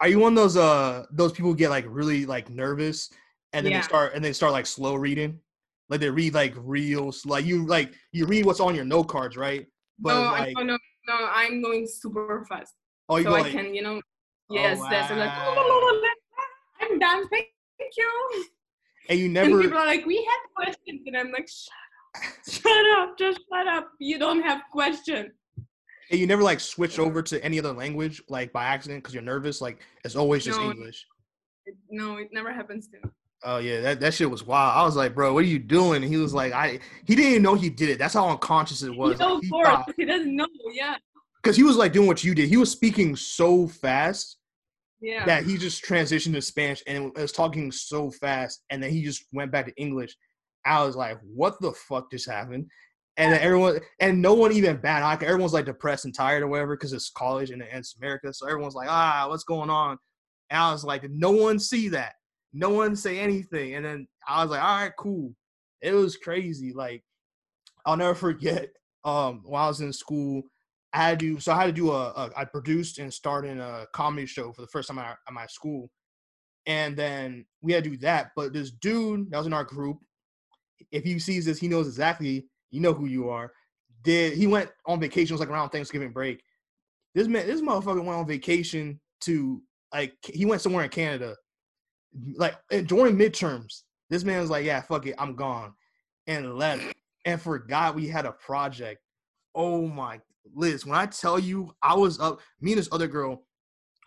Are 0.00 0.08
you 0.08 0.18
one 0.18 0.32
of 0.32 0.36
those 0.36 0.56
uh 0.56 1.06
those 1.10 1.32
people 1.32 1.50
who 1.50 1.56
get 1.56 1.70
like 1.70 1.86
really 1.88 2.26
like 2.26 2.50
nervous 2.50 3.10
and 3.52 3.64
then 3.64 3.72
Yeah. 3.72 3.78
they 3.78 3.82
start 3.84 4.14
and 4.14 4.24
they 4.24 4.32
start 4.32 4.52
like 4.52 4.66
slow 4.66 4.94
reading? 4.94 5.40
Like 5.88 6.00
they 6.00 6.10
read 6.10 6.34
like 6.34 6.54
real 6.56 7.12
like 7.24 7.44
you 7.44 7.66
like 7.66 7.92
you 8.12 8.26
read 8.26 8.44
what's 8.44 8.60
on 8.60 8.74
your 8.74 8.84
note 8.84 9.04
cards, 9.08 9.36
right? 9.36 9.66
But 9.98 10.14
no, 10.14 10.32
like 10.32 10.56
I, 10.56 10.62
no, 10.62 10.74
no, 10.74 10.78
no, 11.08 11.28
I'm 11.32 11.62
going 11.62 11.86
super 11.86 12.44
fast. 12.48 12.74
oh 13.08 13.16
you 13.16 13.24
so 13.24 13.34
I 13.34 13.40
like 13.40 13.52
can, 13.52 13.74
you 13.74 13.82
know, 13.82 14.00
Oh, 14.48 14.54
yes, 14.54 14.78
that's 14.88 15.10
I'm 15.10 15.18
like, 15.18 15.28
wow. 15.28 16.02
I'm 16.80 16.98
done, 17.00 17.28
thank 17.30 17.48
you. 17.96 18.44
and 19.08 19.18
you 19.18 19.24
And 19.26 19.32
never 19.34 19.60
people 19.60 19.78
are 19.78 19.86
like, 19.86 20.06
we 20.06 20.16
have 20.24 20.54
questions, 20.54 21.02
and 21.06 21.16
I'm 21.16 21.32
like, 21.32 21.48
shut 21.48 21.72
up, 22.22 22.32
shut 22.48 22.98
up, 22.98 23.18
just 23.18 23.40
shut 23.52 23.66
up. 23.66 23.90
You 23.98 24.18
don't 24.20 24.40
have 24.42 24.60
questions. 24.70 25.30
And 26.10 26.20
you 26.20 26.26
never 26.26 26.42
like 26.42 26.60
switch 26.60 26.98
over 26.98 27.22
to 27.22 27.42
any 27.44 27.58
other 27.58 27.72
language 27.72 28.22
like 28.28 28.52
by 28.52 28.64
accident 28.64 29.02
because 29.02 29.14
you're 29.14 29.22
nervous. 29.22 29.60
Like 29.60 29.78
it's 30.04 30.16
always 30.16 30.44
just 30.44 30.60
No. 30.60 30.70
English. 30.70 31.06
It- 31.66 31.76
no, 31.90 32.16
it 32.18 32.28
never 32.32 32.52
happens 32.52 32.88
to 32.88 32.98
me. 32.98 33.10
Oh 33.44 33.58
yeah, 33.58 33.80
that, 33.82 34.00
that 34.00 34.14
shit 34.14 34.30
was 34.30 34.44
wild. 34.44 34.76
I 34.76 34.84
was 34.84 34.96
like, 34.96 35.14
bro, 35.14 35.34
what 35.34 35.44
are 35.44 35.48
you 35.48 35.58
doing? 35.58 36.02
And 36.02 36.10
he 36.12 36.16
was 36.16 36.32
like, 36.32 36.52
I 36.52 36.80
he 37.04 37.14
didn't 37.14 37.30
even 37.32 37.42
know 37.42 37.54
he 37.54 37.68
did 37.70 37.90
it. 37.90 37.98
That's 37.98 38.14
how 38.14 38.28
unconscious 38.28 38.82
it 38.82 38.96
was. 38.96 39.18
He 39.18 39.24
knows 39.24 39.42
he 39.42 39.48
thought- 39.48 39.92
He 39.96 40.04
doesn't 40.04 40.34
know. 40.34 40.46
Yeah, 40.72 40.96
because 41.42 41.56
he 41.56 41.62
was 41.62 41.76
like 41.76 41.92
doing 41.92 42.06
what 42.08 42.24
you 42.24 42.34
did. 42.34 42.48
He 42.48 42.56
was 42.56 42.70
speaking 42.70 43.14
so 43.14 43.68
fast 43.68 44.38
yeah. 45.00 45.24
that 45.26 45.44
he 45.44 45.58
just 45.58 45.84
transitioned 45.84 46.32
to 46.32 46.42
Spanish 46.42 46.82
and 46.86 47.12
was 47.14 47.30
talking 47.32 47.70
so 47.70 48.10
fast, 48.10 48.64
and 48.70 48.82
then 48.82 48.90
he 48.90 49.02
just 49.02 49.24
went 49.32 49.52
back 49.52 49.66
to 49.66 49.74
English. 49.76 50.16
I 50.64 50.82
was 50.84 50.96
like, 50.96 51.18
"What 51.22 51.60
the 51.60 51.72
fuck 51.72 52.10
just 52.10 52.28
happened?" 52.28 52.68
And 53.18 53.32
everyone 53.34 53.80
and 53.98 54.20
no 54.20 54.34
one 54.34 54.52
even 54.52 54.76
bad. 54.76 55.02
Like 55.02 55.22
everyone's 55.22 55.54
like 55.54 55.64
depressed 55.64 56.04
and 56.04 56.14
tired 56.14 56.42
or 56.42 56.48
whatever 56.48 56.76
because 56.76 56.92
it's 56.92 57.08
college 57.08 57.50
and, 57.50 57.62
and 57.62 57.78
it's 57.78 57.96
America. 57.96 58.32
So 58.32 58.46
everyone's 58.46 58.74
like, 58.74 58.88
"Ah, 58.90 59.26
what's 59.28 59.44
going 59.44 59.70
on?" 59.70 59.96
And 60.50 60.60
I 60.60 60.70
was 60.70 60.84
like, 60.84 61.08
no 61.08 61.30
one 61.30 61.58
see 61.58 61.88
that? 61.90 62.12
No 62.52 62.68
one 62.70 62.94
say 62.94 63.18
anything." 63.18 63.74
And 63.74 63.84
then 63.84 64.06
I 64.28 64.42
was 64.42 64.50
like, 64.50 64.62
"All 64.62 64.80
right, 64.80 64.92
cool." 64.98 65.34
It 65.80 65.92
was 65.92 66.16
crazy. 66.16 66.74
Like 66.74 67.04
I'll 67.86 67.96
never 67.96 68.14
forget. 68.14 68.70
Um, 69.04 69.42
while 69.44 69.66
I 69.66 69.68
was 69.68 69.80
in 69.80 69.92
school, 69.92 70.42
I 70.92 70.98
had 70.98 71.20
to 71.20 71.38
so 71.40 71.52
I 71.52 71.60
had 71.60 71.66
to 71.66 71.72
do 71.72 71.92
a, 71.92 72.08
a 72.08 72.30
I 72.36 72.44
produced 72.44 72.98
and 72.98 73.12
started 73.12 73.58
a 73.58 73.86
comedy 73.92 74.26
show 74.26 74.52
for 74.52 74.62
the 74.62 74.68
first 74.68 74.88
time 74.88 74.98
at, 74.98 75.16
at 75.26 75.32
my 75.32 75.46
school, 75.46 75.90
and 76.66 76.96
then 76.96 77.46
we 77.62 77.72
had 77.72 77.84
to 77.84 77.90
do 77.90 77.96
that. 77.98 78.32
But 78.34 78.52
this 78.52 78.72
dude 78.72 79.30
that 79.30 79.38
was 79.38 79.46
in 79.46 79.52
our 79.52 79.64
group, 79.64 79.98
if 80.90 81.04
he 81.04 81.18
sees 81.18 81.44
this, 81.44 81.58
he 81.58 81.68
knows 81.68 81.86
exactly. 81.86 82.46
You 82.70 82.80
know 82.80 82.92
who 82.92 83.06
you 83.06 83.28
are. 83.28 83.52
Did 84.02 84.34
he 84.34 84.46
went 84.46 84.70
on 84.86 85.00
vacation? 85.00 85.32
It 85.32 85.38
was 85.38 85.40
like 85.40 85.50
around 85.50 85.70
Thanksgiving 85.70 86.12
break. 86.12 86.42
This 87.14 87.28
man, 87.28 87.46
this 87.46 87.60
motherfucker 87.60 88.04
went 88.04 88.18
on 88.18 88.26
vacation 88.26 89.00
to 89.22 89.62
like 89.92 90.14
he 90.22 90.44
went 90.44 90.60
somewhere 90.60 90.84
in 90.84 90.90
Canada, 90.90 91.34
like 92.36 92.56
during 92.86 93.16
midterms. 93.16 93.82
This 94.10 94.24
man 94.24 94.40
was 94.40 94.50
like, 94.50 94.64
"Yeah, 94.64 94.80
fuck 94.82 95.06
it, 95.06 95.14
I'm 95.18 95.34
gone," 95.34 95.72
and 96.26 96.56
left 96.56 96.84
and 97.24 97.40
forgot 97.40 97.94
we 97.94 98.06
had 98.06 98.26
a 98.26 98.32
project. 98.32 99.00
Oh 99.54 99.86
my 99.88 100.20
Liz, 100.54 100.86
when 100.86 100.98
I 100.98 101.06
tell 101.06 101.38
you 101.38 101.72
I 101.82 101.94
was 101.94 102.20
up, 102.20 102.40
me 102.60 102.72
and 102.72 102.78
this 102.78 102.88
other 102.92 103.08
girl 103.08 103.44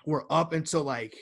were 0.06 0.26
up 0.32 0.54
until 0.54 0.84
like, 0.84 1.16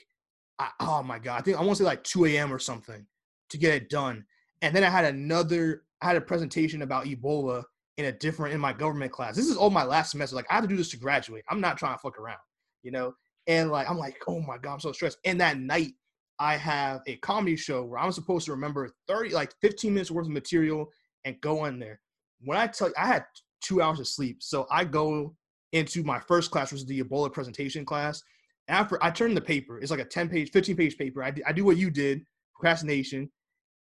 I, 0.59 0.69
oh 0.79 1.03
my 1.03 1.19
god, 1.19 1.39
I 1.39 1.41
think 1.41 1.57
I 1.57 1.61
want 1.61 1.77
to 1.77 1.83
say 1.83 1.87
like 1.87 2.03
2 2.03 2.25
a.m. 2.25 2.53
or 2.53 2.59
something 2.59 3.05
to 3.49 3.57
get 3.57 3.73
it 3.73 3.89
done. 3.89 4.25
And 4.61 4.75
then 4.75 4.83
I 4.83 4.89
had 4.89 5.05
another, 5.05 5.83
I 6.01 6.07
had 6.07 6.15
a 6.15 6.21
presentation 6.21 6.81
about 6.81 7.05
Ebola 7.05 7.63
in 7.97 8.05
a 8.05 8.11
different 8.11 8.53
in 8.53 8.61
my 8.61 8.73
government 8.73 9.11
class. 9.11 9.35
This 9.35 9.47
is 9.47 9.57
all 9.57 9.69
my 9.69 9.83
last 9.83 10.11
semester. 10.11 10.35
Like 10.35 10.45
I 10.49 10.55
have 10.55 10.63
to 10.63 10.69
do 10.69 10.77
this 10.77 10.89
to 10.91 10.97
graduate. 10.97 11.43
I'm 11.49 11.61
not 11.61 11.77
trying 11.77 11.95
to 11.95 11.99
fuck 11.99 12.19
around, 12.19 12.39
you 12.83 12.91
know. 12.91 13.13
And 13.47 13.71
like 13.71 13.89
I'm 13.89 13.97
like, 13.97 14.17
oh 14.27 14.41
my 14.41 14.57
god, 14.57 14.73
I'm 14.73 14.79
so 14.79 14.91
stressed. 14.91 15.17
And 15.25 15.39
that 15.41 15.57
night, 15.59 15.93
I 16.39 16.55
have 16.55 17.01
a 17.07 17.15
comedy 17.17 17.55
show 17.55 17.83
where 17.83 17.99
I'm 17.99 18.11
supposed 18.11 18.45
to 18.45 18.51
remember 18.51 18.91
30, 19.07 19.31
like 19.31 19.53
15 19.61 19.93
minutes 19.93 20.11
worth 20.11 20.27
of 20.27 20.31
material 20.31 20.91
and 21.25 21.39
go 21.41 21.65
in 21.65 21.79
there. 21.79 21.99
When 22.41 22.57
I 22.57 22.67
tell 22.67 22.89
you, 22.89 22.93
I 22.97 23.07
had 23.07 23.25
two 23.61 23.81
hours 23.81 23.99
of 23.99 24.07
sleep. 24.07 24.43
So 24.43 24.67
I 24.69 24.83
go 24.83 25.35
into 25.71 26.03
my 26.03 26.19
first 26.19 26.51
class, 26.51 26.71
which 26.71 26.81
is 26.81 26.87
the 26.87 27.01
Ebola 27.01 27.33
presentation 27.33 27.85
class. 27.85 28.21
After 28.67 29.03
I 29.03 29.09
turn 29.09 29.33
the 29.33 29.41
paper, 29.41 29.79
it's 29.79 29.91
like 29.91 29.99
a 29.99 30.05
10 30.05 30.29
page, 30.29 30.51
15 30.51 30.75
page 30.75 30.97
paper. 30.97 31.23
I, 31.23 31.31
d- 31.31 31.43
I 31.47 31.53
do 31.53 31.65
what 31.65 31.77
you 31.77 31.89
did, 31.89 32.21
procrastination. 32.53 33.31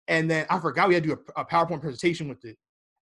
And 0.08 0.30
then 0.30 0.46
I 0.50 0.60
forgot 0.60 0.88
we 0.88 0.94
had 0.94 1.04
to 1.04 1.10
do 1.16 1.20
a, 1.38 1.42
a 1.42 1.46
PowerPoint 1.46 1.82
presentation 1.82 2.28
with 2.30 2.44
it. 2.46 2.58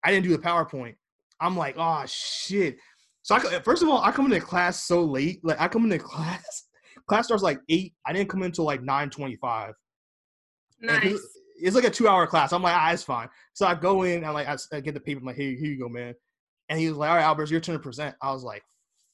I 0.04 0.10
didn't 0.10 0.24
do 0.24 0.30
the 0.36 0.42
PowerPoint. 0.42 0.94
I'm 1.40 1.56
like, 1.56 1.74
oh 1.78 2.04
shit. 2.06 2.76
So 3.22 3.34
I, 3.36 3.40
first 3.60 3.82
of 3.82 3.88
all, 3.88 4.02
I 4.02 4.10
come 4.12 4.26
into 4.26 4.40
class 4.44 4.84
so 4.84 5.04
late. 5.04 5.40
Like 5.44 5.60
I 5.60 5.68
come 5.68 5.84
into 5.84 5.98
class, 6.04 6.64
class 7.08 7.26
starts 7.26 7.42
like 7.42 7.58
eight. 7.68 7.94
I 8.06 8.12
didn't 8.12 8.28
come 8.30 8.42
until 8.42 8.64
like 8.64 8.80
9:25. 8.82 9.72
Nice. 10.80 11.02
he- 11.02 11.18
it's 11.64 11.76
like 11.76 11.84
a 11.84 11.90
two 11.90 12.08
hour 12.08 12.26
class. 12.26 12.52
I'm 12.52 12.62
like, 12.62 12.74
ah, 12.74 12.90
it's 12.90 13.04
fine. 13.04 13.28
So 13.52 13.66
I 13.66 13.74
go 13.76 14.02
in, 14.02 14.24
I 14.24 14.30
like, 14.30 14.48
I 14.72 14.80
get 14.80 14.94
the 14.94 15.00
paper. 15.00 15.20
I'm 15.20 15.26
like, 15.26 15.36
here, 15.36 15.50
here 15.56 15.70
you 15.70 15.78
go, 15.78 15.88
man. 15.88 16.12
And 16.68 16.78
he 16.80 16.88
was 16.88 16.98
like, 16.98 17.08
all 17.10 17.16
right, 17.16 17.22
Albert, 17.22 17.42
it's 17.44 17.52
your 17.52 17.60
turn 17.60 17.74
to 17.76 17.78
present. 17.78 18.16
I 18.20 18.32
was 18.32 18.42
like, 18.42 18.64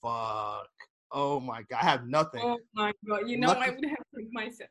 fuck. 0.03 0.67
Oh 1.13 1.41
my 1.41 1.63
god, 1.71 1.81
I 1.83 1.85
have 1.85 2.07
nothing. 2.07 2.41
Oh 2.43 2.59
my 2.75 2.93
god! 3.07 3.29
You 3.29 3.39
know, 3.39 3.49
Lucky- 3.49 3.61
I 3.61 3.71
would 3.71 3.85
have 3.89 3.99
myself. 4.33 4.71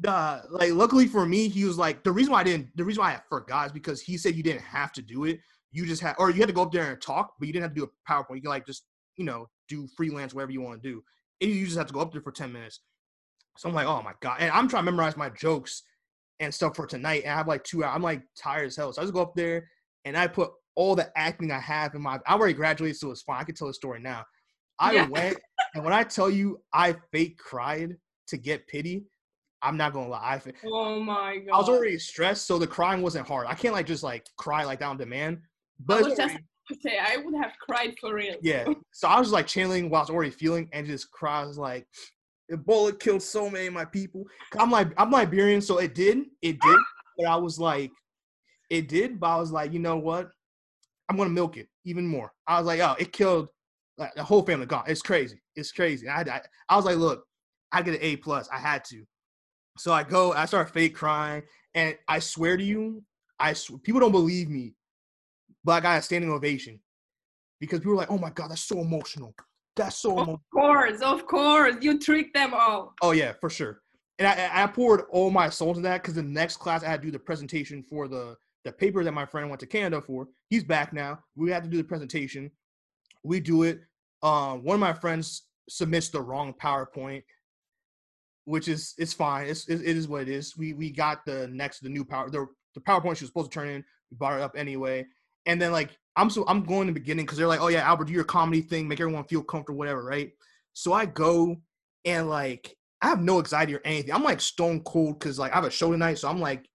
Duh. 0.00 0.40
Like, 0.50 0.72
luckily 0.72 1.06
for 1.06 1.26
me, 1.26 1.48
he 1.48 1.64
was 1.64 1.78
like, 1.78 2.02
the 2.04 2.12
reason 2.12 2.32
why 2.32 2.40
I 2.40 2.44
didn't, 2.44 2.68
the 2.76 2.84
reason 2.84 3.02
why 3.02 3.12
I 3.12 3.20
forgot 3.28 3.66
is 3.66 3.72
because 3.72 4.00
he 4.00 4.16
said 4.16 4.34
you 4.34 4.42
didn't 4.42 4.62
have 4.62 4.92
to 4.92 5.02
do 5.02 5.24
it. 5.24 5.40
You 5.72 5.86
just 5.86 6.02
had, 6.02 6.16
or 6.18 6.30
you 6.30 6.40
had 6.40 6.48
to 6.48 6.54
go 6.54 6.62
up 6.62 6.72
there 6.72 6.90
and 6.90 7.00
talk, 7.00 7.34
but 7.38 7.46
you 7.46 7.52
didn't 7.52 7.64
have 7.64 7.74
to 7.74 7.80
do 7.80 7.84
a 7.84 8.12
PowerPoint. 8.12 8.36
You 8.36 8.42
can 8.42 8.50
like 8.50 8.66
just, 8.66 8.84
you 9.16 9.24
know, 9.24 9.48
do 9.68 9.86
freelance 9.96 10.34
whatever 10.34 10.52
you 10.52 10.60
want 10.60 10.82
to 10.82 10.88
do. 10.88 11.02
And 11.40 11.50
you 11.50 11.64
just 11.64 11.78
have 11.78 11.86
to 11.86 11.92
go 11.92 12.00
up 12.00 12.12
there 12.12 12.22
for 12.22 12.32
10 12.32 12.52
minutes. 12.52 12.80
So 13.56 13.68
I'm 13.68 13.74
like, 13.74 13.86
oh 13.86 14.02
my 14.02 14.12
god. 14.20 14.38
And 14.40 14.50
I'm 14.50 14.68
trying 14.68 14.84
to 14.84 14.90
memorize 14.90 15.16
my 15.16 15.28
jokes 15.30 15.82
and 16.40 16.52
stuff 16.52 16.76
for 16.76 16.86
tonight. 16.86 17.22
And 17.24 17.32
I 17.32 17.36
have 17.36 17.48
like 17.48 17.62
two 17.64 17.84
hours. 17.84 17.94
I'm 17.94 18.02
like 18.02 18.22
tired 18.36 18.66
as 18.66 18.76
hell. 18.76 18.92
So 18.92 19.02
I 19.02 19.04
just 19.04 19.14
go 19.14 19.22
up 19.22 19.34
there 19.34 19.68
and 20.04 20.16
I 20.16 20.26
put 20.26 20.50
all 20.74 20.96
the 20.96 21.10
acting 21.16 21.52
I 21.52 21.60
have 21.60 21.94
in 21.94 22.02
my. 22.02 22.18
I 22.26 22.34
already 22.34 22.54
graduated, 22.54 22.96
so 22.96 23.10
it's 23.10 23.22
fine. 23.22 23.40
I 23.40 23.44
can 23.44 23.54
tell 23.54 23.68
the 23.68 23.74
story 23.74 24.00
now. 24.00 24.24
I 24.78 24.94
Yeah. 24.94 25.08
went, 25.08 25.36
and 25.74 25.84
when 25.84 25.92
I 25.92 26.04
tell 26.04 26.30
you 26.30 26.62
I 26.72 26.96
fake 27.12 27.38
cried 27.38 27.96
to 28.28 28.36
get 28.38 28.66
pity, 28.66 29.04
I'm 29.62 29.76
not 29.76 29.92
gonna 29.92 30.08
lie. 30.08 30.40
I, 30.46 30.52
Oh 30.64 31.00
my 31.00 31.38
god! 31.38 31.54
I 31.54 31.58
was 31.58 31.68
already 31.68 31.98
stressed, 31.98 32.46
so 32.46 32.58
the 32.58 32.66
crying 32.66 33.02
wasn't 33.02 33.26
hard. 33.28 33.46
I 33.46 33.54
can't 33.54 33.74
like 33.74 33.86
just 33.86 34.02
like 34.02 34.26
cry 34.36 34.64
like 34.64 34.78
that 34.80 34.86
on 34.86 34.96
demand. 34.96 35.38
I 35.38 35.46
But 35.84 35.98
was 36.04 36.08
just 36.16 36.20
already- 36.20 36.44
Okay, 36.72 36.98
I 37.00 37.16
would 37.16 37.34
have 37.34 37.52
cried 37.60 37.94
for 38.00 38.14
real. 38.14 38.36
Yeah. 38.42 38.64
So 38.92 39.08
I 39.08 39.18
was 39.18 39.32
like 39.32 39.48
channeling 39.48 39.90
what 39.90 39.98
I 39.98 40.00
was 40.02 40.10
already 40.10 40.30
feeling 40.30 40.68
and 40.72 40.86
just 40.86 41.10
cries 41.10 41.58
like 41.58 41.84
Ebola 42.52 42.98
killed 42.98 43.22
so 43.22 43.50
many 43.50 43.66
of 43.66 43.72
my 43.72 43.84
people. 43.84 44.24
I'm 44.56 44.70
like 44.70 44.88
I'm 44.96 45.10
Liberian, 45.10 45.60
so 45.60 45.78
it 45.78 45.94
did. 45.94 46.18
It 46.42 46.60
did. 46.60 46.78
But 47.18 47.26
I 47.26 47.36
was 47.36 47.58
like, 47.58 47.90
it 48.70 48.88
did, 48.88 49.20
but 49.20 49.26
I 49.26 49.36
was 49.36 49.52
like, 49.52 49.74
you 49.74 49.78
know 49.78 49.98
what? 49.98 50.30
I'm 51.10 51.16
gonna 51.18 51.28
milk 51.28 51.58
it 51.58 51.68
even 51.84 52.06
more. 52.06 52.32
I 52.46 52.56
was 52.58 52.66
like, 52.66 52.80
oh, 52.80 52.94
it 52.98 53.12
killed 53.12 53.48
like 53.98 54.14
the 54.14 54.24
whole 54.24 54.42
family 54.42 54.64
gone. 54.64 54.84
It's 54.86 55.02
crazy. 55.02 55.42
It's 55.54 55.70
crazy. 55.72 56.08
I, 56.08 56.22
I, 56.22 56.40
I 56.70 56.76
was 56.76 56.86
like, 56.86 56.96
look, 56.96 57.24
I 57.72 57.82
get 57.82 57.94
an 57.94 58.00
A 58.00 58.16
plus. 58.16 58.48
I 58.50 58.58
had 58.58 58.84
to. 58.86 59.04
So 59.78 59.92
I 59.92 60.02
go, 60.02 60.32
I 60.32 60.46
start 60.46 60.70
fake 60.70 60.94
crying, 60.94 61.42
and 61.74 61.96
I 62.08 62.18
swear 62.18 62.56
to 62.56 62.62
you, 62.62 63.02
I 63.38 63.52
sw- 63.52 63.82
people 63.82 64.00
don't 64.00 64.12
believe 64.12 64.48
me, 64.50 64.74
but 65.64 65.72
I 65.72 65.80
got 65.80 65.98
a 65.98 66.02
standing 66.02 66.30
ovation 66.30 66.80
because 67.60 67.80
people 67.80 67.92
were 67.92 67.98
like, 67.98 68.10
"Oh 68.10 68.18
my 68.18 68.30
god, 68.30 68.50
that's 68.50 68.62
so 68.62 68.80
emotional. 68.80 69.34
That's 69.76 69.96
so 69.96 70.10
Of 70.12 70.28
emotional." 70.28 70.42
course, 70.52 71.00
of 71.00 71.26
course, 71.26 71.76
you 71.80 71.98
tricked 71.98 72.34
them 72.34 72.52
all. 72.52 72.94
Oh 73.02 73.12
yeah, 73.12 73.32
for 73.40 73.48
sure. 73.48 73.80
And 74.18 74.28
I, 74.28 74.64
I 74.64 74.66
poured 74.66 75.02
all 75.10 75.30
my 75.30 75.48
soul 75.48 75.70
into 75.70 75.80
that 75.82 76.02
because 76.02 76.14
the 76.14 76.22
next 76.22 76.58
class 76.58 76.82
I 76.84 76.88
had 76.88 77.00
to 77.00 77.06
do 77.06 77.12
the 77.12 77.18
presentation 77.18 77.82
for 77.82 78.08
the 78.08 78.36
the 78.64 78.72
paper 78.72 79.02
that 79.02 79.12
my 79.12 79.24
friend 79.24 79.48
went 79.48 79.60
to 79.60 79.66
Canada 79.66 80.02
for. 80.02 80.28
He's 80.50 80.64
back 80.64 80.92
now. 80.92 81.20
We 81.34 81.50
had 81.50 81.64
to 81.64 81.70
do 81.70 81.78
the 81.78 81.84
presentation. 81.84 82.50
We 83.22 83.40
do 83.40 83.62
it. 83.62 83.80
Um, 84.22 84.62
one 84.62 84.74
of 84.74 84.80
my 84.80 84.92
friends 84.92 85.44
submits 85.70 86.10
the 86.10 86.20
wrong 86.20 86.52
PowerPoint, 86.52 87.22
which 88.44 88.68
is 88.68 88.94
it's 88.98 89.12
fine. 89.12 89.46
It's 89.46 89.68
it, 89.68 89.80
it 89.80 89.96
is 89.96 90.08
what 90.08 90.22
it 90.22 90.28
is. 90.28 90.56
We 90.56 90.72
we 90.72 90.90
got 90.90 91.24
the 91.24 91.48
next 91.48 91.80
the 91.80 91.88
new 91.88 92.04
power 92.04 92.30
the 92.30 92.46
the 92.74 92.80
PowerPoint 92.80 93.16
she 93.16 93.24
was 93.24 93.28
supposed 93.28 93.50
to 93.50 93.54
turn 93.54 93.68
in. 93.68 93.84
We 94.10 94.16
brought 94.16 94.38
it 94.38 94.42
up 94.42 94.54
anyway. 94.56 95.06
And 95.46 95.60
then 95.60 95.72
like 95.72 95.96
I'm 96.16 96.30
so 96.30 96.44
I'm 96.46 96.64
going 96.64 96.82
in 96.82 96.86
the 96.88 97.00
beginning 97.00 97.24
because 97.24 97.38
they're 97.38 97.46
like, 97.46 97.60
oh 97.60 97.68
yeah, 97.68 97.82
Albert, 97.82 98.06
do 98.06 98.12
your 98.12 98.24
comedy 98.24 98.62
thing, 98.62 98.88
make 98.88 99.00
everyone 99.00 99.24
feel 99.24 99.42
comfortable, 99.42 99.78
whatever, 99.78 100.04
right? 100.04 100.30
So 100.72 100.92
I 100.92 101.06
go 101.06 101.56
and 102.04 102.28
like 102.28 102.76
I 103.02 103.08
have 103.08 103.22
no 103.22 103.38
anxiety 103.38 103.74
or 103.74 103.80
anything. 103.84 104.12
I'm 104.12 104.22
like 104.22 104.40
stone 104.40 104.80
cold 104.80 105.18
because 105.18 105.38
like 105.38 105.52
I 105.52 105.56
have 105.56 105.64
a 105.64 105.70
show 105.70 105.90
tonight, 105.90 106.18
so 106.18 106.28
I'm 106.28 106.40
like 106.40 106.68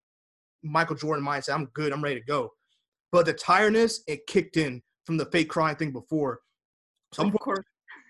Michael 0.63 0.95
Jordan 0.95 1.25
mindset. 1.25 1.53
I'm 1.53 1.65
good. 1.73 1.93
I'm 1.93 2.03
ready 2.03 2.19
to 2.19 2.25
go. 2.25 2.51
But 3.11 3.25
the 3.25 3.33
tiredness 3.33 4.03
it 4.07 4.27
kicked 4.27 4.57
in 4.57 4.81
from 5.05 5.17
the 5.17 5.25
fake 5.25 5.49
crying 5.49 5.75
thing 5.75 5.91
before. 5.91 6.39
So 7.13 7.23
I'm. 7.23 7.35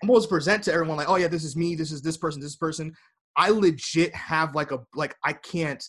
I'm 0.02 0.08
supposed 0.08 0.28
to 0.28 0.34
present 0.34 0.62
to 0.64 0.72
everyone 0.72 0.96
like, 0.98 1.08
oh 1.08 1.16
yeah, 1.16 1.28
this 1.28 1.44
is 1.44 1.56
me. 1.56 1.74
This 1.74 1.90
is 1.90 2.02
this 2.02 2.16
person. 2.16 2.40
This 2.40 2.56
person. 2.56 2.94
I 3.36 3.50
legit 3.50 4.14
have 4.14 4.54
like 4.54 4.72
a 4.72 4.80
like 4.94 5.14
I 5.24 5.32
can't 5.32 5.82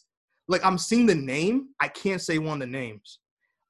like 0.47 0.63
I'm 0.65 0.77
seeing 0.77 1.05
the 1.05 1.15
name. 1.15 1.69
I 1.79 1.87
can't 1.87 2.21
say 2.21 2.37
one 2.37 2.61
of 2.61 2.67
the 2.67 2.71
names. 2.71 3.19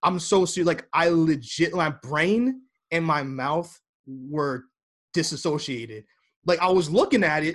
I'm 0.04 0.20
so 0.20 0.46
serious. 0.46 0.68
Like 0.68 0.88
I 0.94 1.10
legit 1.10 1.74
my 1.74 1.90
brain 2.04 2.62
and 2.92 3.04
my 3.04 3.24
mouth 3.24 3.80
were 4.06 4.66
disassociated. 5.14 6.06
Like 6.46 6.60
I 6.60 6.70
was 6.70 6.90
looking 6.90 7.24
at 7.24 7.44
it 7.44 7.54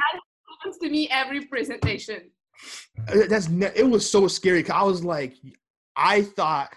happens 0.62 0.78
to 0.78 0.88
me 0.90 1.08
every 1.10 1.44
presentation. 1.46 2.30
That's 3.28 3.48
ne- 3.48 3.72
it 3.74 3.88
was 3.88 4.08
so 4.08 4.28
scary 4.28 4.62
'cause 4.62 4.76
i 4.76 4.82
was 4.82 5.04
like 5.04 5.34
i 5.96 6.22
thought 6.22 6.72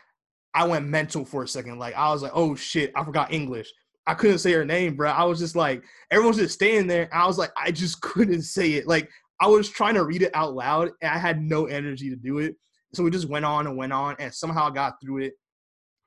i 0.55 0.65
went 0.65 0.87
mental 0.87 1.23
for 1.23 1.43
a 1.43 1.47
second 1.47 1.77
like 1.77 1.93
i 1.95 2.11
was 2.11 2.23
like 2.23 2.31
oh 2.33 2.55
shit 2.55 2.91
i 2.95 3.03
forgot 3.03 3.31
english 3.31 3.71
i 4.07 4.13
couldn't 4.15 4.39
say 4.39 4.51
her 4.53 4.65
name 4.65 4.95
bro 4.95 5.11
i 5.11 5.23
was 5.23 5.37
just 5.37 5.55
like 5.55 5.83
everyone's 6.09 6.37
just 6.37 6.55
staying 6.55 6.87
there 6.87 7.07
i 7.13 7.27
was 7.27 7.37
like 7.37 7.51
i 7.57 7.69
just 7.71 8.01
couldn't 8.09 8.41
say 8.41 8.73
it 8.73 8.87
like 8.87 9.09
i 9.41 9.47
was 9.47 9.69
trying 9.69 9.93
to 9.93 10.03
read 10.03 10.21
it 10.21 10.31
out 10.33 10.53
loud 10.53 10.89
and 11.01 11.11
i 11.11 11.17
had 11.17 11.41
no 11.41 11.65
energy 11.65 12.09
to 12.09 12.15
do 12.15 12.39
it 12.39 12.55
so 12.93 13.03
we 13.03 13.11
just 13.11 13.29
went 13.29 13.45
on 13.45 13.67
and 13.67 13.77
went 13.77 13.93
on 13.93 14.15
and 14.19 14.33
somehow 14.33 14.67
i 14.67 14.71
got 14.71 14.93
through 15.01 15.17
it 15.17 15.33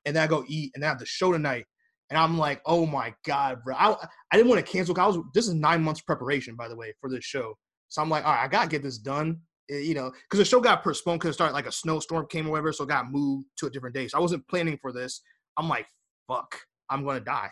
and 0.05 0.15
then 0.15 0.23
i 0.23 0.27
go 0.27 0.43
eat 0.47 0.71
and 0.73 0.83
then 0.83 0.87
i 0.87 0.91
have 0.91 0.99
the 0.99 1.05
show 1.05 1.31
tonight 1.31 1.65
and 2.09 2.17
i'm 2.17 2.37
like 2.37 2.61
oh 2.65 2.85
my 2.85 3.13
god 3.25 3.59
bro 3.63 3.75
i, 3.75 3.95
I 4.31 4.37
didn't 4.37 4.49
want 4.49 4.65
to 4.65 4.71
cancel 4.71 4.99
i 4.99 5.07
was 5.07 5.19
this 5.33 5.47
is 5.47 5.53
nine 5.53 5.83
months 5.83 6.01
preparation 6.01 6.55
by 6.55 6.67
the 6.67 6.75
way 6.75 6.93
for 6.99 7.09
this 7.09 7.23
show 7.23 7.57
so 7.87 8.01
i'm 8.01 8.09
like 8.09 8.25
all 8.25 8.33
right 8.33 8.43
i 8.43 8.47
gotta 8.47 8.69
get 8.69 8.83
this 8.83 8.97
done 8.97 9.39
eh, 9.69 9.79
you 9.79 9.93
know, 9.93 10.11
because 10.23 10.39
the 10.39 10.45
show 10.45 10.59
got 10.59 10.83
postponed 10.83 11.19
because 11.19 11.31
it 11.31 11.33
started 11.33 11.53
like 11.53 11.67
a 11.67 11.71
snowstorm 11.71 12.25
came 12.27 12.47
or 12.47 12.51
whatever, 12.51 12.73
so 12.73 12.83
it 12.83 12.89
got 12.89 13.11
moved 13.11 13.45
to 13.57 13.67
a 13.67 13.69
different 13.69 13.95
day. 13.95 14.07
So 14.07 14.17
I 14.17 14.21
wasn't 14.21 14.47
planning 14.47 14.79
for 14.81 14.91
this. 14.91 15.21
I'm 15.57 15.69
like, 15.69 15.85
fuck, 16.27 16.55
I'm 16.89 17.05
gonna 17.05 17.19
die. 17.19 17.49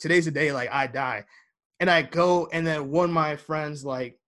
Today's 0.00 0.24
the 0.24 0.30
day 0.30 0.52
like 0.52 0.68
I 0.72 0.86
die. 0.86 1.24
And 1.78 1.90
I 1.90 2.02
go, 2.02 2.48
and 2.52 2.66
then 2.66 2.90
one 2.90 3.10
of 3.10 3.14
my 3.14 3.36
friends, 3.36 3.84
like, 3.84 4.18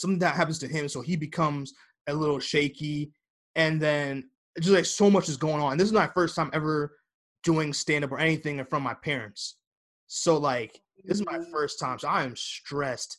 something 0.00 0.18
that 0.20 0.36
happens 0.36 0.58
to 0.60 0.68
him, 0.68 0.88
so 0.88 1.00
he 1.00 1.16
becomes 1.16 1.74
a 2.08 2.14
little 2.14 2.38
shaky, 2.38 3.12
and 3.54 3.80
then 3.80 4.28
just 4.60 4.74
like 4.74 4.84
so 4.84 5.10
much 5.10 5.28
is 5.28 5.36
going 5.36 5.62
on. 5.62 5.76
This 5.76 5.86
is 5.86 5.92
my 5.92 6.08
first 6.14 6.34
time 6.36 6.50
ever 6.52 6.96
doing 7.44 7.72
stand 7.72 8.04
up 8.04 8.12
or 8.12 8.18
anything 8.18 8.58
in 8.58 8.64
front 8.66 8.82
of 8.82 8.90
my 8.90 8.94
parents. 8.94 9.56
So 10.06 10.36
like 10.36 10.80
this 11.04 11.18
is 11.18 11.26
my 11.26 11.38
mm-hmm. 11.38 11.52
first 11.52 11.78
time, 11.78 11.98
so 11.98 12.08
I 12.08 12.24
am 12.24 12.36
stressed. 12.36 13.18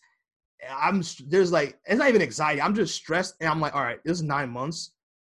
I'm 0.70 1.04
there's 1.28 1.52
like 1.52 1.78
it's 1.86 2.00
not 2.00 2.10
even 2.10 2.22
anxiety. 2.22 2.62
I'm 2.62 2.76
just 2.76 2.96
stressed, 2.96 3.36
and 3.40 3.50
I'm 3.50 3.62
like, 3.62 3.76
all 3.76 3.84
right, 3.84 4.00
this 4.04 4.18
is 4.18 4.24
nine 4.24 4.50
months. 4.50 4.94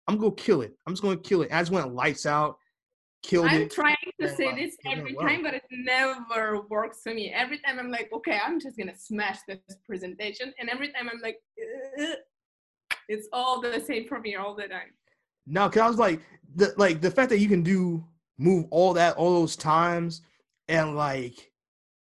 I'm 0.08 0.18
gonna 0.18 0.36
kill 0.36 0.62
it. 0.62 0.74
I'm 0.86 0.94
just 0.94 1.04
gonna 1.04 1.18
kill 1.18 1.44
it. 1.44 1.50
And 1.50 1.60
I 1.60 1.62
just 1.62 1.72
went 1.72 1.94
lights 1.94 2.26
out, 2.26 2.58
killed 3.24 3.48
I'm 3.48 3.64
it. 3.64 3.72
trying 3.72 3.96
to 4.22 4.30
say 4.30 4.48
like, 4.48 4.58
this 4.58 4.78
every 4.86 5.16
well. 5.16 5.28
time, 5.28 5.44
but 5.44 5.54
it 5.54 5.64
never 5.72 6.62
works 6.70 7.00
for 7.02 7.14
me. 7.14 7.32
Every 7.32 7.58
time 7.60 7.80
I'm 7.80 7.90
like, 7.90 8.12
okay, 8.14 8.40
I'm 8.46 8.60
just 8.60 8.78
gonna 8.78 8.98
smash 8.98 9.40
this 9.48 9.60
presentation, 9.86 10.54
and 10.60 10.70
every 10.70 10.90
time 10.90 11.10
I'm 11.12 11.22
like, 11.22 11.38
"Ugh." 12.00 12.18
it's 13.10 13.28
all 13.34 13.62
the 13.62 13.80
same 13.80 14.08
for 14.08 14.20
me 14.20 14.36
all 14.36 14.56
the 14.56 14.68
time. 14.68 14.94
No, 15.46 15.70
cause 15.70 15.82
I 15.82 15.88
was 15.88 15.98
like 15.98 16.22
the 16.56 16.74
like 16.78 17.02
the 17.02 17.12
fact 17.12 17.30
that 17.30 17.40
you 17.40 17.50
can 17.50 17.64
do 17.64 18.06
move 18.38 18.66
all 18.72 18.94
that 18.94 19.16
all 19.18 19.40
those 19.40 19.56
times 19.56 20.22
and 20.68 20.96
like 20.96 21.52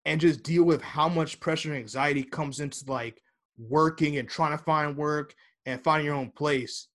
and 0.06 0.22
just 0.22 0.44
deal 0.44 0.64
with 0.64 0.82
how 0.82 1.10
much 1.10 1.40
pressure 1.40 1.70
and 1.70 1.80
anxiety 1.80 2.24
comes 2.24 2.60
into 2.60 2.84
like 2.88 3.22
working 3.58 4.18
and 4.18 4.30
trying 4.30 4.58
to 4.58 4.64
find 4.64 4.96
work 4.96 5.34
and 5.66 5.84
finding 5.84 6.06
your 6.06 6.16
own 6.16 6.32
place. 6.32 6.88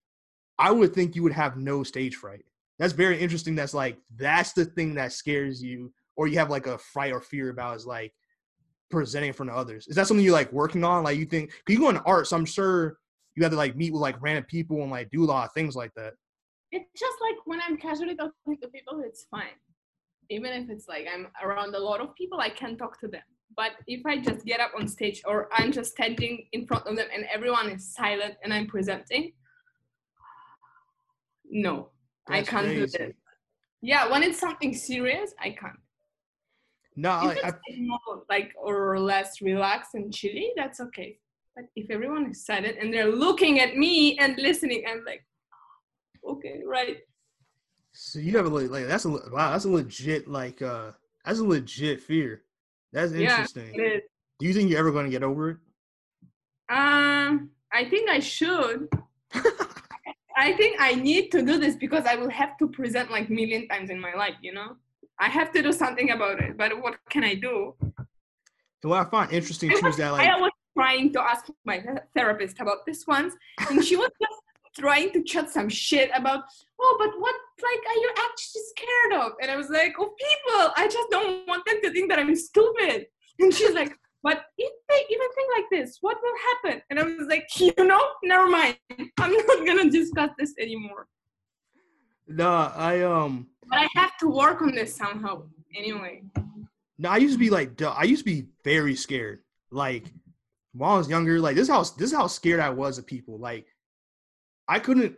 I 0.58 0.70
would 0.70 0.94
think 0.94 1.16
you 1.16 1.22
would 1.22 1.32
have 1.32 1.56
no 1.56 1.82
stage 1.82 2.16
fright. 2.16 2.44
That's 2.80 2.94
very 2.94 3.20
interesting. 3.20 3.54
That's 3.54 3.74
like 3.74 3.98
that's 4.16 4.54
the 4.54 4.64
thing 4.64 4.94
that 4.94 5.12
scares 5.12 5.62
you, 5.62 5.92
or 6.16 6.28
you 6.28 6.38
have 6.38 6.48
like 6.48 6.66
a 6.66 6.78
fright 6.78 7.12
or 7.12 7.20
fear 7.20 7.50
about 7.50 7.76
is 7.76 7.86
like 7.86 8.14
presenting 8.90 9.28
in 9.28 9.34
front 9.34 9.50
of 9.50 9.56
others. 9.56 9.86
Is 9.86 9.96
that 9.96 10.06
something 10.06 10.24
you 10.24 10.32
like 10.32 10.50
working 10.50 10.82
on? 10.82 11.04
Like 11.04 11.18
you 11.18 11.26
think? 11.26 11.50
Cause 11.50 11.74
you 11.74 11.78
go 11.78 11.90
into 11.90 12.02
art, 12.04 12.26
so 12.26 12.38
I'm 12.38 12.46
sure 12.46 12.96
you 13.36 13.42
have 13.42 13.52
to 13.52 13.58
like 13.58 13.76
meet 13.76 13.92
with 13.92 14.00
like 14.00 14.16
random 14.22 14.44
people 14.44 14.80
and 14.80 14.90
like 14.90 15.10
do 15.10 15.22
a 15.22 15.26
lot 15.26 15.44
of 15.44 15.52
things 15.52 15.76
like 15.76 15.92
that. 15.94 16.14
It's 16.72 16.88
just 16.98 17.18
like 17.20 17.36
when 17.44 17.60
I'm 17.60 17.76
casually 17.76 18.16
talking 18.16 18.56
to 18.62 18.68
people, 18.68 19.02
it's 19.04 19.26
fine. 19.30 19.58
Even 20.30 20.52
if 20.52 20.70
it's 20.70 20.88
like 20.88 21.06
I'm 21.12 21.26
around 21.44 21.74
a 21.74 21.78
lot 21.78 22.00
of 22.00 22.14
people, 22.14 22.40
I 22.40 22.48
can 22.48 22.78
talk 22.78 22.98
to 23.00 23.08
them. 23.08 23.22
But 23.58 23.72
if 23.86 24.06
I 24.06 24.16
just 24.16 24.46
get 24.46 24.58
up 24.58 24.72
on 24.78 24.88
stage 24.88 25.20
or 25.26 25.50
I'm 25.52 25.70
just 25.70 25.92
standing 25.92 26.46
in 26.52 26.66
front 26.66 26.86
of 26.86 26.96
them 26.96 27.08
and 27.14 27.26
everyone 27.30 27.68
is 27.68 27.94
silent 27.94 28.36
and 28.42 28.54
I'm 28.54 28.68
presenting, 28.68 29.32
no, 31.50 31.90
I 32.32 32.42
can't 32.42 32.66
do 32.66 32.78
crazy. 32.86 32.98
this. 32.98 33.12
Yeah, 33.82 34.10
when 34.10 34.22
it's 34.22 34.38
something 34.38 34.74
serious, 34.74 35.32
I 35.40 35.50
can't. 35.50 35.78
No, 36.96 37.30
it's 37.30 37.42
I, 37.44 37.52
more 37.78 38.24
like 38.28 38.52
or 38.60 38.98
less 38.98 39.40
relaxed 39.40 39.94
and 39.94 40.12
chilly, 40.12 40.52
that's 40.56 40.80
okay. 40.80 41.18
But 41.56 41.64
if 41.76 41.90
everyone 41.90 42.30
is 42.30 42.44
silent 42.44 42.76
and 42.80 42.92
they're 42.92 43.10
looking 43.10 43.60
at 43.60 43.76
me 43.76 44.18
and 44.18 44.36
listening, 44.38 44.84
I'm 44.88 45.04
like, 45.06 45.24
okay, 46.28 46.60
right. 46.66 46.98
so 47.92 48.18
you 48.18 48.36
have 48.36 48.46
a 48.46 48.48
like 48.48 48.86
that's 48.86 49.04
a 49.04 49.10
wow, 49.10 49.52
that's 49.52 49.64
a 49.64 49.70
legit 49.70 50.28
like 50.28 50.60
uh 50.62 50.92
that's 51.24 51.38
a 51.38 51.44
legit 51.44 52.02
fear. 52.02 52.42
That's 52.92 53.12
Yeah, 53.12 53.30
interesting. 53.30 53.80
Is. 53.80 54.02
Do 54.40 54.46
you 54.46 54.54
think 54.54 54.70
you're 54.70 54.78
ever 54.78 54.90
going 54.90 55.04
to 55.04 55.10
get 55.10 55.22
over 55.22 55.50
it? 55.50 55.56
Um, 56.70 57.50
I 57.72 57.84
think 57.88 58.08
I 58.08 58.20
should. 58.20 58.88
I 60.40 60.52
think 60.54 60.76
I 60.80 60.94
need 60.94 61.30
to 61.32 61.42
do 61.42 61.58
this 61.58 61.76
because 61.76 62.06
I 62.06 62.14
will 62.16 62.30
have 62.30 62.56
to 62.60 62.66
present 62.68 63.10
like 63.10 63.28
million 63.28 63.68
times 63.68 63.90
in 63.90 64.00
my 64.00 64.14
life. 64.14 64.36
You 64.40 64.54
know, 64.54 64.76
I 65.18 65.28
have 65.28 65.52
to 65.52 65.62
do 65.62 65.70
something 65.70 66.10
about 66.12 66.40
it. 66.40 66.56
But 66.56 66.80
what 66.80 66.96
can 67.10 67.24
I 67.24 67.34
do? 67.34 67.74
And 68.82 68.90
what 68.90 69.06
I 69.06 69.10
find 69.10 69.30
interesting 69.30 69.68
too 69.70 69.86
is 69.86 69.96
that 69.98 70.12
like 70.12 70.26
I 70.26 70.40
was 70.40 70.50
trying 70.74 71.12
to 71.12 71.20
ask 71.20 71.44
my 71.66 71.84
therapist 72.16 72.58
about 72.58 72.86
this 72.86 73.06
once, 73.06 73.34
and 73.68 73.84
she 73.84 73.96
was 73.96 74.10
just 74.18 74.40
trying 74.78 75.12
to 75.12 75.22
chat 75.22 75.50
some 75.50 75.68
shit 75.68 76.10
about, 76.14 76.44
oh, 76.80 76.96
but 76.98 77.10
what 77.18 77.34
like 77.68 77.82
are 77.90 78.00
you 78.04 78.10
actually 78.26 78.62
scared 78.72 79.22
of? 79.22 79.32
And 79.42 79.50
I 79.50 79.56
was 79.56 79.68
like, 79.68 79.92
oh, 79.98 80.10
people. 80.24 80.72
I 80.76 80.88
just 80.90 81.10
don't 81.10 81.46
want 81.46 81.66
them 81.66 81.80
to 81.82 81.90
think 81.92 82.08
that 82.08 82.18
I'm 82.18 82.34
stupid. 82.34 83.06
And 83.38 83.52
she's 83.52 83.74
like, 83.74 83.94
but 84.22 84.44
if 84.58 84.72
they 84.88 85.02
even 85.10 85.28
think 85.34 85.50
like 85.56 85.64
this, 85.70 85.98
what 86.00 86.16
will 86.22 86.34
happen? 86.62 86.82
And 86.90 86.98
I 86.98 87.02
was 87.04 87.26
like, 87.28 87.48
you 87.58 87.72
know, 87.78 88.00
never 88.22 88.48
mind. 88.48 88.76
I'm 89.18 89.32
not 89.32 89.66
gonna 89.66 89.90
discuss 89.90 90.30
this 90.38 90.54
anymore. 90.58 91.06
no, 92.28 92.50
I 92.74 93.00
um 93.02 93.48
But 93.68 93.80
I 93.80 93.88
have 93.94 94.16
to 94.18 94.28
work 94.28 94.62
on 94.62 94.74
this 94.74 94.94
somehow. 94.94 95.44
Anyway. 95.76 96.22
no, 96.98 97.08
I 97.08 97.16
used 97.18 97.34
to 97.34 97.38
be 97.38 97.50
like 97.50 97.80
I 97.82 98.04
used 98.04 98.24
to 98.26 98.30
be 98.30 98.46
very 98.64 98.94
scared. 98.96 99.40
Like 99.70 100.04
when 100.72 100.90
I 100.90 100.96
was 100.98 101.08
younger, 101.08 101.40
like 101.40 101.56
this 101.56 101.64
is 101.68 101.68
how 101.74 101.82
this 101.82 102.10
is 102.10 102.12
how 102.12 102.26
scared 102.26 102.60
I 102.60 102.70
was 102.70 102.98
of 102.98 103.06
people. 103.06 103.38
Like 103.38 103.66
I 104.68 104.78
couldn't. 104.78 105.16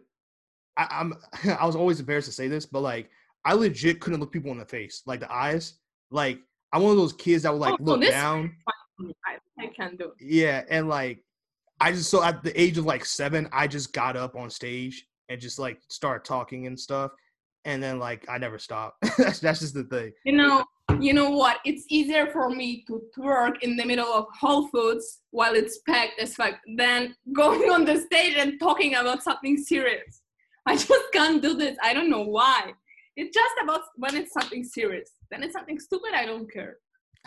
I, 0.76 0.86
I'm 0.90 1.14
I 1.58 1.66
was 1.66 1.76
always 1.76 2.00
embarrassed 2.00 2.28
to 2.28 2.32
say 2.32 2.48
this, 2.48 2.66
but 2.66 2.80
like 2.80 3.10
I 3.44 3.54
legit 3.54 4.00
couldn't 4.00 4.20
look 4.20 4.30
people 4.32 4.52
in 4.52 4.58
the 4.58 4.64
face, 4.66 5.02
like 5.06 5.20
the 5.20 5.32
eyes. 5.32 5.74
Like 6.10 6.38
I'm 6.72 6.82
one 6.82 6.92
of 6.92 6.98
those 6.98 7.12
kids 7.14 7.42
that 7.42 7.52
would 7.52 7.60
like 7.60 7.74
Oh, 7.80 7.84
look 7.84 8.00
this- 8.00 8.10
down. 8.10 8.54
I, 9.00 9.38
I 9.58 9.66
can't 9.68 9.98
do. 9.98 10.12
Yeah, 10.20 10.64
and 10.68 10.88
like 10.88 11.22
I 11.80 11.92
just 11.92 12.10
so 12.10 12.22
at 12.22 12.42
the 12.42 12.58
age 12.60 12.78
of 12.78 12.84
like 12.84 13.04
seven, 13.04 13.48
I 13.52 13.66
just 13.66 13.92
got 13.92 14.16
up 14.16 14.36
on 14.36 14.50
stage 14.50 15.06
and 15.28 15.40
just 15.40 15.58
like 15.58 15.80
started 15.88 16.24
talking 16.24 16.66
and 16.66 16.78
stuff, 16.78 17.10
and 17.64 17.82
then 17.82 17.98
like 17.98 18.24
I 18.28 18.38
never 18.38 18.58
stopped. 18.58 18.98
that's 19.18 19.40
that's 19.40 19.60
just 19.60 19.74
the 19.74 19.84
thing. 19.84 20.12
You 20.24 20.36
know, 20.36 20.64
you 21.00 21.12
know 21.12 21.30
what? 21.30 21.58
It's 21.64 21.84
easier 21.88 22.26
for 22.28 22.50
me 22.50 22.84
to 22.86 23.02
twerk 23.16 23.62
in 23.62 23.76
the 23.76 23.84
middle 23.84 24.12
of 24.12 24.26
Whole 24.38 24.68
Foods 24.68 25.20
while 25.30 25.54
it's 25.54 25.78
packed 25.88 26.20
as 26.20 26.34
fuck 26.34 26.54
than 26.76 27.16
going 27.32 27.70
on 27.70 27.84
the 27.84 27.98
stage 28.00 28.36
and 28.36 28.60
talking 28.60 28.94
about 28.94 29.22
something 29.22 29.56
serious. 29.56 30.22
I 30.66 30.76
just 30.76 31.12
can't 31.12 31.42
do 31.42 31.54
this. 31.54 31.76
I 31.82 31.92
don't 31.94 32.10
know 32.10 32.22
why. 32.22 32.72
It's 33.16 33.34
just 33.34 33.54
about 33.62 33.80
when 33.96 34.16
it's 34.16 34.32
something 34.32 34.64
serious. 34.64 35.10
Then 35.30 35.42
it's 35.42 35.52
something 35.52 35.78
stupid. 35.78 36.12
I 36.14 36.26
don't 36.26 36.50
care. 36.50 36.76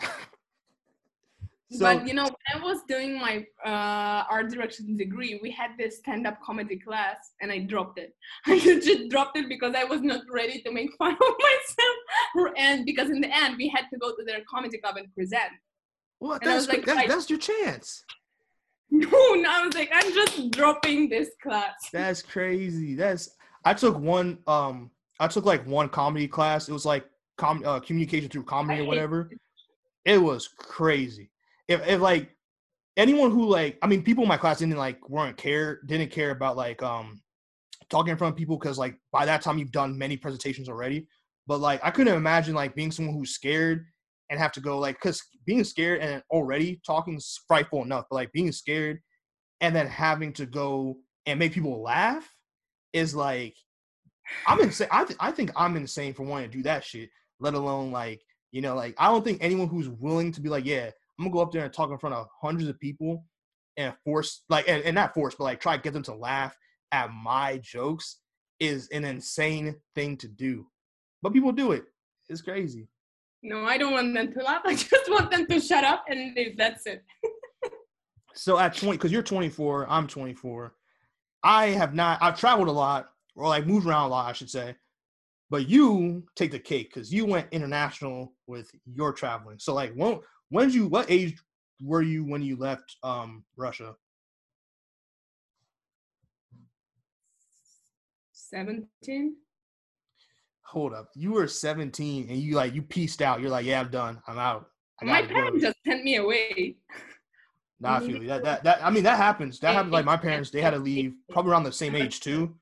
So 1.72 1.80
but 1.80 2.06
you 2.06 2.14
know, 2.14 2.22
when 2.24 2.54
I 2.54 2.64
was 2.64 2.82
doing 2.88 3.18
my 3.18 3.44
uh, 3.64 4.24
art 4.30 4.50
direction 4.50 4.96
degree, 4.96 5.40
we 5.42 5.50
had 5.50 5.70
this 5.76 5.98
stand-up 5.98 6.40
comedy 6.40 6.78
class, 6.78 7.16
and 7.40 7.50
I 7.50 7.58
dropped 7.58 7.98
it. 7.98 8.14
I 8.46 8.58
just 8.60 9.08
dropped 9.10 9.36
it 9.36 9.48
because 9.48 9.74
I 9.74 9.82
was 9.82 10.00
not 10.00 10.20
ready 10.30 10.62
to 10.62 10.70
make 10.70 10.90
fun 10.96 11.12
of 11.12 11.18
myself. 11.18 12.52
And 12.56 12.86
because 12.86 13.10
in 13.10 13.20
the 13.20 13.34
end, 13.36 13.56
we 13.56 13.68
had 13.68 13.86
to 13.92 13.98
go 13.98 14.14
to 14.14 14.24
their 14.24 14.42
comedy 14.48 14.78
club 14.78 14.96
and 14.96 15.12
present. 15.12 15.50
what? 16.20 16.42
and 16.42 16.52
That's 16.52 16.66
was 16.66 16.68
like, 16.68 16.86
that's, 16.86 17.08
that's 17.08 17.30
your 17.30 17.38
chance. 17.38 18.04
No, 18.88 19.08
no, 19.34 19.50
I 19.50 19.66
was 19.66 19.74
like, 19.74 19.90
I'm 19.92 20.14
just 20.14 20.52
dropping 20.52 21.08
this 21.08 21.30
class. 21.42 21.74
That's 21.92 22.22
crazy. 22.22 22.94
That's 22.94 23.30
I 23.64 23.74
took 23.74 23.98
one 23.98 24.38
um 24.46 24.92
I 25.18 25.26
took 25.26 25.44
like 25.44 25.66
one 25.66 25.88
comedy 25.88 26.28
class. 26.28 26.68
It 26.68 26.72
was 26.72 26.86
like 26.86 27.04
com 27.36 27.64
uh, 27.66 27.80
communication 27.80 28.28
through 28.28 28.44
comedy 28.44 28.78
I 28.78 28.78
or 28.78 28.82
hate 28.82 28.88
whatever. 28.88 29.30
It 30.04 30.18
was 30.18 30.46
crazy. 30.46 31.30
If 31.68 31.86
if 31.86 32.00
like 32.00 32.30
anyone 32.96 33.30
who 33.30 33.46
like 33.46 33.78
I 33.82 33.86
mean 33.86 34.02
people 34.02 34.22
in 34.22 34.28
my 34.28 34.36
class 34.36 34.58
didn't 34.58 34.76
like 34.76 35.08
weren't 35.08 35.36
care 35.36 35.80
didn't 35.86 36.10
care 36.10 36.30
about 36.30 36.56
like 36.56 36.82
um 36.82 37.20
talking 37.90 38.10
in 38.10 38.16
front 38.16 38.32
of 38.32 38.38
people 38.38 38.58
because 38.58 38.78
like 38.78 38.96
by 39.12 39.26
that 39.26 39.42
time 39.42 39.58
you've 39.58 39.72
done 39.72 39.98
many 39.98 40.16
presentations 40.16 40.68
already. 40.68 41.06
But 41.46 41.60
like 41.60 41.80
I 41.84 41.90
couldn't 41.90 42.16
imagine 42.16 42.54
like 42.54 42.74
being 42.74 42.90
someone 42.90 43.14
who's 43.14 43.30
scared 43.30 43.86
and 44.30 44.40
have 44.40 44.52
to 44.52 44.60
go 44.60 44.78
like 44.78 44.96
because 44.96 45.22
being 45.44 45.64
scared 45.64 46.00
and 46.00 46.22
already 46.30 46.80
talking 46.84 47.16
is 47.16 47.40
frightful 47.46 47.82
enough, 47.82 48.06
but 48.10 48.16
like 48.16 48.32
being 48.32 48.52
scared 48.52 49.00
and 49.60 49.74
then 49.74 49.86
having 49.86 50.32
to 50.34 50.46
go 50.46 50.96
and 51.26 51.38
make 51.38 51.52
people 51.52 51.82
laugh 51.82 52.28
is 52.92 53.14
like 53.14 53.54
I'm 54.46 54.60
insane. 54.60 54.88
I 54.90 55.04
th- 55.04 55.18
I 55.20 55.30
think 55.30 55.52
I'm 55.54 55.76
insane 55.76 56.14
for 56.14 56.24
wanting 56.24 56.50
to 56.50 56.56
do 56.56 56.62
that 56.64 56.84
shit. 56.84 57.10
Let 57.38 57.54
alone 57.54 57.92
like 57.92 58.20
you 58.50 58.60
know 58.60 58.74
like 58.74 58.94
I 58.98 59.08
don't 59.08 59.24
think 59.24 59.38
anyone 59.40 59.68
who's 59.68 59.88
willing 59.88 60.32
to 60.32 60.40
be 60.40 60.48
like 60.48 60.64
yeah 60.64 60.90
I'm 61.18 61.24
gonna 61.24 61.32
go 61.32 61.40
up 61.40 61.52
there 61.52 61.64
and 61.64 61.72
talk 61.72 61.90
in 61.90 61.98
front 61.98 62.14
of 62.14 62.26
hundreds 62.40 62.68
of 62.68 62.78
people 62.78 63.24
and 63.76 63.94
force 64.04 64.42
like 64.48 64.68
and, 64.68 64.82
and 64.84 64.94
not 64.94 65.14
force 65.14 65.34
but 65.36 65.44
like 65.44 65.60
try 65.60 65.76
to 65.76 65.82
get 65.82 65.92
them 65.92 66.02
to 66.04 66.14
laugh 66.14 66.56
at 66.92 67.10
my 67.12 67.58
jokes 67.58 68.18
is 68.60 68.88
an 68.88 69.04
insane 69.04 69.76
thing 69.94 70.16
to 70.18 70.28
do. 70.28 70.66
But 71.22 71.32
people 71.32 71.52
do 71.52 71.72
it. 71.72 71.84
It's 72.28 72.42
crazy. 72.42 72.88
No, 73.42 73.64
I 73.64 73.78
don't 73.78 73.92
want 73.92 74.14
them 74.14 74.32
to 74.32 74.42
laugh. 74.42 74.62
I 74.66 74.74
just 74.74 75.10
want 75.10 75.30
them 75.30 75.46
to 75.46 75.60
shut 75.60 75.84
up 75.84 76.04
and 76.08 76.34
leave. 76.34 76.56
That's 76.56 76.86
it. 76.86 77.04
So 78.34 78.58
at 78.58 78.76
20, 78.76 78.98
because 78.98 79.10
you're 79.10 79.22
24, 79.22 79.86
I'm 79.88 80.06
24. 80.06 80.74
I 81.42 81.66
have 81.68 81.94
not. 81.94 82.18
I've 82.20 82.38
traveled 82.38 82.68
a 82.68 82.72
lot, 82.72 83.08
or 83.34 83.48
like 83.48 83.66
moved 83.66 83.86
around 83.86 84.06
a 84.06 84.08
lot, 84.08 84.28
I 84.28 84.32
should 84.32 84.50
say. 84.50 84.74
But 85.48 85.68
you 85.68 86.24
take 86.34 86.50
the 86.50 86.58
cake 86.58 86.92
because 86.92 87.12
you 87.12 87.24
went 87.24 87.46
international 87.52 88.34
with 88.46 88.70
your 88.84 89.12
traveling. 89.12 89.58
So 89.58 89.72
like, 89.74 89.94
when 89.94 90.18
when 90.50 90.66
did 90.66 90.74
you? 90.74 90.86
What 90.88 91.10
age 91.10 91.36
were 91.82 92.02
you 92.02 92.24
when 92.24 92.42
you 92.42 92.56
left 92.56 92.96
um 93.02 93.44
Russia? 93.56 93.94
17? 98.32 99.36
Hold 100.66 100.92
up, 100.92 101.10
you 101.14 101.32
were 101.32 101.46
17 101.46 102.28
and 102.28 102.38
you 102.38 102.54
like 102.54 102.74
you 102.74 102.82
pieced 102.82 103.22
out. 103.22 103.40
You're 103.40 103.50
like, 103.50 103.66
yeah, 103.66 103.80
I'm 103.80 103.90
done. 103.90 104.20
I'm 104.26 104.38
out. 104.38 104.66
My 105.02 105.22
parents 105.22 105.62
just 105.62 105.76
sent 105.86 106.04
me 106.04 106.16
away. 106.16 106.76
Nah, 107.78 107.96
I 107.96 108.00
feel 108.00 108.22
you. 108.22 108.28
That, 108.28 108.42
that 108.42 108.64
that 108.64 108.82
I 108.82 108.88
mean 108.88 109.04
that 109.04 109.18
happens. 109.18 109.60
That 109.60 109.74
happens. 109.74 109.92
Like 109.92 110.06
my 110.06 110.16
parents, 110.16 110.48
they 110.48 110.62
had 110.62 110.70
to 110.70 110.78
leave 110.78 111.14
probably 111.30 111.52
around 111.52 111.64
the 111.64 111.72
same 111.72 111.94
age 111.94 112.20
too, 112.20 112.56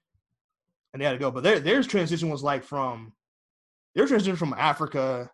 and 0.93 1.01
they 1.01 1.07
had 1.07 1.13
to 1.13 1.19
go. 1.19 1.31
But 1.31 1.45
their 1.45 1.61
their 1.61 1.85
transition 1.85 2.31
was 2.31 2.43
like 2.43 2.65
from 2.65 3.13
their 3.95 4.09
transition 4.09 4.35
from 4.35 4.55
Africa 4.59 5.31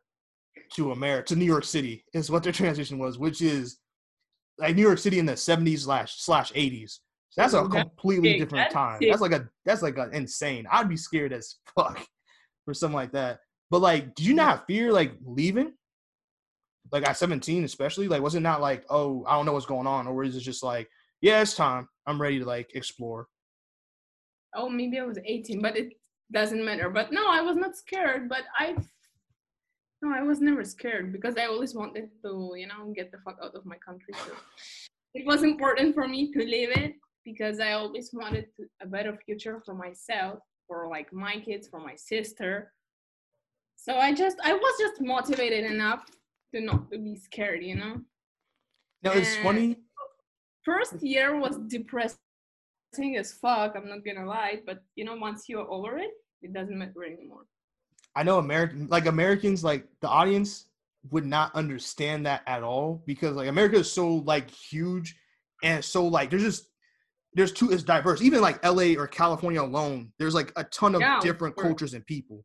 to 0.77 0.93
America 0.93 1.29
to 1.29 1.37
New 1.37 1.45
York 1.45 1.65
City 1.65 2.05
is 2.15 2.31
what 2.31 2.43
their 2.43 2.53
transition 2.53 2.99
was, 2.99 3.19
which 3.19 3.43
is 3.43 3.79
like 4.59 4.77
New 4.77 4.83
York 4.83 4.99
City 4.99 5.19
in 5.19 5.27
the 5.27 5.37
seventies 5.37 5.85
slash 5.85 6.17
slash 6.19 6.53
eighties. 6.55 7.01
So 7.31 7.43
that's 7.43 7.55
a 7.55 7.69
that's 7.71 7.85
completely 7.85 8.39
different 8.39 8.65
That's 8.65 8.75
time. 8.75 8.99
That's 9.01 9.21
like 9.21 9.33
a 9.33 9.49
that's 9.65 9.83
like 9.83 9.99
a 9.99 10.11
insane. 10.11 10.67
I'd 10.71 10.89
be 10.89 10.97
scared 10.97 11.33
as 11.33 11.57
fuck 11.75 12.05
for 12.65 12.75
something 12.75 12.97
like 12.97 13.13
that. 13.13 13.41
But 13.71 13.81
like, 13.81 14.15
did 14.15 14.27
you 14.27 14.35
not 14.35 14.67
fear 14.67 14.93
like 14.93 15.13
leaving? 15.25 15.73
Like 16.91 17.09
at 17.09 17.17
17, 17.17 17.63
especially? 17.65 18.09
Like, 18.09 18.21
was 18.21 18.35
it 18.35 18.41
not 18.41 18.61
like, 18.61 18.85
oh, 18.91 19.25
I 19.29 19.37
don't 19.37 19.47
know 19.47 19.53
what's 19.53 19.67
going 19.67 19.87
on? 19.87 20.09
Or 20.09 20.25
is 20.25 20.37
it 20.37 20.41
just 20.41 20.65
like, 20.65 20.89
yeah, 21.21 21.41
it's 21.41 21.55
time. 21.55 21.89
I'm 22.07 22.21
ready 22.21 22.41
to 22.41 22.45
like 22.45 22.75
explore. 22.75 23.29
Oh, 24.57 24.69
maybe 24.69 24.99
I 24.99 25.05
was 25.05 25.19
18, 25.25 25.63
but 25.63 25.77
it 25.77 25.93
doesn't 26.33 26.65
matter. 26.65 26.91
But 26.91 27.13
no, 27.13 27.29
I 27.29 27.43
was 27.43 27.57
not 27.57 27.77
scared. 27.77 28.29
But 28.29 28.43
I, 28.59 28.75
no, 30.03 30.13
I 30.15 30.23
was 30.23 30.41
never 30.41 30.65
scared 30.65 31.13
because 31.13 31.37
I 31.37 31.47
always 31.47 31.75
wanted 31.75 32.09
to, 32.25 32.53
you 32.57 32.67
know, 32.67 32.93
get 32.95 33.13
the 33.13 33.19
fuck 33.19 33.39
out 33.43 33.55
of 33.55 33.67
my 33.67 33.77
country. 33.77 34.15
So 34.27 34.33
it 35.15 35.27
was 35.27 35.43
important 35.43 35.95
for 35.95 36.09
me 36.09 36.33
to 36.33 36.39
leave 36.39 36.71
it 36.71 36.95
because 37.25 37.61
I 37.61 37.73
always 37.73 38.11
wanted 38.13 38.47
to, 38.57 38.67
a 38.81 38.87
better 38.87 39.19
future 39.25 39.61
for 39.65 39.75
myself, 39.75 40.39
for 40.67 40.89
like 40.89 41.13
my 41.13 41.37
kids, 41.41 41.69
for 41.69 41.81
my 41.81 41.97
sister. 41.97 42.73
So 43.77 43.97
I 43.97 44.15
just, 44.15 44.39
I 44.43 44.55
was 44.55 44.75
just 44.79 45.01
motivated 45.01 45.71
enough 45.71 46.07
to 46.55 46.61
not 46.61 46.91
to 46.91 46.99
be 46.99 47.17
scared, 47.17 47.63
you 47.63 47.77
know. 47.77 48.01
Now 49.03 49.13
it's 49.13 49.37
Uh, 49.39 49.43
funny. 49.43 49.77
First 50.65 51.03
year 51.03 51.39
was 51.39 51.59
depressing 51.69 52.19
as 53.17 53.33
fuck. 53.33 53.75
I'm 53.77 53.89
not 53.89 54.05
gonna 54.05 54.27
lie, 54.27 54.61
but 54.67 54.83
you 54.97 55.05
know, 55.05 55.17
once 55.17 55.49
you're 55.49 55.71
over 55.71 55.99
it, 55.99 56.11
it 56.43 56.53
doesn't 56.53 56.79
matter 56.79 57.05
anymore. 57.05 57.45
I 58.17 58.23
know 58.23 58.39
American 58.39 58.87
like 58.89 59.07
Americans 59.07 59.63
like 59.63 59.87
the 60.01 60.09
audience 60.09 60.67
would 61.11 61.25
not 61.25 61.55
understand 61.55 62.27
that 62.27 62.43
at 62.47 62.63
all 62.63 63.03
because 63.07 63.37
like 63.37 63.49
America 63.49 63.77
is 63.77 63.91
so 63.91 64.17
like 64.17 64.51
huge 64.51 65.17
and 65.63 65.85
so 65.85 66.07
like 66.07 66.31
there's 66.31 66.43
just 66.43 66.69
there's 67.35 67.53
two 67.53 67.71
it's 67.71 67.83
diverse. 67.83 68.23
Even 68.23 68.41
like 68.41 68.65
LA 68.65 68.95
or 69.01 69.07
California 69.07 69.63
alone, 69.63 70.13
there's 70.19 70.35
like 70.35 70.53
a 70.57 70.65
ton 70.65 70.95
of 70.95 71.01
Yeah, 71.01 71.21
different 71.21 71.55
course. 71.55 71.67
cultures 71.67 71.95
and 71.95 72.05
people. 72.07 72.45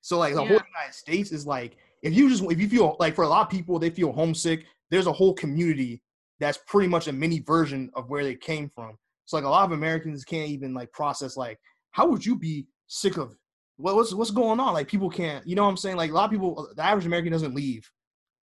So 0.00 0.18
like 0.18 0.34
the 0.34 0.40
whole 0.40 0.60
United 0.74 0.92
States 0.94 1.32
is 1.32 1.46
like 1.46 1.76
if 2.02 2.12
you 2.14 2.28
just 2.28 2.42
if 2.44 2.60
you 2.60 2.68
feel 2.68 2.96
like 3.00 3.14
for 3.14 3.24
a 3.24 3.28
lot 3.28 3.42
of 3.42 3.50
people 3.50 3.78
they 3.78 3.90
feel 3.90 4.12
homesick, 4.12 4.64
there's 4.90 5.06
a 5.06 5.12
whole 5.12 5.34
community 5.34 6.02
that's 6.40 6.58
pretty 6.66 6.88
much 6.88 7.08
a 7.08 7.12
mini 7.12 7.40
version 7.40 7.90
of 7.94 8.08
where 8.10 8.24
they 8.24 8.34
came 8.34 8.70
from. 8.74 8.96
So 9.24 9.36
like 9.36 9.44
a 9.44 9.48
lot 9.48 9.64
of 9.64 9.72
Americans 9.72 10.24
can't 10.24 10.48
even 10.50 10.74
like 10.74 10.92
process 10.92 11.36
like 11.36 11.58
how 11.92 12.06
would 12.08 12.24
you 12.24 12.36
be 12.36 12.66
sick 12.88 13.16
of 13.16 13.36
what, 13.76 13.94
what's 13.96 14.14
what's 14.14 14.30
going 14.30 14.60
on? 14.60 14.74
Like 14.74 14.88
people 14.88 15.10
can't, 15.10 15.46
you 15.46 15.56
know 15.56 15.64
what 15.64 15.70
I'm 15.70 15.76
saying? 15.76 15.96
Like 15.96 16.10
a 16.10 16.14
lot 16.14 16.24
of 16.26 16.30
people, 16.30 16.68
the 16.74 16.82
average 16.82 17.06
American 17.06 17.32
doesn't 17.32 17.54
leave. 17.54 17.90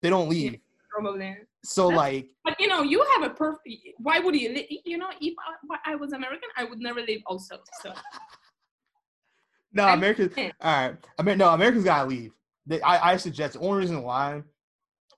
They 0.02 0.10
don't 0.10 0.28
leave. 0.28 0.58
Probably. 0.90 1.36
So 1.64 1.88
That's- 1.88 1.96
like, 1.96 2.28
But 2.44 2.60
you 2.60 2.68
know, 2.68 2.82
you 2.82 3.04
have 3.14 3.30
a 3.30 3.34
perfect. 3.34 3.68
Why 3.98 4.20
would 4.20 4.34
you? 4.34 4.64
You 4.84 4.98
know, 4.98 5.10
if 5.20 5.34
I, 5.70 5.92
I 5.92 5.94
was 5.96 6.12
American, 6.12 6.48
I 6.56 6.64
would 6.64 6.78
never 6.78 7.00
leave. 7.02 7.20
Also, 7.26 7.58
so 7.82 7.92
no, 9.72 9.88
Americans. 9.88 10.32
All 10.36 10.52
right, 10.62 10.96
I 11.18 11.22
mean, 11.22 11.38
no, 11.38 11.50
Americans 11.50 11.84
gotta 11.84 12.08
leave. 12.08 12.32
They, 12.66 12.80
I, 12.82 13.12
I 13.12 13.16
suggest 13.16 13.54
the 13.54 13.60
only 13.60 13.78
reason 13.78 14.02
why 14.02 14.42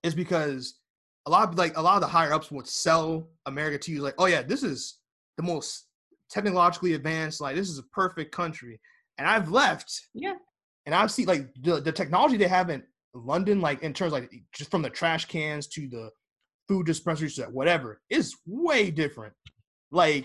is 0.02 0.14
because 0.14 0.74
a 1.26 1.30
lot 1.30 1.48
of 1.48 1.58
like 1.58 1.76
a 1.76 1.82
lot 1.82 1.96
of 1.96 2.00
the 2.00 2.06
higher 2.06 2.32
ups 2.32 2.50
would 2.50 2.66
sell 2.66 3.28
America 3.46 3.78
to 3.78 3.92
you 3.92 4.00
like, 4.00 4.14
oh 4.18 4.26
yeah, 4.26 4.42
this 4.42 4.62
is 4.62 4.98
the 5.36 5.42
most 5.42 5.86
technologically 6.30 6.94
advanced. 6.94 7.40
Like 7.40 7.56
this 7.56 7.68
is 7.68 7.78
a 7.78 7.82
perfect 7.84 8.32
country. 8.32 8.80
And 9.20 9.28
I've 9.28 9.50
left 9.50 10.08
yeah. 10.14 10.32
and 10.86 10.94
I've 10.94 11.10
seen 11.10 11.26
like 11.26 11.46
the, 11.62 11.78
the 11.78 11.92
technology 11.92 12.38
they 12.38 12.48
have 12.48 12.70
in 12.70 12.82
London, 13.12 13.60
like 13.60 13.82
in 13.82 13.92
terms 13.92 14.14
like 14.14 14.32
just 14.54 14.70
from 14.70 14.80
the 14.80 14.88
trash 14.88 15.26
cans 15.26 15.66
to 15.68 15.86
the 15.88 16.08
food 16.68 16.86
dispensaries 16.86 17.34
to 17.34 17.42
whatever, 17.44 18.00
is 18.08 18.34
way 18.46 18.90
different. 18.90 19.34
Like 19.90 20.24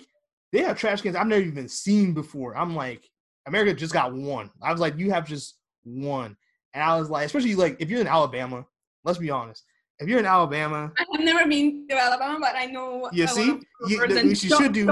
they 0.53 0.61
have 0.61 0.77
trash 0.77 1.01
cans 1.01 1.17
I've 1.17 1.27
never 1.27 1.41
even 1.41 1.67
seen 1.67 2.13
before. 2.13 2.55
I'm 2.55 2.73
like, 2.73 3.03
America 3.45 3.73
just 3.73 3.91
got 3.91 4.13
one. 4.13 4.49
I 4.63 4.71
was 4.71 4.79
like, 4.79 4.97
you 4.97 5.11
have 5.11 5.27
just 5.27 5.57
one. 5.83 6.37
And 6.73 6.81
I 6.81 6.97
was 6.97 7.09
like, 7.09 7.25
especially 7.25 7.55
like 7.55 7.75
if 7.79 7.89
you're 7.89 7.99
in 7.99 8.07
Alabama, 8.07 8.65
let's 9.03 9.17
be 9.19 9.29
honest. 9.29 9.65
If 9.99 10.07
you're 10.07 10.19
in 10.19 10.25
Alabama, 10.25 10.93
I 10.97 11.05
have 11.11 11.25
never 11.25 11.49
been 11.49 11.85
to 11.89 12.01
Alabama, 12.01 12.37
but 12.39 12.55
I 12.55 12.65
know. 12.67 13.09
You 13.11 13.27
see? 13.27 13.59
You- 13.87 14.01
rumors 14.01 14.39
that 14.41 14.57
should- 14.57 14.71
do- 14.71 14.85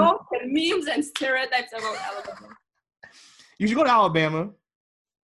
memes 0.45 0.87
and 0.87 1.03
stereotypes 1.03 1.71
about 1.71 1.95
Alabama. 1.97 2.52
You 3.63 3.69
should 3.69 3.77
go 3.77 3.83
to 3.85 3.89
Alabama 3.89 4.49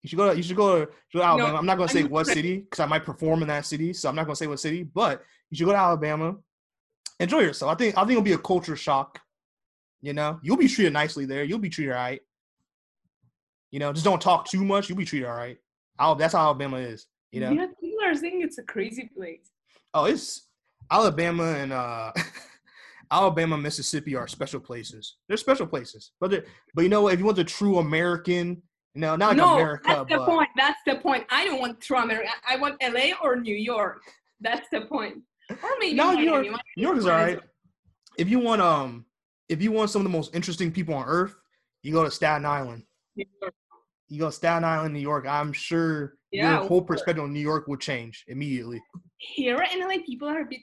You 0.02 0.08
should 0.08 0.18
go. 0.18 0.30
To, 0.32 0.38
you 0.38 0.42
should 0.42 0.56
go 0.56 0.80
to, 0.80 0.86
go 1.14 1.20
to 1.20 1.26
Alabama. 1.26 1.52
No, 1.52 1.58
I'm 1.58 1.66
not 1.66 1.78
gonna 1.78 1.90
say 1.90 2.04
what 2.04 2.26
city 2.28 2.60
because 2.60 2.80
I 2.80 2.86
might 2.86 3.04
perform 3.04 3.42
in 3.42 3.50
that 3.50 3.66
city, 3.66 3.94
so 3.94 4.08
I'm 4.10 4.16
not 4.16 4.26
gonna 4.26 4.36
say 4.38 4.48
what 4.48 4.60
city. 4.60 4.84
But 4.84 5.22
you 5.50 5.58
should 5.58 5.66
go 5.66 5.74
to 5.74 5.78
Alabama. 5.78 6.38
Enjoy 7.20 7.40
yourself. 7.40 7.72
I 7.72 7.76
think. 7.76 7.98
I 7.98 8.02
think 8.02 8.12
it'll 8.12 8.24
be 8.24 8.34
a 8.34 8.38
culture 8.38 8.76
shock. 8.76 9.20
You 10.02 10.14
know, 10.14 10.40
you'll 10.42 10.58
be 10.58 10.68
treated 10.68 10.94
nicely 10.94 11.26
there. 11.26 11.44
You'll 11.44 11.60
be 11.60 11.70
treated 11.70 11.92
all 11.92 12.00
right. 12.00 12.22
You 13.70 13.80
know, 13.80 13.94
just 13.94 14.06
don't 14.06 14.22
talk 14.22 14.50
too 14.50 14.66
much. 14.66 14.90
You'll 14.90 14.98
be 14.98 15.06
treated 15.06 15.28
all 15.28 15.36
right. 15.36 15.58
Al- 16.00 16.16
that's 16.16 16.34
how 16.34 16.40
Alabama 16.40 16.78
is. 16.78 17.06
You 17.32 17.42
know. 17.42 17.52
Yeah, 17.52 17.68
people 17.80 18.00
are 18.04 18.16
saying 18.16 18.42
it's 18.42 18.58
a 18.58 18.64
crazy 18.64 19.10
place. 19.16 19.52
Oh, 19.94 20.06
it's 20.06 20.48
Alabama 20.90 21.54
and 21.54 21.74
uh 21.74 22.12
Alabama, 23.12 23.58
Mississippi 23.58 24.16
are 24.16 24.28
special 24.28 24.60
places. 24.60 25.18
They're 25.28 25.38
special 25.38 25.68
places. 25.68 26.12
But 26.20 26.46
but 26.74 26.82
you 26.84 26.90
know? 26.90 27.08
If 27.10 27.20
you 27.20 27.26
want 27.26 27.38
the 27.38 27.44
true 27.44 27.78
American, 27.80 28.62
no, 28.96 29.16
not 29.16 29.30
like 29.30 29.38
no, 29.38 29.54
America, 29.56 29.84
that's 29.88 30.10
the 30.10 30.18
but 30.18 30.26
point. 30.26 30.50
That's 30.58 30.80
the 30.86 30.96
point. 30.96 31.26
I 31.30 31.46
don't 31.46 31.60
want 31.60 31.82
true 31.82 31.98
America. 31.98 32.30
I 32.50 32.56
want 32.58 32.82
LA 32.82 33.12
or 33.22 33.36
New 33.36 33.56
York. 33.56 34.02
That's 34.40 34.68
the 34.72 34.82
point. 34.82 35.18
Or 35.50 35.70
maybe 35.80 35.96
No, 35.96 36.14
New 36.14 36.24
York- 36.24 36.46
New 36.46 36.84
York 36.84 36.98
is 36.98 37.06
all 37.06 37.12
right. 37.12 37.40
if 38.18 38.30
you 38.30 38.40
want 38.40 38.62
um 38.62 39.06
if 39.50 39.62
you 39.62 39.72
want 39.72 39.90
some 39.90 40.00
of 40.00 40.04
the 40.10 40.18
most 40.18 40.34
interesting 40.34 40.72
people 40.72 40.94
on 40.94 41.06
earth, 41.08 41.36
you 41.84 41.92
go 41.92 42.04
to 42.06 42.12
Staten 42.12 42.46
Island. 42.46 42.84
You 43.16 44.20
go 44.20 44.28
to 44.28 44.32
Staten 44.32 44.64
Island, 44.64 44.94
New 44.94 45.00
York. 45.02 45.26
I'm 45.28 45.52
sure 45.52 46.16
Yeah, 46.32 46.60
your 46.60 46.68
whole 46.68 46.82
perspective 46.82 47.24
on 47.24 47.34
New 47.34 47.42
York 47.42 47.68
will 47.68 47.78
change 47.78 48.24
immediately. 48.28 48.82
Here 49.18 49.62
in 49.74 49.80
LA, 49.82 49.98
people 50.06 50.28
are 50.30 50.42
a 50.42 50.46
bit 50.46 50.62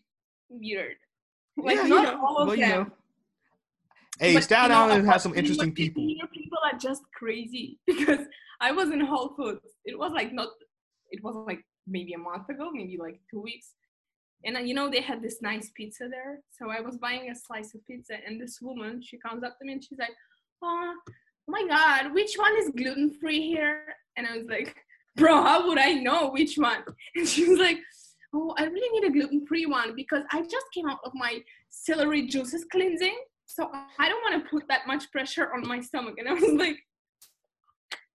weird. 0.48 0.96
Like 1.58 1.76
Yeah, 1.76 1.82
you 1.84 1.88
not 1.88 2.14
know, 2.14 2.26
all 2.26 2.38
of 2.38 2.48
but, 2.48 2.58
them. 2.58 2.68
you 2.68 2.74
know. 2.76 2.90
Hey, 4.20 4.34
But, 4.34 4.44
Staten 4.44 4.70
you 4.70 4.76
know, 4.76 4.84
Island 4.84 5.08
has 5.08 5.22
some 5.22 5.34
interesting 5.34 5.72
people. 5.72 6.02
People 6.32 6.58
are 6.64 6.78
just 6.78 7.02
crazy 7.14 7.78
because 7.86 8.20
I 8.60 8.72
was 8.72 8.90
in 8.90 9.00
Whole 9.00 9.30
Foods. 9.36 9.60
It 9.84 9.98
was 9.98 10.12
like 10.12 10.32
not. 10.32 10.48
It 11.10 11.22
was 11.22 11.36
like 11.46 11.64
maybe 11.86 12.12
a 12.14 12.18
month 12.18 12.48
ago, 12.48 12.70
maybe 12.72 12.96
like 12.98 13.20
two 13.30 13.40
weeks. 13.40 13.74
And 14.44 14.56
uh, 14.56 14.60
you 14.60 14.74
know 14.74 14.88
they 14.90 15.00
had 15.00 15.22
this 15.22 15.38
nice 15.42 15.70
pizza 15.74 16.08
there, 16.08 16.40
so 16.56 16.70
I 16.70 16.80
was 16.80 16.96
buying 16.96 17.30
a 17.30 17.34
slice 17.34 17.74
of 17.74 17.84
pizza, 17.86 18.14
and 18.26 18.40
this 18.40 18.58
woman 18.60 19.02
she 19.02 19.18
comes 19.18 19.42
up 19.42 19.58
to 19.58 19.64
me 19.64 19.72
and 19.74 19.82
she's 19.84 19.98
like, 19.98 20.14
"Oh 20.62 20.94
my 21.48 21.64
God, 21.66 22.14
which 22.14 22.34
one 22.36 22.56
is 22.58 22.70
gluten 22.76 23.10
free 23.20 23.42
here?" 23.48 23.82
And 24.16 24.26
I 24.26 24.36
was 24.38 24.46
like, 24.46 24.76
"Bro, 25.16 25.42
how 25.42 25.66
would 25.66 25.78
I 25.78 25.94
know 25.94 26.30
which 26.30 26.56
one?" 26.56 26.82
And 27.16 27.26
she 27.26 27.48
was 27.48 27.58
like, 27.58 27.78
"Oh, 28.34 28.54
I 28.58 28.64
really 28.64 29.00
need 29.00 29.08
a 29.08 29.12
gluten 29.12 29.46
free 29.46 29.66
one 29.66 29.94
because 29.94 30.22
I 30.32 30.42
just 30.42 30.66
came 30.74 30.86
out 30.88 31.00
of 31.04 31.12
my 31.14 31.42
celery 31.70 32.26
juices 32.26 32.64
cleansing, 32.70 33.16
so 33.46 33.70
I 33.98 34.08
don't 34.08 34.22
want 34.22 34.42
to 34.42 34.50
put 34.50 34.68
that 34.68 34.86
much 34.86 35.10
pressure 35.10 35.52
on 35.54 35.66
my 35.66 35.80
stomach." 35.80 36.14
And 36.18 36.28
I 36.28 36.34
was 36.34 36.42
like, 36.64 36.78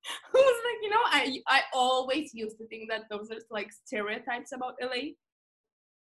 I 0.06 0.34
was 0.34 0.60
like, 0.68 0.80
you 0.84 0.90
know, 0.90 1.04
I 1.06 1.38
I 1.48 1.62
always 1.74 2.34
used 2.34 2.58
to 2.60 2.68
think 2.68 2.90
that 2.90 3.04
those 3.10 3.32
are 3.32 3.38
like 3.50 3.72
stereotypes 3.72 4.52
about 4.52 4.76
LA 4.82 5.14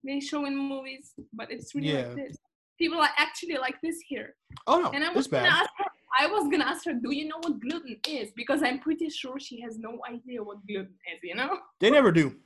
they 0.06 0.20
show 0.22 0.46
in 0.46 0.56
movies, 0.56 1.14
but 1.34 1.52
it's 1.52 1.76
really 1.76 1.90
Yeah. 1.90 2.08
like 2.08 2.16
this. 2.16 2.38
People 2.78 3.00
are 3.02 3.10
actually 3.18 3.58
like 3.58 3.76
this 3.84 3.98
here. 4.08 4.36
Oh 4.66 4.80
no, 4.80 4.92
And 4.92 5.04
I 5.04 5.12
was 5.12 5.28
bad. 5.28 5.46
ask 5.48 5.70
her, 5.78 5.86
I 6.18 6.28
was 6.28 6.48
gonna 6.50 6.64
ask 6.64 6.86
her, 6.86 6.94
do 6.94 7.12
you 7.14 7.28
know 7.28 7.36
what 7.42 7.60
gluten 7.60 7.98
is? 8.08 8.32
Because 8.32 8.64
I'm 8.64 8.80
pretty 8.80 9.10
sure 9.10 9.38
she 9.40 9.60
has 9.60 9.78
no 9.78 10.00
idea 10.08 10.42
what 10.42 10.66
gluten 10.66 10.96
is, 11.14 11.20
you 11.22 11.36
know? 11.36 11.60
They 11.82 11.92
never 11.92 12.14
do. 12.14 12.40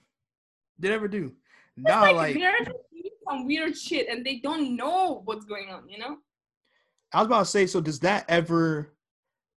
They 0.79 0.89
never 0.89 1.07
do. 1.07 1.35
Now, 1.77 2.03
like, 2.03 2.15
like 2.15 2.35
Americans 2.35 2.77
some 3.27 3.45
weird 3.45 3.77
shit 3.77 4.07
and 4.09 4.25
they 4.25 4.39
don't 4.39 4.75
know 4.75 5.21
what's 5.25 5.45
going 5.45 5.69
on, 5.69 5.87
you 5.89 5.97
know? 5.97 6.17
I 7.13 7.19
was 7.19 7.27
about 7.27 7.39
to 7.39 7.45
say, 7.45 7.67
so 7.67 7.79
does 7.81 7.99
that 8.01 8.25
ever, 8.27 8.93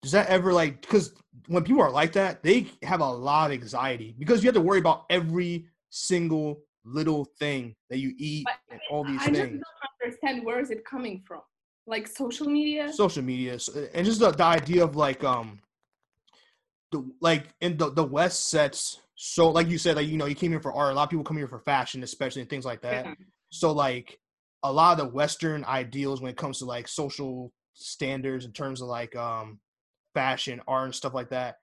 does 0.01 0.11
that 0.11 0.27
ever 0.27 0.53
like, 0.53 0.81
because 0.81 1.13
when 1.47 1.63
people 1.63 1.81
are 1.81 1.91
like 1.91 2.13
that, 2.13 2.43
they 2.43 2.67
have 2.83 2.99
a 2.99 3.09
lot 3.09 3.51
of 3.51 3.53
anxiety 3.53 4.15
because 4.17 4.43
you 4.43 4.47
have 4.47 4.55
to 4.55 4.61
worry 4.61 4.79
about 4.79 5.05
every 5.09 5.67
single 5.89 6.61
little 6.83 7.25
thing 7.39 7.75
that 7.89 7.99
you 7.99 8.13
eat 8.17 8.45
But 8.45 8.55
and 8.71 8.81
all 8.91 9.03
these 9.05 9.21
I 9.21 9.29
just 9.29 9.51
don't 9.51 9.63
understand 10.03 10.45
where 10.45 10.59
is 10.59 10.71
it 10.71 10.83
coming 10.85 11.23
from. 11.25 11.41
Like 11.85 12.07
social 12.07 12.47
media? 12.47 12.91
Social 12.93 13.23
media 13.23 13.57
and 13.93 14.05
just 14.05 14.19
the, 14.19 14.31
the 14.31 14.43
idea 14.43 14.83
of 14.83 14.95
like, 14.95 15.23
um, 15.23 15.59
the 16.91 17.03
like 17.21 17.47
in 17.59 17.75
the 17.75 17.89
the 17.89 18.03
West 18.03 18.49
sets 18.49 18.99
so 19.15 19.49
like 19.49 19.69
you 19.69 19.77
said 19.77 19.95
like 19.95 20.07
you 20.07 20.17
know 20.17 20.25
you 20.25 20.35
came 20.35 20.51
here 20.51 20.61
for 20.61 20.73
art 20.73 20.91
a 20.91 20.95
lot 20.95 21.03
of 21.03 21.09
people 21.09 21.23
come 21.23 21.37
here 21.37 21.47
for 21.47 21.59
fashion 21.59 22.03
especially 22.03 22.41
and 22.41 22.49
things 22.49 22.65
like 22.65 22.81
that 22.81 23.05
Yeah. 23.05 23.13
So 23.53 23.71
like 23.71 24.19
a 24.63 24.73
lot 24.73 24.99
of 24.99 25.05
the 25.05 25.13
Western 25.13 25.63
ideals 25.65 26.21
when 26.21 26.31
it 26.31 26.37
comes 26.37 26.57
to 26.59 26.65
like 26.65 26.87
social 26.87 27.53
standards 27.75 28.45
in 28.45 28.51
terms 28.51 28.81
of 28.81 28.87
like 28.87 29.15
um 29.15 29.59
fashion, 30.15 30.59
art 30.67 30.85
and 30.85 30.95
stuff 30.95 31.13
like 31.13 31.29
that 31.29 31.57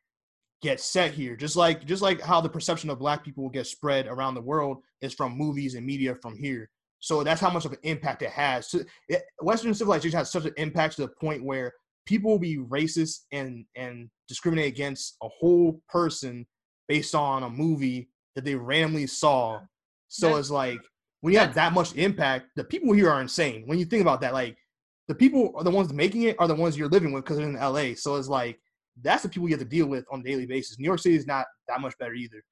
get 0.62 0.80
set 0.80 1.12
here. 1.12 1.34
Just 1.34 1.56
like 1.56 1.84
just 1.84 2.02
like 2.02 2.20
how 2.20 2.40
the 2.40 2.48
perception 2.48 2.90
of 2.90 2.98
black 2.98 3.24
people 3.24 3.42
will 3.42 3.50
get 3.50 3.66
spread 3.66 4.06
around 4.06 4.34
the 4.34 4.40
world 4.40 4.78
is 5.00 5.12
from 5.14 5.36
movies 5.36 5.74
and 5.74 5.84
media 5.84 6.14
from 6.22 6.36
here. 6.36 6.70
So 7.00 7.24
that's 7.24 7.40
how 7.40 7.50
much 7.50 7.64
of 7.64 7.72
an 7.72 7.78
impact 7.82 8.22
it 8.22 8.30
has. 8.30 8.70
So 8.70 8.80
it, 9.08 9.22
Western 9.40 9.74
civilization 9.74 10.18
has 10.18 10.30
such 10.30 10.44
an 10.44 10.52
impact 10.58 10.96
to 10.96 11.02
the 11.02 11.12
point 11.20 11.42
where 11.42 11.72
people 12.06 12.30
will 12.30 12.38
be 12.38 12.58
racist 12.58 13.20
and 13.32 13.64
and 13.74 14.10
discriminate 14.28 14.66
against 14.66 15.16
a 15.22 15.28
whole 15.28 15.80
person 15.88 16.46
based 16.90 17.14
on 17.14 17.44
a 17.44 17.48
movie 17.48 18.10
that 18.34 18.44
they 18.44 18.56
randomly 18.56 19.06
saw. 19.06 19.60
So 20.08 20.26
That's- 20.26 20.40
it's 20.40 20.50
like 20.50 20.80
when 21.20 21.32
you 21.32 21.38
have 21.38 21.54
that 21.54 21.72
much 21.72 21.94
impact, 21.94 22.48
the 22.56 22.64
people 22.64 22.92
here 22.92 23.08
are 23.08 23.20
insane. 23.20 23.62
When 23.66 23.78
you 23.78 23.84
think 23.84 24.02
about 24.02 24.20
that, 24.22 24.32
like 24.32 24.56
the 25.06 25.14
people 25.14 25.52
are 25.54 25.62
the 25.62 25.70
ones 25.70 25.92
making 25.92 26.22
it 26.22 26.34
are 26.40 26.48
the 26.48 26.54
ones 26.56 26.76
you're 26.76 26.88
living 26.88 27.12
with 27.12 27.22
because 27.22 27.36
they're 27.36 27.48
in 27.48 27.54
LA. 27.54 27.94
So 27.94 28.16
it's 28.16 28.26
like 28.26 28.58
that's 29.00 29.22
the 29.22 29.28
people 29.28 29.48
you 29.48 29.54
have 29.54 29.62
to 29.62 29.76
deal 29.76 29.86
with 29.86 30.04
on 30.10 30.18
a 30.18 30.22
daily 30.24 30.46
basis. 30.46 30.80
New 30.80 30.86
York 30.86 30.98
City 30.98 31.14
is 31.14 31.28
not 31.28 31.46
that 31.68 31.80
much 31.80 31.96
better 31.98 32.14
either. 32.14 32.42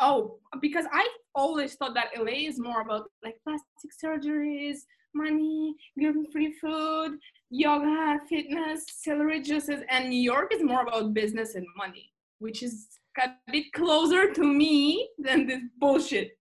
Oh, 0.00 0.40
because 0.60 0.86
I 0.92 1.08
always 1.32 1.76
thought 1.76 1.94
that 1.94 2.08
LA 2.18 2.48
is 2.50 2.58
more 2.58 2.80
about 2.80 3.04
like 3.22 3.36
plastic 3.44 3.92
surgeries, 4.04 4.78
money, 5.14 5.76
gluten-free 5.96 6.54
food, 6.60 7.20
yoga, 7.50 8.18
fitness, 8.28 8.84
celery 8.88 9.40
juices, 9.40 9.82
and 9.88 10.10
New 10.10 10.20
York 10.32 10.52
is 10.52 10.64
more 10.64 10.82
about 10.82 11.14
business 11.14 11.54
and 11.54 11.66
money, 11.76 12.12
which 12.40 12.64
is 12.64 12.98
a 13.18 13.34
bit 13.50 13.72
closer 13.72 14.32
to 14.32 14.44
me 14.44 15.08
than 15.18 15.46
this 15.46 15.60
bullshit. 15.78 16.32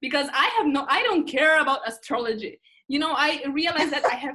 Because 0.00 0.28
I 0.32 0.46
have 0.56 0.66
no, 0.66 0.86
I 0.88 1.02
don't 1.02 1.26
care 1.26 1.60
about 1.60 1.80
astrology. 1.86 2.60
You 2.88 2.98
know, 2.98 3.12
I 3.16 3.42
realize 3.50 3.90
that 3.90 4.04
I 4.04 4.14
have 4.14 4.34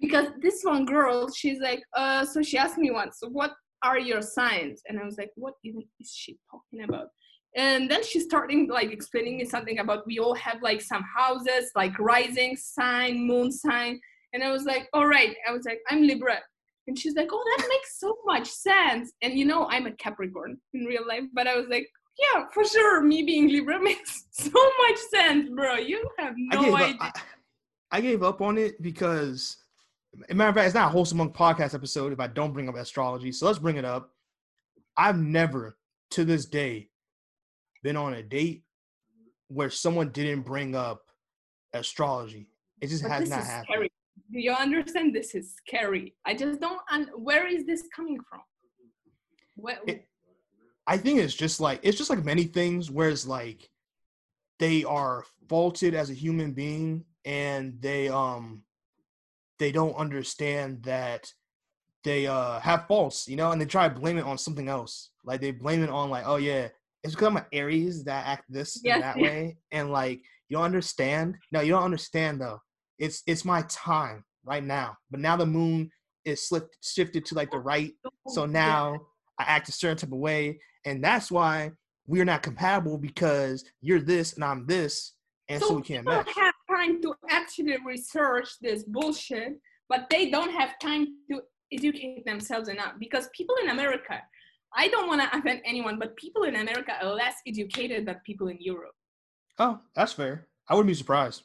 because 0.00 0.28
this 0.40 0.62
one 0.62 0.86
girl, 0.86 1.30
she's 1.30 1.60
like, 1.60 1.82
uh, 1.94 2.24
so 2.24 2.40
she 2.40 2.56
asked 2.56 2.78
me 2.78 2.90
once, 2.90 3.18
what 3.28 3.52
are 3.82 3.98
your 3.98 4.22
signs? 4.22 4.80
And 4.88 4.98
I 4.98 5.04
was 5.04 5.18
like, 5.18 5.30
what 5.34 5.54
even 5.62 5.82
is 6.00 6.12
she 6.14 6.38
talking 6.50 6.84
about? 6.84 7.08
and 7.56 7.90
then 7.90 8.04
she's 8.04 8.24
starting 8.24 8.68
like 8.68 8.92
explaining 8.92 9.36
me 9.36 9.44
something 9.44 9.80
about 9.80 10.06
we 10.06 10.18
all 10.18 10.34
have 10.34 10.62
like 10.62 10.80
some 10.80 11.02
houses 11.16 11.70
like 11.74 11.98
rising 11.98 12.56
sign 12.56 13.26
moon 13.26 13.50
sign 13.50 13.98
and 14.32 14.42
i 14.42 14.50
was 14.50 14.64
like 14.64 14.88
all 14.92 15.06
right 15.06 15.34
i 15.48 15.52
was 15.52 15.64
like 15.64 15.80
i'm 15.90 16.02
libra 16.02 16.38
and 16.86 16.98
she's 16.98 17.14
like 17.14 17.28
oh 17.32 17.44
that 17.56 17.66
makes 17.68 17.98
so 17.98 18.16
much 18.24 18.48
sense 18.48 19.12
and 19.22 19.38
you 19.38 19.44
know 19.44 19.66
i'm 19.70 19.86
a 19.86 19.92
capricorn 19.92 20.56
in 20.74 20.84
real 20.84 21.06
life 21.06 21.24
but 21.32 21.46
i 21.46 21.56
was 21.56 21.66
like 21.68 21.86
yeah 22.18 22.44
for 22.52 22.64
sure 22.64 23.02
me 23.02 23.22
being 23.22 23.48
libra 23.48 23.80
makes 23.82 24.26
so 24.30 24.50
much 24.50 24.98
sense 25.10 25.48
bro 25.50 25.74
you 25.74 26.08
have 26.18 26.34
no 26.36 26.62
gave 26.62 26.74
idea 26.74 26.96
up. 27.00 27.16
I, 27.16 27.20
I 27.92 28.00
gave 28.00 28.22
up 28.22 28.40
on 28.40 28.56
it 28.56 28.80
because, 28.80 29.56
as 30.14 30.30
a 30.30 30.34
matter 30.34 30.50
of 30.50 30.54
fact, 30.54 30.66
it's 30.66 30.74
not 30.74 30.88
a 30.88 30.90
wholesome 30.90 31.18
monk 31.18 31.34
podcast 31.34 31.74
episode 31.74 32.12
if 32.12 32.20
I 32.20 32.28
don't 32.28 32.52
bring 32.52 32.68
up 32.68 32.76
astrology. 32.76 33.32
So 33.32 33.46
let's 33.46 33.58
bring 33.58 33.76
it 33.76 33.84
up. 33.84 34.10
I've 34.96 35.18
never, 35.18 35.76
to 36.12 36.24
this 36.24 36.46
day, 36.46 36.88
been 37.82 37.96
on 37.96 38.14
a 38.14 38.22
date 38.22 38.64
where 39.48 39.70
someone 39.70 40.10
didn't 40.10 40.42
bring 40.42 40.76
up 40.76 41.02
astrology. 41.72 42.48
It 42.80 42.88
just 42.88 43.02
but 43.02 43.12
has 43.12 43.30
not 43.30 43.42
happened. 43.42 43.66
scary 43.70 43.92
do 44.32 44.38
you 44.40 44.52
understand 44.52 45.14
this 45.14 45.34
is 45.34 45.54
scary 45.54 46.14
i 46.26 46.34
just 46.34 46.60
don't 46.60 46.80
and 46.90 47.08
where 47.16 47.46
is 47.46 47.66
this 47.66 47.84
coming 47.94 48.18
from 48.28 48.40
where, 49.56 49.78
It- 49.86 50.06
I 50.86 50.96
think 50.96 51.20
it's 51.20 51.34
just 51.34 51.60
like 51.60 51.80
it's 51.82 51.96
just 51.98 52.10
like 52.10 52.24
many 52.24 52.44
things 52.44 52.90
where 52.90 53.10
it's 53.10 53.26
like 53.26 53.68
they 54.58 54.82
are 54.84 55.24
faulted 55.48 55.94
as 55.94 56.10
a 56.10 56.14
human 56.14 56.52
being 56.52 57.04
and 57.24 57.80
they 57.80 58.08
um 58.08 58.64
they 59.58 59.70
don't 59.70 59.94
understand 59.94 60.82
that 60.84 61.32
they 62.02 62.26
uh 62.26 62.58
have 62.60 62.86
faults, 62.88 63.28
you 63.28 63.36
know, 63.36 63.52
and 63.52 63.60
they 63.60 63.66
try 63.66 63.88
to 63.88 63.94
blame 63.94 64.18
it 64.18 64.24
on 64.24 64.38
something 64.38 64.68
else. 64.68 65.10
Like 65.22 65.40
they 65.40 65.50
blame 65.52 65.82
it 65.84 65.90
on 65.90 66.10
like, 66.10 66.24
oh 66.26 66.36
yeah, 66.36 66.68
it's 67.04 67.14
because 67.14 67.28
I'm 67.28 67.36
an 67.36 67.44
Aries 67.52 68.02
that 68.04 68.26
act 68.26 68.44
this 68.48 68.80
Yes, 68.82 68.94
and 68.94 69.04
that 69.04 69.18
way. 69.18 69.58
And 69.70 69.92
like 69.92 70.22
you 70.48 70.56
don't 70.56 70.64
understand. 70.64 71.36
No, 71.52 71.60
you 71.60 71.72
don't 71.72 71.84
understand 71.84 72.40
though. 72.40 72.58
It's 73.00 73.22
it's 73.26 73.44
my 73.44 73.62
time 73.62 74.24
right 74.44 74.62
now. 74.62 74.96
But 75.10 75.20
now 75.20 75.36
the 75.36 75.46
moon 75.46 75.90
is 76.24 76.46
slipped 76.46 76.76
shifted 76.82 77.24
to 77.24 77.34
like 77.34 77.50
the 77.50 77.58
right 77.58 77.92
so 78.28 78.46
now 78.64 79.00
I 79.38 79.44
act 79.44 79.68
a 79.68 79.72
certain 79.72 79.96
type 79.96 80.12
of 80.12 80.18
way, 80.18 80.60
and 80.84 81.02
that's 81.02 81.32
why 81.32 81.72
we're 82.06 82.26
not 82.26 82.42
compatible 82.42 82.98
because 82.98 83.64
you're 83.80 84.00
this 84.00 84.34
and 84.34 84.44
I'm 84.44 84.66
this, 84.66 85.14
and 85.48 85.62
so, 85.62 85.74
we 85.74 85.82
can't 85.82 86.04
match. 86.04 86.28
have 86.36 86.54
time 86.68 87.00
to 87.02 87.14
actually 87.28 87.76
research 87.84 88.48
this 88.60 88.84
bullshit, 88.84 89.54
but 89.88 90.06
they 90.10 90.30
don't 90.30 90.52
have 90.52 90.78
time 90.78 91.06
to 91.30 91.40
educate 91.72 92.24
themselves 92.26 92.68
enough 92.68 92.92
because 92.98 93.28
people 93.34 93.54
in 93.62 93.70
America, 93.70 94.20
I 94.76 94.88
don't 94.88 95.08
want 95.08 95.22
to 95.22 95.38
offend 95.38 95.62
anyone, 95.64 95.98
but 95.98 96.16
people 96.16 96.42
in 96.42 96.56
America 96.56 96.92
are 97.02 97.14
less 97.14 97.34
educated 97.46 98.06
than 98.06 98.16
people 98.26 98.48
in 98.48 98.58
Europe. 98.60 98.94
Oh, 99.58 99.80
that's 99.94 100.12
fair. 100.12 100.46
I 100.68 100.74
wouldn't 100.74 100.88
be 100.88 100.94
surprised. 100.94 101.42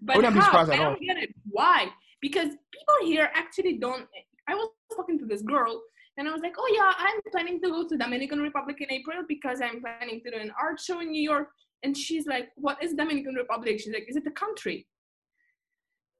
But 0.00 0.16
would 0.16 0.22
not 0.22 0.34
be 0.34 0.40
how? 0.40 0.46
surprised 0.46 0.70
I 0.70 0.76
don't 0.76 0.86
all. 0.86 0.96
get 1.00 1.16
it. 1.16 1.34
Why? 1.48 1.88
Because 2.20 2.48
people 2.48 2.96
here 3.02 3.30
actually 3.34 3.78
don't. 3.78 4.06
I 4.48 4.54
was 4.54 4.68
talking 4.94 5.18
to 5.18 5.26
this 5.26 5.42
girl, 5.42 5.82
and 6.18 6.28
I 6.28 6.32
was 6.32 6.42
like, 6.42 6.54
"Oh 6.58 6.70
yeah, 6.74 6.92
I'm 6.96 7.20
planning 7.30 7.60
to 7.62 7.68
go 7.70 7.88
to 7.88 7.96
Dominican 7.96 8.40
Republic 8.40 8.76
in 8.80 8.90
April 8.90 9.22
because 9.28 9.60
I'm 9.60 9.80
planning 9.80 10.20
to 10.24 10.30
do 10.30 10.36
an 10.36 10.52
art 10.60 10.80
show 10.80 11.00
in 11.00 11.10
New 11.10 11.22
York." 11.22 11.48
And 11.82 11.96
she's 11.96 12.26
like, 12.26 12.48
"What 12.56 12.82
is 12.82 12.94
Dominican 12.94 13.34
Republic?" 13.34 13.80
She's 13.80 13.92
like, 13.92 14.06
"Is 14.08 14.16
it 14.16 14.26
a 14.26 14.30
country?" 14.30 14.86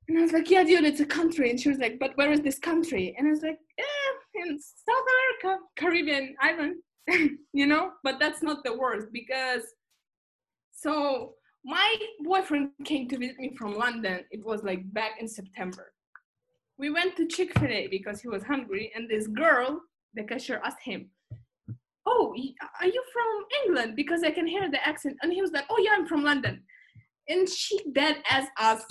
And 0.08 0.18
I 0.18 0.22
was 0.22 0.32
like, 0.32 0.50
"Yeah, 0.50 0.64
dude, 0.64 0.84
it's 0.84 1.00
a 1.00 1.06
country." 1.06 1.50
And 1.50 1.60
she 1.60 1.68
was 1.68 1.78
like, 1.78 1.98
"But 1.98 2.16
where 2.16 2.32
is 2.32 2.40
this 2.40 2.58
country?" 2.58 3.14
And 3.16 3.26
I 3.26 3.30
was 3.30 3.42
like, 3.42 3.58
"Eh, 3.78 4.42
in 4.42 4.58
South 4.60 5.06
America, 5.14 5.62
Caribbean 5.76 6.34
island." 6.40 6.76
you 7.52 7.66
know, 7.66 7.92
but 8.02 8.18
that's 8.18 8.42
not 8.42 8.64
the 8.64 8.76
worst 8.76 9.08
because 9.12 9.62
so 10.72 11.34
my 11.66 11.96
boyfriend 12.20 12.70
came 12.84 13.08
to 13.08 13.18
visit 13.18 13.38
me 13.38 13.52
from 13.58 13.74
London. 13.76 14.20
It 14.30 14.46
was 14.46 14.62
like 14.62 14.80
back 14.94 15.20
in 15.20 15.26
September. 15.26 15.92
We 16.78 16.90
went 16.90 17.16
to 17.16 17.26
Chick 17.26 17.58
fil 17.58 17.72
A 17.72 17.88
because 17.88 18.20
he 18.20 18.28
was 18.28 18.44
hungry, 18.44 18.92
and 18.94 19.10
this 19.10 19.26
girl, 19.26 19.80
the 20.14 20.22
cashier, 20.22 20.60
asked 20.64 20.82
him, 20.84 21.10
Oh, 22.06 22.36
are 22.80 22.86
you 22.86 23.02
from 23.12 23.44
England? 23.64 23.96
Because 23.96 24.22
I 24.22 24.30
can 24.30 24.46
hear 24.46 24.70
the 24.70 24.86
accent. 24.86 25.16
And 25.22 25.32
he 25.32 25.42
was 25.42 25.50
like, 25.50 25.64
Oh, 25.68 25.78
yeah, 25.82 25.90
I'm 25.94 26.06
from 26.06 26.22
London. 26.22 26.62
And 27.28 27.48
she 27.48 27.80
then 27.92 28.18
asked 28.30 28.52
us, 28.60 28.84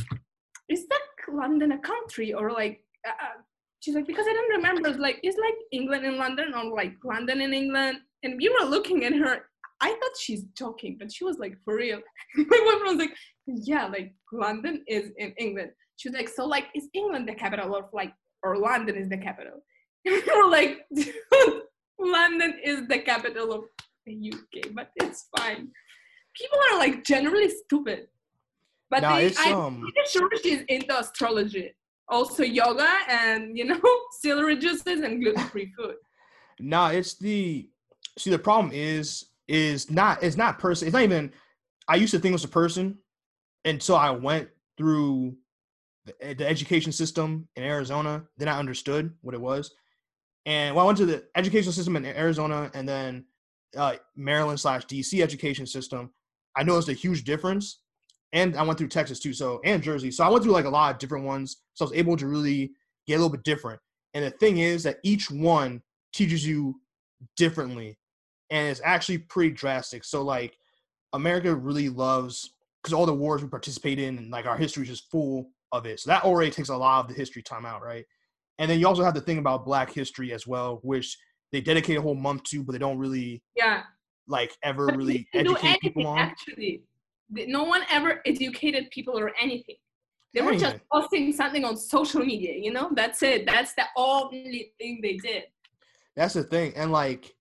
Is 0.68 0.86
that 0.90 1.34
London 1.34 1.72
a 1.72 1.80
country? 1.80 2.34
Or 2.34 2.52
like, 2.52 2.82
uh, 3.08 3.12
uh," 3.12 3.38
she's 3.80 3.96
like, 3.96 4.06
Because 4.06 4.26
I 4.28 4.34
don't 4.34 4.58
remember. 4.58 4.90
It's 4.90 5.00
like, 5.00 5.22
Is 5.24 5.38
like 5.42 5.56
England 5.72 6.06
in 6.06 6.18
London 6.18 6.54
or 6.54 6.76
like 6.76 6.96
London 7.06 7.40
in 7.40 7.54
England? 7.54 8.00
And 8.24 8.36
we 8.38 8.50
were 8.50 8.66
looking 8.66 9.06
at 9.06 9.14
her 9.14 9.46
I 9.86 9.90
thought 9.90 10.18
she's 10.20 10.46
joking, 10.58 10.98
but 11.00 11.12
she 11.14 11.24
was 11.24 11.38
like, 11.38 11.56
for 11.64 11.76
real. 11.76 12.00
My 12.36 12.44
boyfriend 12.44 12.98
was 12.98 12.98
like, 12.98 13.16
yeah, 13.46 13.86
like 13.86 14.16
London 14.34 14.84
is 14.88 15.12
in 15.20 15.32
England. 15.38 15.70
She 15.98 16.10
was 16.10 16.16
like, 16.16 16.28
so 16.28 16.44
like, 16.48 16.66
is 16.74 16.90
England 16.96 17.30
the 17.30 17.36
capital 17.36 17.76
of 17.76 17.86
like, 17.94 18.12
or 18.42 18.58
London 18.58 18.96
is 18.96 19.10
the 19.10 19.18
capital? 19.18 19.64
We 20.06 20.22
were 20.36 20.50
like, 20.50 20.86
London 22.00 22.60
is 22.64 22.88
the 22.88 23.00
capital 23.00 23.54
of 23.54 23.66
the 24.08 24.34
UK, 24.34 24.74
but 24.74 24.90
it's 24.96 25.28
fine. 25.38 25.70
People 26.36 26.60
are 26.72 26.80
like 26.80 27.04
generally 27.04 27.50
stupid. 27.50 28.08
But 28.90 29.04
Nah, 29.04 29.18
they, 29.18 29.34
I'm 29.38 29.56
um, 29.56 29.82
pretty 29.82 30.10
sure 30.10 30.30
she's 30.42 30.62
into 30.68 31.00
astrology. 31.00 31.76
Also 32.08 32.44
yoga 32.44 32.90
and, 33.08 33.56
you 33.56 33.66
know, 33.66 33.82
celery 34.22 34.58
juices 34.58 35.02
and 35.02 35.22
gluten-free 35.22 35.74
food. 35.78 35.96
Nah, 36.60 36.90
it's 36.90 37.16
the 37.16 37.70
see 38.18 38.30
the 38.30 38.40
problem 38.40 38.72
is 38.74 39.26
is 39.48 39.89
not 39.91 40.24
it's 40.24 40.38
not 40.38 40.60
person. 40.60 40.88
It's 40.88 40.93
not 40.93 41.04
even. 41.04 41.32
I 41.88 41.96
used 41.96 42.12
to 42.12 42.20
think 42.20 42.32
it 42.32 42.34
was 42.34 42.43
a 42.43 42.50
person, 42.50 42.98
until 43.64 43.96
I 43.96 44.10
went 44.10 44.50
through 44.78 45.36
the, 46.06 46.34
the 46.34 46.48
education 46.48 46.91
system 46.91 47.48
in 47.56 47.64
Arizona. 47.64 48.24
Then 48.38 48.48
I 48.48 48.58
understood 48.58 49.14
what 49.22 49.36
it 49.36 49.41
was, 49.41 49.72
and 50.46 50.76
when 50.76 50.84
I 50.84 50.86
went 50.86 50.98
to 51.00 51.06
the 51.06 51.24
educational 51.36 51.74
system 51.74 51.96
in 51.96 52.06
Arizona 52.06 52.70
and 52.74 52.88
then 52.88 53.26
uh, 53.76 53.96
Maryland 54.16 54.60
slash 54.60 54.86
DC 54.86 55.22
education 55.22 55.66
system, 55.66 56.12
I 56.56 56.64
noticed 56.64 56.89
a 56.89 56.93
huge 56.93 57.24
difference. 57.24 57.82
And 58.34 58.56
I 58.58 58.64
went 58.64 58.78
through 58.78 58.89
Texas 58.89 59.20
too, 59.20 59.34
so 59.34 59.62
and 59.64 59.82
Jersey. 59.82 60.12
So 60.12 60.24
I 60.24 60.30
went 60.30 60.43
through 60.43 60.54
like 60.54 60.66
a 60.66 60.70
lot 60.70 60.93
of 60.93 61.00
different 61.00 61.26
ones. 61.26 61.58
So 61.74 61.86
I 61.86 61.89
was 61.89 61.98
able 61.98 62.18
to 62.18 62.28
really 62.28 62.72
get 63.08 63.16
a 63.16 63.18
little 63.18 63.30
bit 63.30 63.43
different. 63.43 63.80
And 64.14 64.26
the 64.26 64.32
thing 64.32 64.58
is 64.58 64.84
that 64.84 64.98
each 65.04 65.32
one 65.32 65.82
teaches 66.14 66.46
you 66.46 66.80
differently 67.38 67.98
and 68.50 68.70
it's 68.70 68.82
actually 68.84 69.18
pretty 69.18 69.52
drastic 69.52 70.04
so 70.04 70.22
like 70.22 70.58
america 71.14 71.54
really 71.54 71.89
loves 71.89 72.52
because 72.82 72.93
all 72.93 73.06
the 73.06 73.14
wars 73.14 73.41
we 73.41 73.48
participate 73.50 74.00
in 74.00 74.18
and 74.18 74.32
like 74.32 74.46
our 74.46 74.58
history 74.58 74.84
is 74.84 74.89
just 74.89 75.10
full 75.12 75.50
of 75.72 75.86
it 75.86 76.00
so 76.00 76.10
that 76.10 76.24
already 76.24 76.52
takes 76.52 76.70
a 76.70 76.76
lot 76.76 77.02
of 77.02 77.08
the 77.08 77.14
history 77.14 77.41
time 77.41 77.66
out 77.66 77.82
right 77.84 78.06
and 78.60 78.70
then 78.70 78.80
you 78.80 78.88
also 78.88 79.04
have 79.04 79.14
to 79.14 79.22
think 79.22 79.39
about 79.39 79.66
black 79.66 79.91
history 79.91 80.32
as 80.34 80.46
well 80.48 80.80
which 80.84 81.18
they 81.52 81.62
dedicate 81.62 81.98
a 81.98 82.02
whole 82.02 82.16
month 82.16 82.43
to 82.43 82.64
but 82.64 82.72
they 82.74 82.80
don't 82.80 82.98
really 82.98 83.41
Yeah. 83.56 83.84
like 84.28 84.52
ever 84.64 84.88
But 84.88 84.98
really 84.98 85.28
didn't 85.34 85.48
do 85.48 85.56
people 85.56 86.02
anything, 86.02 86.06
on 86.06 86.18
Actually, 86.20 86.84
no 87.30 87.64
one 87.64 87.82
ever 87.89 88.22
educated 88.26 88.89
people 88.91 89.18
or 89.18 89.32
anything. 89.41 89.76
They 90.34 90.41
were 90.41 90.56
just 90.56 90.78
posting 90.91 91.32
something 91.34 91.64
on 91.64 91.78
social 91.78 92.24
media. 92.24 92.54
You 92.58 92.74
know, 92.74 92.91
that's 92.93 93.24
it. 93.24 93.46
That's 93.46 93.74
the 93.74 93.86
only 93.96 94.74
thing 94.78 95.00
they 95.02 95.16
did. 95.18 95.43
That's 96.16 96.34
the 96.34 96.43
thing, 96.43 96.74
and 96.76 96.91
like, 96.91 97.34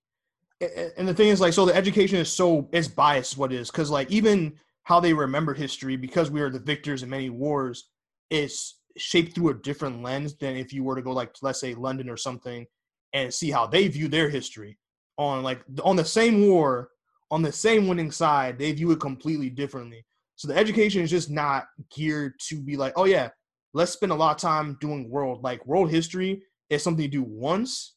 and 0.97 1.07
the 1.07 1.13
thing 1.13 1.29
is, 1.29 1.41
like, 1.41 1.53
so 1.53 1.65
the 1.65 1.75
education 1.75 2.19
is 2.19 2.31
so 2.31 2.67
it's 2.71 2.87
biased. 2.87 3.37
What 3.37 3.51
it 3.51 3.59
is 3.59 3.71
because 3.71 3.89
like 3.89 4.11
even 4.11 4.53
how 4.83 4.99
they 4.99 5.13
remember 5.13 5.53
history 5.53 5.95
because 5.95 6.31
we 6.31 6.41
are 6.41 6.49
the 6.49 6.59
victors 6.59 7.03
in 7.03 7.09
many 7.09 7.29
wars 7.29 7.89
is 8.29 8.75
shaped 8.97 9.33
through 9.33 9.49
a 9.49 9.53
different 9.53 10.01
lens 10.01 10.35
than 10.35 10.55
if 10.55 10.71
you 10.71 10.83
were 10.83 10.95
to 10.95 11.01
go 11.01 11.11
like 11.11 11.35
let's 11.41 11.59
say 11.59 11.73
London 11.73 12.09
or 12.09 12.17
something 12.17 12.65
and 13.13 13.33
see 13.33 13.51
how 13.51 13.67
they 13.67 13.87
view 13.87 14.07
their 14.07 14.29
history 14.29 14.77
on 15.17 15.43
like 15.43 15.63
on 15.83 15.95
the 15.95 16.05
same 16.05 16.47
war 16.47 16.89
on 17.31 17.41
the 17.41 17.51
same 17.51 17.87
winning 17.87 18.11
side 18.11 18.57
they 18.57 18.71
view 18.71 18.91
it 18.91 18.99
completely 18.99 19.49
differently. 19.49 20.05
So 20.37 20.47
the 20.47 20.57
education 20.57 21.01
is 21.01 21.09
just 21.09 21.29
not 21.29 21.65
geared 21.95 22.33
to 22.49 22.61
be 22.61 22.75
like, 22.75 22.93
oh 22.97 23.05
yeah, 23.05 23.29
let's 23.73 23.93
spend 23.93 24.11
a 24.11 24.15
lot 24.15 24.35
of 24.35 24.41
time 24.41 24.77
doing 24.79 25.09
world 25.09 25.43
like 25.43 25.65
world 25.65 25.89
history 25.89 26.43
is 26.69 26.83
something 26.83 27.03
you 27.03 27.09
do 27.09 27.23
once 27.23 27.94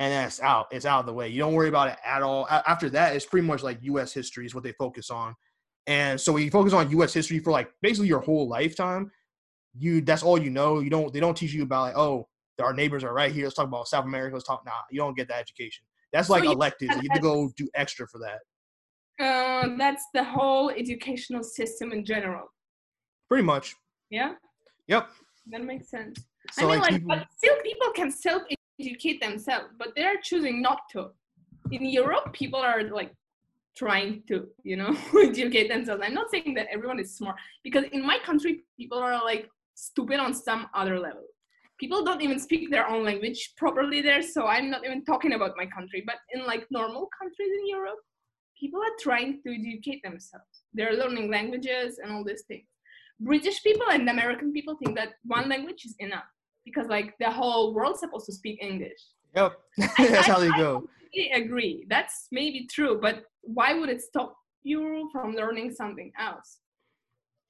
and 0.00 0.12
that's 0.12 0.40
out. 0.40 0.66
It's 0.72 0.86
out 0.86 1.00
of 1.00 1.06
the 1.06 1.12
way. 1.12 1.28
You 1.28 1.38
don't 1.38 1.52
worry 1.54 1.68
about 1.68 1.88
it 1.88 1.98
at 2.04 2.22
all. 2.22 2.48
After 2.48 2.88
that, 2.90 3.14
it's 3.14 3.26
pretty 3.26 3.46
much 3.46 3.62
like 3.62 3.78
U.S. 3.82 4.12
history 4.12 4.46
is 4.46 4.54
what 4.54 4.64
they 4.64 4.72
focus 4.72 5.10
on, 5.10 5.36
and 5.86 6.20
so 6.20 6.32
when 6.32 6.42
you 6.42 6.50
focus 6.50 6.72
on 6.72 6.90
U.S. 6.90 7.12
history 7.14 7.38
for 7.38 7.52
like 7.52 7.70
basically 7.82 8.08
your 8.08 8.20
whole 8.20 8.48
lifetime, 8.48 9.10
you 9.78 10.00
that's 10.00 10.22
all 10.24 10.36
you 10.42 10.50
know. 10.50 10.80
You 10.80 10.90
don't 10.90 11.12
they 11.12 11.20
don't 11.20 11.36
teach 11.36 11.52
you 11.52 11.62
about 11.62 11.82
like 11.82 11.96
oh 11.96 12.26
our 12.60 12.72
neighbors 12.74 13.04
are 13.04 13.14
right 13.14 13.30
here. 13.32 13.44
Let's 13.44 13.54
talk 13.56 13.68
about 13.68 13.86
South 13.88 14.04
America. 14.06 14.34
Let's 14.34 14.46
talk. 14.46 14.64
Nah, 14.66 14.72
you 14.90 14.98
don't 14.98 15.16
get 15.16 15.28
that 15.28 15.38
education. 15.40 15.84
That's 16.12 16.28
like 16.28 16.42
you- 16.44 16.50
electives. 16.50 16.94
You 16.96 17.08
have 17.10 17.16
to 17.16 17.22
go 17.22 17.50
do 17.56 17.68
extra 17.74 18.08
for 18.08 18.18
that. 18.18 18.40
Uh, 19.24 19.76
that's 19.76 20.04
the 20.14 20.24
whole 20.24 20.70
educational 20.70 21.42
system 21.42 21.92
in 21.92 22.04
general. 22.06 22.46
Pretty 23.28 23.44
much. 23.44 23.76
Yeah, 24.08 24.32
Yep. 24.88 25.08
that 25.50 25.62
makes 25.62 25.90
sense. 25.90 26.18
So 26.52 26.68
I 26.68 26.72
mean, 26.72 26.80
like 26.80 26.90
people, 26.90 27.08
but 27.08 27.26
still, 27.36 27.54
people 27.62 27.90
can 27.94 28.10
self-educate 28.80 29.20
themselves, 29.20 29.68
but 29.78 29.88
they're 29.96 30.20
choosing 30.22 30.62
not 30.62 30.80
to. 30.92 31.10
In 31.70 31.84
Europe, 31.84 32.32
people 32.32 32.60
are 32.60 32.82
like 32.84 33.12
trying 33.76 34.22
to, 34.28 34.48
you 34.62 34.76
know, 34.76 34.96
educate 35.22 35.68
themselves. 35.68 36.02
I'm 36.04 36.14
not 36.14 36.30
saying 36.30 36.54
that 36.54 36.66
everyone 36.72 36.98
is 36.98 37.16
smart 37.16 37.36
because 37.62 37.84
in 37.92 38.04
my 38.04 38.18
country, 38.24 38.64
people 38.78 38.98
are 38.98 39.22
like 39.24 39.48
stupid 39.74 40.18
on 40.18 40.34
some 40.34 40.66
other 40.74 40.98
level. 40.98 41.24
People 41.78 42.04
don't 42.04 42.20
even 42.20 42.38
speak 42.38 42.70
their 42.70 42.86
own 42.86 43.04
language 43.04 43.54
properly 43.56 44.02
there, 44.02 44.22
so 44.22 44.46
I'm 44.46 44.70
not 44.70 44.84
even 44.84 45.02
talking 45.04 45.32
about 45.32 45.52
my 45.56 45.64
country. 45.66 46.02
But 46.04 46.16
in 46.34 46.46
like 46.46 46.66
normal 46.70 47.08
countries 47.18 47.52
in 47.60 47.68
Europe, 47.68 48.00
people 48.58 48.80
are 48.80 48.96
trying 49.00 49.40
to 49.42 49.54
educate 49.54 50.02
themselves. 50.02 50.64
They're 50.74 50.92
learning 50.92 51.30
languages 51.30 51.98
and 52.02 52.12
all 52.12 52.24
these 52.24 52.44
things. 52.46 52.66
British 53.18 53.62
people 53.62 53.86
and 53.90 54.08
American 54.08 54.52
people 54.52 54.76
think 54.76 54.96
that 54.96 55.14
one 55.24 55.48
language 55.48 55.84
is 55.84 55.94
enough 55.98 56.24
because 56.64 56.86
like 56.88 57.14
the 57.18 57.30
whole 57.30 57.74
world's 57.74 58.00
supposed 58.00 58.26
to 58.26 58.32
speak 58.32 58.58
English. 58.62 59.00
yep. 59.34 59.58
that's 59.98 60.26
how 60.26 60.38
they 60.38 60.50
go. 60.50 60.88
I 61.16 61.38
agree. 61.38 61.86
That's 61.88 62.28
maybe 62.30 62.66
true, 62.70 62.98
but 63.00 63.24
why 63.42 63.74
would 63.74 63.88
it 63.88 64.00
stop 64.00 64.36
you 64.62 65.08
from 65.12 65.34
learning 65.34 65.72
something 65.72 66.12
else? 66.18 66.58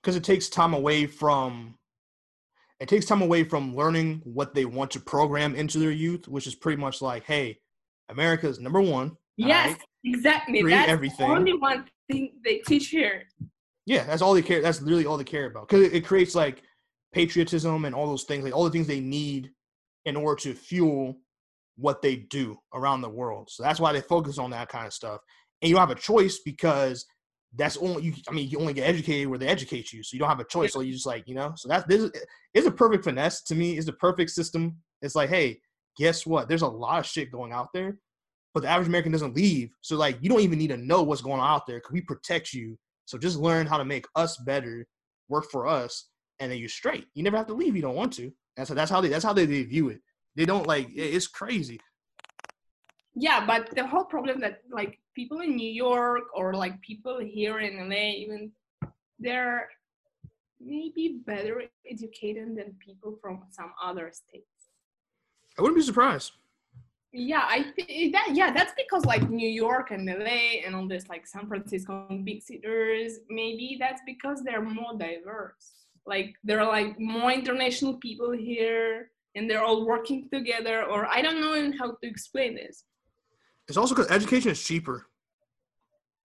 because 0.03 0.17
it 0.17 0.25
takes 0.25 0.49
time 0.49 0.73
away 0.73 1.07
from 1.07 1.75
it 2.81 2.89
takes 2.89 3.05
time 3.05 3.21
away 3.21 3.45
from 3.45 3.77
learning 3.77 4.23
what 4.25 4.55
they 4.55 4.65
want 4.65 4.91
to 4.91 4.99
program 5.01 5.55
into 5.55 5.79
their 5.79 5.91
youth 5.91 6.27
which 6.27 6.47
is 6.47 6.55
pretty 6.55 6.81
much 6.81 7.03
like 7.03 7.23
hey 7.25 7.59
america 8.09 8.49
is 8.49 8.59
number 8.61 8.81
one 8.81 9.15
Yes, 9.37 9.69
Alright. 9.69 9.83
exactly. 10.05 10.61
Create 10.63 10.75
That's 10.77 10.91
everything. 10.91 11.29
the 11.29 11.35
only 11.37 11.53
one 11.59 11.85
thing 12.11 12.33
they 12.45 12.59
teach 12.67 12.89
here. 12.89 13.25
yeah 13.87 14.05
that's 14.05 14.23
all 14.23 14.33
they 14.35 14.43
care 14.43 14.63
that's 14.63 14.81
literally 14.81 15.05
all 15.07 15.17
they 15.19 15.25
care 15.25 15.47
about 15.47 15.69
because 15.69 15.87
it, 15.87 15.95
it 15.95 16.05
creates 16.07 16.35
like 16.35 16.63
patriotism 17.13 17.85
and 17.85 17.95
all 17.95 18.07
those 18.07 18.25
things 18.25 18.45
like 18.45 18.55
all 18.55 18.65
the 18.65 18.71
things 18.71 18.87
they 18.87 19.01
need 19.01 19.51
in 20.05 20.17
order 20.17 20.41
to 20.41 20.55
fuel 20.55 21.17
what 21.77 22.03
they 22.03 22.17
do 22.17 22.59
around 22.75 23.01
the 23.01 23.09
world. 23.09 23.49
So 23.51 23.63
that's 23.63 23.81
why 23.81 23.93
they 23.93 24.01
focus 24.01 24.39
on 24.39 24.51
that 24.51 24.69
kind 24.69 24.87
of 24.87 24.93
stuff. 24.93 25.21
And 25.61 25.69
you 25.69 25.75
don't 25.75 25.87
have 25.87 25.97
a 25.97 26.01
choice 26.01 26.41
because 26.45 27.07
that's 27.57 27.77
only 27.79 28.05
you 28.05 28.15
i 28.29 28.33
mean 28.33 28.49
you 28.49 28.61
only 28.61 28.73
get 28.73 28.89
educated 28.89 29.27
where 29.27 29.39
they 29.39 29.49
educate 29.49 29.93
you 29.93 30.05
so 30.05 30.15
you 30.15 30.21
don't 30.21 30.29
have 30.29 30.41
a 30.41 30.45
choice. 30.45 30.73
So 30.73 30.81
you 30.81 30.93
just 30.93 31.07
like 31.07 31.25
you 31.27 31.35
know 31.35 31.53
so 31.57 31.69
that's 31.69 31.85
this 31.87 32.11
is 32.55 32.67
a 32.67 32.71
perfect 32.71 33.05
finesse 33.05 33.43
to 33.45 33.55
me. 33.55 33.77
It's 33.77 33.89
a 33.89 33.93
perfect 33.93 34.31
system. 34.31 34.77
It's 35.03 35.15
like 35.15 35.31
hey 35.31 35.61
guess 35.99 36.25
what? 36.25 36.49
There's 36.49 36.63
a 36.63 36.69
lot 36.69 37.01
of 37.01 37.07
shit 37.07 37.33
going 37.33 37.53
out 37.53 37.69
there 37.75 37.99
but 38.53 38.63
the 38.63 38.69
average 38.69 38.89
american 38.89 39.13
doesn't 39.13 39.37
leave. 39.37 39.71
So 39.81 39.97
like 39.97 40.19
you 40.21 40.29
don't 40.29 40.41
even 40.41 40.59
need 40.59 40.69
to 40.69 40.77
know 40.77 41.03
what's 41.03 41.23
going 41.23 41.41
on 41.41 41.49
out 41.49 41.67
there 41.67 41.79
because 41.79 41.93
we 41.93 42.01
protect 42.03 42.53
you. 42.53 42.79
So 43.07 43.19
just 43.19 43.39
learn 43.39 43.67
how 43.67 43.79
to 43.79 43.85
make 43.85 44.07
us 44.15 44.37
better 44.39 44.87
work 45.29 45.47
for 45.51 45.67
us 45.67 46.09
and 46.41 46.51
then 46.51 46.59
you're 46.59 46.69
straight 46.69 47.07
you 47.15 47.23
never 47.23 47.37
have 47.37 47.47
to 47.47 47.55
leave 47.55 47.77
you 47.77 47.83
don't 47.83 47.95
want 47.95 48.13
to 48.13 48.33
and 48.57 48.67
so 48.67 48.75
that's 48.75 48.91
how 48.91 49.01
they 49.01 49.09
that's 49.09 49.25
how 49.25 49.33
they, 49.33 49.47
they 49.47 49.63
view 49.63 49.89
it 49.89 50.01
they 50.35 50.45
don't 50.45 50.67
like 50.67 50.89
it's 50.95 51.29
crazy 51.29 51.79
yeah, 53.15 53.45
but 53.45 53.75
the 53.75 53.87
whole 53.87 54.05
problem 54.05 54.41
that 54.41 54.63
like 54.71 54.99
people 55.15 55.41
in 55.41 55.57
New 55.57 55.71
York 55.71 56.25
or 56.35 56.55
like 56.55 56.81
people 56.81 57.19
here 57.19 57.59
in 57.61 57.89
LA, 57.89 58.13
even 58.23 58.53
they're 59.19 59.69
maybe 60.61 61.21
better 61.27 61.65
educated 61.91 62.57
than 62.57 62.75
people 62.79 63.19
from 63.21 63.43
some 63.51 63.73
other 63.83 64.13
states. 64.13 64.47
I 65.59 65.63
wouldn't 65.63 65.79
be 65.79 65.85
surprised. 65.85 66.33
Yeah, 67.13 67.45
I 67.45 67.65
think 67.75 68.13
that 68.13 68.29
yeah, 68.33 68.53
that's 68.53 68.73
because 68.77 69.05
like 69.05 69.29
New 69.29 69.49
York 69.49 69.91
and 69.91 70.07
LA 70.07 70.63
and 70.65 70.77
all 70.77 70.87
this 70.87 71.09
like 71.09 71.27
San 71.27 71.49
Francisco 71.49 72.07
and 72.09 72.25
big 72.25 72.41
cities, 72.41 73.19
maybe 73.29 73.77
that's 73.81 74.01
because 74.07 74.43
they're 74.45 74.63
more 74.63 74.97
diverse. 74.97 75.80
Like 76.07 76.35
there 76.43 76.61
are 76.61 76.69
like 76.69 76.99
more 76.99 77.31
international 77.31 77.95
people 77.95 78.33
here 78.33 79.11
and 79.35 79.49
they're 79.49 79.63
all 79.63 79.87
working 79.87 80.29
together 80.33 80.85
or 80.85 81.07
I 81.07 81.23
don't 81.23 81.41
know 81.41 81.73
how 81.79 81.93
to 81.93 81.97
explain 82.03 82.55
this. 82.55 82.85
It's 83.69 83.77
also 83.77 83.95
because 83.95 84.11
education 84.11 84.51
is 84.51 84.63
cheaper. 84.63 85.07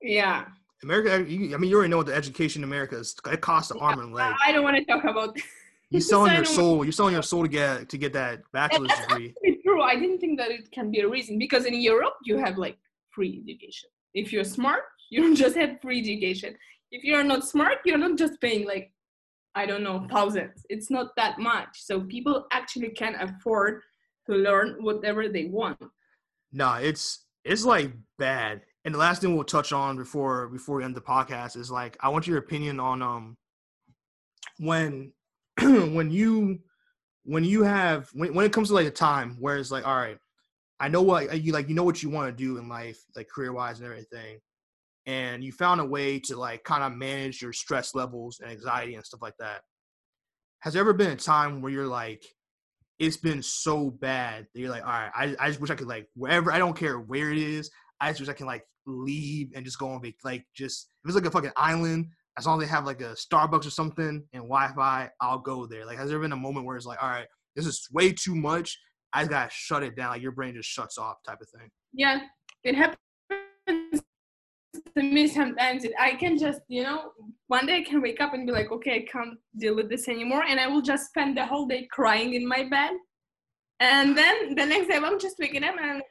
Yeah. 0.01 0.45
America, 0.83 1.13
I 1.13 1.19
mean, 1.23 1.63
you 1.63 1.75
already 1.75 1.89
know 1.89 1.97
what 1.97 2.07
the 2.07 2.15
education 2.15 2.61
in 2.63 2.69
America 2.69 2.97
is. 2.97 3.15
It 3.31 3.41
costs 3.41 3.71
an 3.71 3.77
arm 3.79 3.99
and 3.99 4.13
leg. 4.13 4.33
I 4.45 4.51
don't 4.51 4.63
want 4.63 4.77
to 4.77 4.85
talk 4.85 5.03
about. 5.03 5.37
You're 5.91 6.01
selling 6.01 6.33
your 6.33 6.45
soul. 6.45 6.83
You're 6.83 6.91
selling 6.91 7.13
your 7.13 7.23
soul 7.23 7.43
to 7.43 7.47
get 7.47 7.89
to 7.89 7.97
get 7.97 8.11
that 8.13 8.41
bachelor's 8.51 8.89
That's 8.89 9.07
degree. 9.07 9.33
true. 9.63 9.81
I 9.81 9.95
didn't 9.95 10.19
think 10.19 10.37
that 10.39 10.51
it 10.51 10.71
can 10.71 10.91
be 10.91 11.01
a 11.01 11.07
reason 11.07 11.37
because 11.37 11.65
in 11.65 11.75
Europe 11.75 12.15
you 12.23 12.37
have 12.37 12.57
like 12.57 12.77
free 13.11 13.43
education. 13.43 13.89
If 14.13 14.33
you're 14.33 14.43
smart, 14.43 14.83
you 15.11 15.35
just 15.35 15.55
have 15.55 15.79
free 15.81 15.99
education. 15.99 16.55
If 16.91 17.03
you're 17.03 17.23
not 17.23 17.47
smart, 17.47 17.79
you're 17.85 17.97
not 17.97 18.17
just 18.17 18.39
paying 18.41 18.65
like 18.65 18.91
I 19.55 19.65
don't 19.65 19.83
know 19.83 20.05
thousands. 20.11 20.65
It's 20.69 20.91
not 20.91 21.15
that 21.15 21.39
much. 21.39 21.69
So 21.81 22.01
people 22.01 22.45
actually 22.51 22.89
can 22.89 23.15
afford 23.15 23.81
to 24.27 24.35
learn 24.35 24.77
whatever 24.83 25.29
they 25.29 25.45
want. 25.45 25.77
Nah, 26.51 26.77
it's 26.77 27.25
it's 27.43 27.65
like 27.65 27.91
bad. 28.19 28.61
And 28.83 28.93
the 28.93 28.99
last 28.99 29.21
thing 29.21 29.33
we'll 29.33 29.45
touch 29.45 29.71
on 29.71 29.97
before 29.97 30.49
before 30.49 30.77
we 30.77 30.83
end 30.83 30.95
the 30.95 31.01
podcast 31.01 31.57
is 31.57 31.71
like 31.71 31.97
I 32.01 32.09
want 32.09 32.27
your 32.27 32.37
opinion 32.37 32.79
on 32.79 33.01
um 33.01 33.37
when 34.59 35.13
when 35.61 36.11
you 36.11 36.59
when 37.23 37.43
you 37.43 37.63
have 37.63 38.09
when 38.13 38.33
when 38.33 38.45
it 38.45 38.53
comes 38.53 38.69
to 38.69 38.75
like 38.75 38.87
a 38.87 38.91
time 38.91 39.37
where 39.39 39.57
it's 39.57 39.71
like 39.71 39.87
all 39.87 39.95
right 39.95 40.17
I 40.79 40.89
know 40.89 41.01
what 41.01 41.41
you 41.41 41.53
like 41.53 41.69
you 41.69 41.75
know 41.75 41.83
what 41.83 42.03
you 42.03 42.09
want 42.09 42.27
to 42.27 42.43
do 42.43 42.57
in 42.57 42.67
life 42.67 42.99
like 43.15 43.29
career 43.29 43.53
wise 43.53 43.79
and 43.79 43.87
everything 43.87 44.39
and 45.05 45.43
you 45.43 45.51
found 45.51 45.81
a 45.81 45.85
way 45.85 46.19
to 46.19 46.37
like 46.37 46.63
kind 46.63 46.83
of 46.83 46.97
manage 46.97 47.41
your 47.41 47.53
stress 47.53 47.93
levels 47.93 48.39
and 48.39 48.51
anxiety 48.51 48.95
and 48.95 49.05
stuff 49.05 49.21
like 49.21 49.37
that. 49.39 49.61
Has 50.59 50.73
there 50.73 50.81
ever 50.81 50.93
been 50.93 51.11
a 51.11 51.15
time 51.15 51.61
where 51.61 51.71
you're 51.71 51.87
like 51.87 52.23
it's 52.97 53.17
been 53.17 53.43
so 53.43 53.89
bad 53.89 54.47
that 54.53 54.59
you're 54.59 54.69
like, 54.69 54.83
all 54.83 54.89
right, 54.89 55.11
I, 55.13 55.35
I 55.37 55.47
just 55.49 55.59
wish 55.59 55.69
I 55.69 55.75
could 55.75 55.87
like 55.87 56.07
wherever 56.15 56.51
I 56.51 56.57
don't 56.57 56.77
care 56.77 56.99
where 56.99 57.31
it 57.31 57.37
is, 57.37 57.69
I 57.99 58.09
just 58.09 58.21
wish 58.21 58.29
I 58.29 58.33
can 58.33 58.47
like 58.47 58.63
leave 58.87 59.51
and 59.55 59.65
just 59.65 59.79
go 59.79 59.89
on 59.89 60.01
vac 60.01 60.13
like 60.23 60.45
just 60.55 60.89
if 61.03 61.09
it's 61.09 61.15
like 61.15 61.25
a 61.25 61.31
fucking 61.31 61.51
island, 61.57 62.07
as 62.37 62.45
long 62.45 62.61
as 62.61 62.67
they 62.67 62.71
have 62.71 62.85
like 62.85 63.01
a 63.01 63.15
Starbucks 63.15 63.65
or 63.65 63.71
something 63.71 64.23
and 64.33 64.43
Wi-Fi, 64.43 65.09
I'll 65.21 65.39
go 65.39 65.65
there. 65.65 65.85
Like, 65.85 65.97
has 65.97 66.09
there 66.09 66.19
been 66.19 66.31
a 66.31 66.37
moment 66.37 66.65
where 66.65 66.75
it's 66.75 66.85
like, 66.85 67.01
all 67.01 67.09
right, 67.09 67.27
this 67.55 67.65
is 67.65 67.87
way 67.91 68.11
too 68.11 68.35
much. 68.35 68.77
I 69.13 69.25
gotta 69.25 69.49
shut 69.51 69.83
it 69.83 69.95
down. 69.95 70.09
Like 70.09 70.21
your 70.21 70.33
brain 70.33 70.55
just 70.55 70.69
shuts 70.69 70.97
off, 70.97 71.17
type 71.25 71.39
of 71.41 71.49
thing. 71.49 71.69
Yeah, 71.93 72.19
it 72.63 72.75
happens 72.75 74.01
to 74.95 75.03
me 75.03 75.27
sometimes. 75.27 75.83
It, 75.83 75.93
I 75.99 76.15
can 76.15 76.37
just, 76.37 76.61
you 76.67 76.83
know, 76.83 77.11
one 77.47 77.65
day 77.65 77.77
I 77.77 77.83
can 77.83 78.01
wake 78.01 78.21
up 78.21 78.33
and 78.33 78.45
be 78.45 78.51
like, 78.51 78.71
okay, 78.71 78.95
I 78.95 79.11
can't 79.11 79.37
deal 79.57 79.75
with 79.75 79.89
this 79.89 80.07
anymore, 80.07 80.43
and 80.47 80.59
I 80.59 80.67
will 80.67 80.81
just 80.81 81.07
spend 81.07 81.37
the 81.37 81.45
whole 81.45 81.67
day 81.67 81.87
crying 81.91 82.33
in 82.33 82.47
my 82.47 82.63
bed. 82.69 82.91
And 83.79 84.17
then 84.17 84.55
the 84.55 84.65
next 84.65 84.87
day 84.87 84.95
I'm 84.95 85.19
just 85.19 85.37
waking 85.37 85.63
up 85.63 85.75
and 85.81 86.01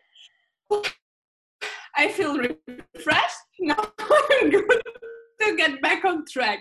I 1.96 2.08
feel 2.08 2.36
refreshed. 2.36 3.36
Now 3.60 3.76
I'm 3.98 4.50
good 4.50 4.82
to 5.40 5.56
get 5.56 5.80
back 5.80 6.04
on 6.04 6.24
track. 6.30 6.58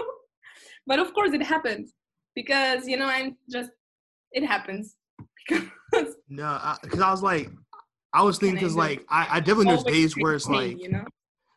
but 0.86 0.98
of 0.98 1.12
course 1.12 1.32
it 1.32 1.42
happens 1.42 1.92
because 2.34 2.86
you 2.86 2.96
know 2.96 3.06
I'm 3.06 3.36
just 3.50 3.70
it 4.30 4.44
happens 4.46 4.94
because 5.46 5.68
No, 6.28 6.58
because 6.82 7.00
I, 7.00 7.08
I, 7.08 7.10
was 7.10 7.22
like, 7.22 7.50
I 8.14 8.22
was 8.22 8.38
thinking 8.38 8.54
because 8.54 8.76
like 8.76 9.04
I, 9.08 9.26
I 9.32 9.40
definitely 9.40 9.66
there's 9.66 9.84
days 9.84 10.16
where 10.16 10.34
it's 10.34 10.48
like 10.48 10.80
you 10.80 10.88
know 10.88 11.04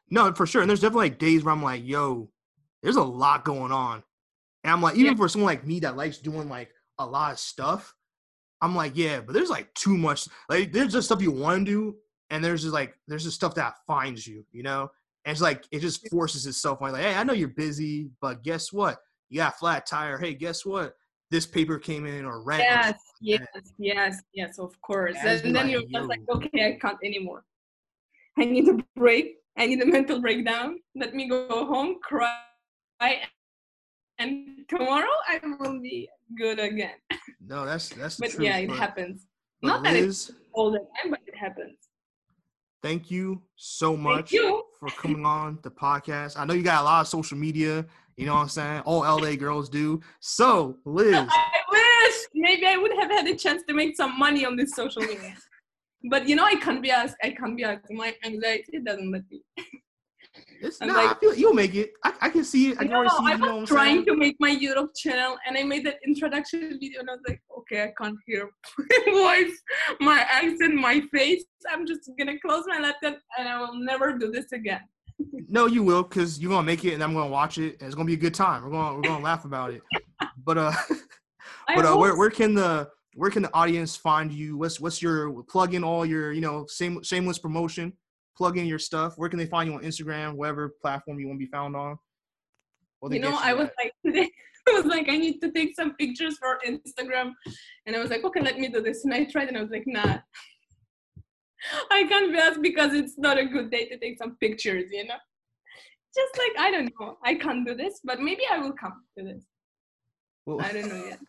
no 0.09 0.31
for 0.33 0.45
sure, 0.45 0.61
and 0.61 0.69
there's 0.69 0.81
definitely 0.81 1.09
like 1.09 1.19
days 1.19 1.43
where 1.43 1.53
I'm 1.53 1.63
like, 1.63 1.85
yo, 1.85 2.29
there's 2.83 2.95
a 2.95 3.03
lot 3.03 3.45
going 3.45 3.71
on, 3.71 4.03
and 4.63 4.71
I'm 4.73 4.81
like, 4.81 4.95
even 4.95 5.13
Yeah. 5.13 5.17
for 5.17 5.29
someone 5.29 5.51
like 5.51 5.65
me 5.65 5.79
that 5.81 5.95
likes 5.97 6.17
doing 6.19 6.49
like 6.49 6.69
a 6.99 7.05
lot 7.05 7.31
of 7.33 7.39
stuff, 7.39 7.93
I'm 8.61 8.75
like, 8.75 8.93
yeah, 8.95 9.21
but 9.21 9.33
there's 9.33 9.49
like 9.49 9.73
too 9.73 9.97
much. 9.97 10.27
Like 10.49 10.71
there's 10.71 10.93
just 10.93 11.07
stuff 11.07 11.21
you 11.21 11.31
want 11.31 11.65
to 11.65 11.71
do, 11.71 11.95
and 12.29 12.43
there's 12.43 12.61
just 12.63 12.73
like 12.73 12.95
there's 13.07 13.23
just 13.23 13.35
stuff 13.35 13.55
that 13.55 13.75
finds 13.87 14.25
you, 14.27 14.45
you 14.51 14.63
know. 14.63 14.89
And 15.25 15.31
it's 15.31 15.41
like 15.41 15.65
it 15.71 15.79
just 15.79 16.07
forces 16.09 16.45
itself 16.45 16.81
on. 16.81 16.91
Like, 16.91 17.01
hey, 17.03 17.15
I 17.15 17.23
know 17.23 17.33
you're 17.33 17.47
busy, 17.47 18.09
but 18.21 18.43
guess 18.43 18.71
what? 18.71 18.99
You 19.29 19.37
got 19.37 19.53
a 19.55 19.57
flat 19.57 19.85
tire. 19.87 20.17
Hey, 20.19 20.35
guess 20.35 20.63
what? 20.65 20.93
This 21.31 21.47
paper 21.47 21.79
came 21.79 22.05
in 22.05 22.23
or 22.25 22.43
rent. 22.43 22.61
yes 22.61 22.99
yes 23.21 23.47
yes 23.79 24.21
yes 24.33 24.59
of 24.59 24.79
course 24.81 25.15
just 25.23 25.43
and 25.45 25.55
then 25.55 25.63
like, 25.63 25.71
you're 25.71 25.81
just 25.91 26.07
like 26.07 26.19
okay 26.29 26.67
I 26.67 26.77
can't 26.79 26.97
anymore 27.03 27.43
I 28.37 28.45
need 28.45 28.67
a 28.69 28.77
break 28.95 29.37
I 29.57 29.65
need 29.67 29.81
a 29.81 29.85
mental 29.85 30.19
breakdown 30.21 30.79
let 30.95 31.13
me 31.15 31.27
go 31.27 31.65
home 31.65 31.97
cry 32.03 32.39
and 34.19 34.65
tomorrow 34.67 35.15
I 35.27 35.39
will 35.59 35.79
be 35.81 36.09
good 36.37 36.59
again 36.59 36.95
No, 37.45 37.65
that's 37.65 37.89
that's 37.89 38.17
but 38.17 38.31
truth. 38.31 38.43
yeah 38.43 38.57
it 38.57 38.69
but- 38.69 38.77
happens 38.77 39.27
but 39.61 39.67
not 39.67 39.83
that 39.83 39.95
it's 39.95 40.31
all 40.53 40.71
the 40.71 40.79
time 40.79 41.11
but 41.11 41.19
it 41.27 41.35
happens 41.35 41.77
thank 42.81 43.09
you 43.09 43.41
so 43.55 43.95
much 43.97 44.31
you. 44.31 44.63
for 44.79 44.89
coming 44.89 45.25
on 45.25 45.57
the 45.63 45.71
podcast. 45.71 46.37
I 46.37 46.45
know 46.45 46.53
you 46.53 46.61
got 46.61 46.81
a 46.81 46.85
lot 46.85 47.01
of 47.01 47.07
social 47.07 47.35
media. 47.35 47.83
You 48.15 48.27
know 48.27 48.35
what 48.35 48.41
I'm 48.41 48.49
saying? 48.49 48.81
All 48.85 48.99
LA 49.01 49.35
girls 49.35 49.69
do. 49.69 49.99
So, 50.19 50.77
Liz, 50.85 51.15
I 51.31 51.47
wish 51.71 52.15
maybe 52.35 52.67
I 52.67 52.77
would 52.77 52.91
have 52.99 53.09
had 53.09 53.25
a 53.27 53.35
chance 53.35 53.63
to 53.67 53.73
make 53.73 53.95
some 53.97 54.19
money 54.19 54.45
on 54.45 54.55
this 54.55 54.71
social 54.75 55.01
media. 55.01 55.35
But 56.09 56.27
you 56.27 56.35
know, 56.35 56.45
I 56.45 56.55
can't 56.55 56.81
be 56.81 56.91
asked. 56.91 57.15
I 57.23 57.31
can't 57.31 57.55
be 57.57 57.63
asked. 57.63 57.85
My 57.89 58.13
anxiety 58.23 58.79
doesn't 58.85 59.11
let 59.11 59.23
me. 59.31 59.41
it's, 60.61 60.81
I'm 60.81 60.89
nah, 60.89 60.93
like- 60.95 61.17
I 61.17 61.19
feel 61.19 61.33
you'll 61.33 61.53
make 61.53 61.75
it. 61.75 61.91
I, 62.03 62.13
I 62.21 62.29
can 62.29 62.43
see 62.43 62.71
it. 62.71 62.77
I 62.77 62.83
can 62.83 62.91
No, 62.91 62.97
already 62.97 63.09
see. 63.11 63.23
I 63.25 63.33
it, 63.33 63.39
you 63.39 63.45
know 63.45 63.57
was 63.61 63.69
trying 63.69 63.95
saying? 63.95 64.05
to 64.07 64.17
make 64.17 64.35
my 64.39 64.51
YouTube 64.55 64.89
channel, 64.95 65.37
and 65.47 65.57
I 65.57 65.63
made 65.63 65.85
that 65.85 65.97
introduction 66.05 66.59
video, 66.79 66.99
and 66.99 67.09
I 67.09 67.13
was 67.13 67.21
like, 67.27 67.41
okay, 67.59 67.83
I 67.83 67.93
can't 68.01 68.17
hear 68.27 68.49
my 68.77 69.11
voice, 69.45 69.55
my 69.99 70.19
accent, 70.29 70.75
my 70.75 71.01
face. 71.13 71.43
I'm 71.71 71.85
just 71.87 72.09
gonna 72.19 72.39
close 72.45 72.63
my 72.67 72.79
laptop, 72.79 73.17
and 73.39 73.47
I 73.47 73.59
will 73.59 73.75
never 73.79 74.17
do 74.17 74.31
this 74.31 74.51
again. 74.51 74.81
No, 75.47 75.65
you 75.67 75.81
will, 75.83 76.03
because 76.03 76.39
you're 76.39 76.49
gonna 76.51 76.65
make 76.65 76.83
it, 76.83 76.93
and 76.95 77.01
I'm 77.03 77.13
gonna 77.13 77.29
watch 77.29 77.57
it, 77.57 77.77
and 77.79 77.83
it's 77.87 77.95
gonna 77.95 78.05
be 78.07 78.15
a 78.15 78.17
good 78.17 78.33
time. 78.33 78.63
We're 78.63 78.71
gonna 78.71 78.95
we're 78.97 79.01
gonna 79.03 79.23
laugh 79.23 79.45
about 79.45 79.71
it. 79.71 79.81
But 80.43 80.57
uh, 80.57 80.73
but 81.75 81.85
uh, 81.85 81.95
where 81.95 82.17
where 82.17 82.29
can 82.29 82.53
the 82.53 82.89
where 83.15 83.31
can 83.31 83.43
the 83.43 83.53
audience 83.53 83.95
find 83.95 84.31
you? 84.31 84.57
What's 84.57 84.79
what's 84.79 85.01
your 85.01 85.41
plug 85.43 85.73
in 85.73 85.83
all 85.83 86.05
your 86.05 86.31
you 86.33 86.41
know 86.41 86.65
same 86.67 87.01
shameless 87.01 87.39
promotion? 87.39 87.93
Plug 88.37 88.57
in 88.57 88.65
your 88.65 88.79
stuff. 88.79 89.13
Where 89.17 89.29
can 89.29 89.39
they 89.39 89.45
find 89.45 89.69
you 89.69 89.75
on 89.75 89.83
Instagram, 89.83 90.35
whatever 90.35 90.75
platform 90.81 91.19
you 91.19 91.27
want 91.27 91.39
to 91.39 91.45
be 91.45 91.49
found 91.49 91.75
on? 91.75 91.97
They 93.09 93.15
you 93.17 93.21
know, 93.21 93.31
get 93.31 93.45
I 93.45 93.53
was 93.53 93.69
like 93.77 93.93
today. 94.05 94.29
I 94.67 94.71
was 94.71 94.85
like, 94.85 95.07
I 95.09 95.17
need 95.17 95.39
to 95.41 95.51
take 95.51 95.75
some 95.75 95.93
pictures 95.95 96.37
for 96.39 96.59
Instagram, 96.67 97.33
and 97.85 97.95
I 97.95 97.99
was 97.99 98.09
like, 98.09 98.23
okay, 98.23 98.41
let 98.41 98.57
me 98.57 98.67
do 98.67 98.81
this. 98.81 99.05
And 99.05 99.13
I 99.13 99.25
tried, 99.25 99.47
and 99.47 99.57
I 99.57 99.61
was 99.61 99.69
like, 99.69 99.83
nah, 99.85 100.17
I 101.91 102.03
can't 102.05 102.33
be 102.33 102.39
asked 102.39 102.63
because 102.63 102.93
it's 102.93 103.17
not 103.17 103.37
a 103.37 103.45
good 103.45 103.69
day 103.69 103.85
to 103.85 103.97
take 103.97 104.17
some 104.17 104.35
pictures. 104.41 104.85
You 104.91 105.05
know, 105.05 105.15
just 106.13 106.37
like 106.37 106.59
I 106.59 106.71
don't 106.71 106.91
know, 106.99 107.17
I 107.23 107.35
can't 107.35 107.65
do 107.65 107.75
this, 107.75 108.01
but 108.03 108.19
maybe 108.19 108.43
I 108.51 108.57
will 108.57 108.73
come 108.73 109.03
to 109.17 109.23
this. 109.23 109.45
Well, 110.45 110.61
I 110.61 110.73
don't 110.73 110.89
know 110.89 111.05
yet. 111.05 111.19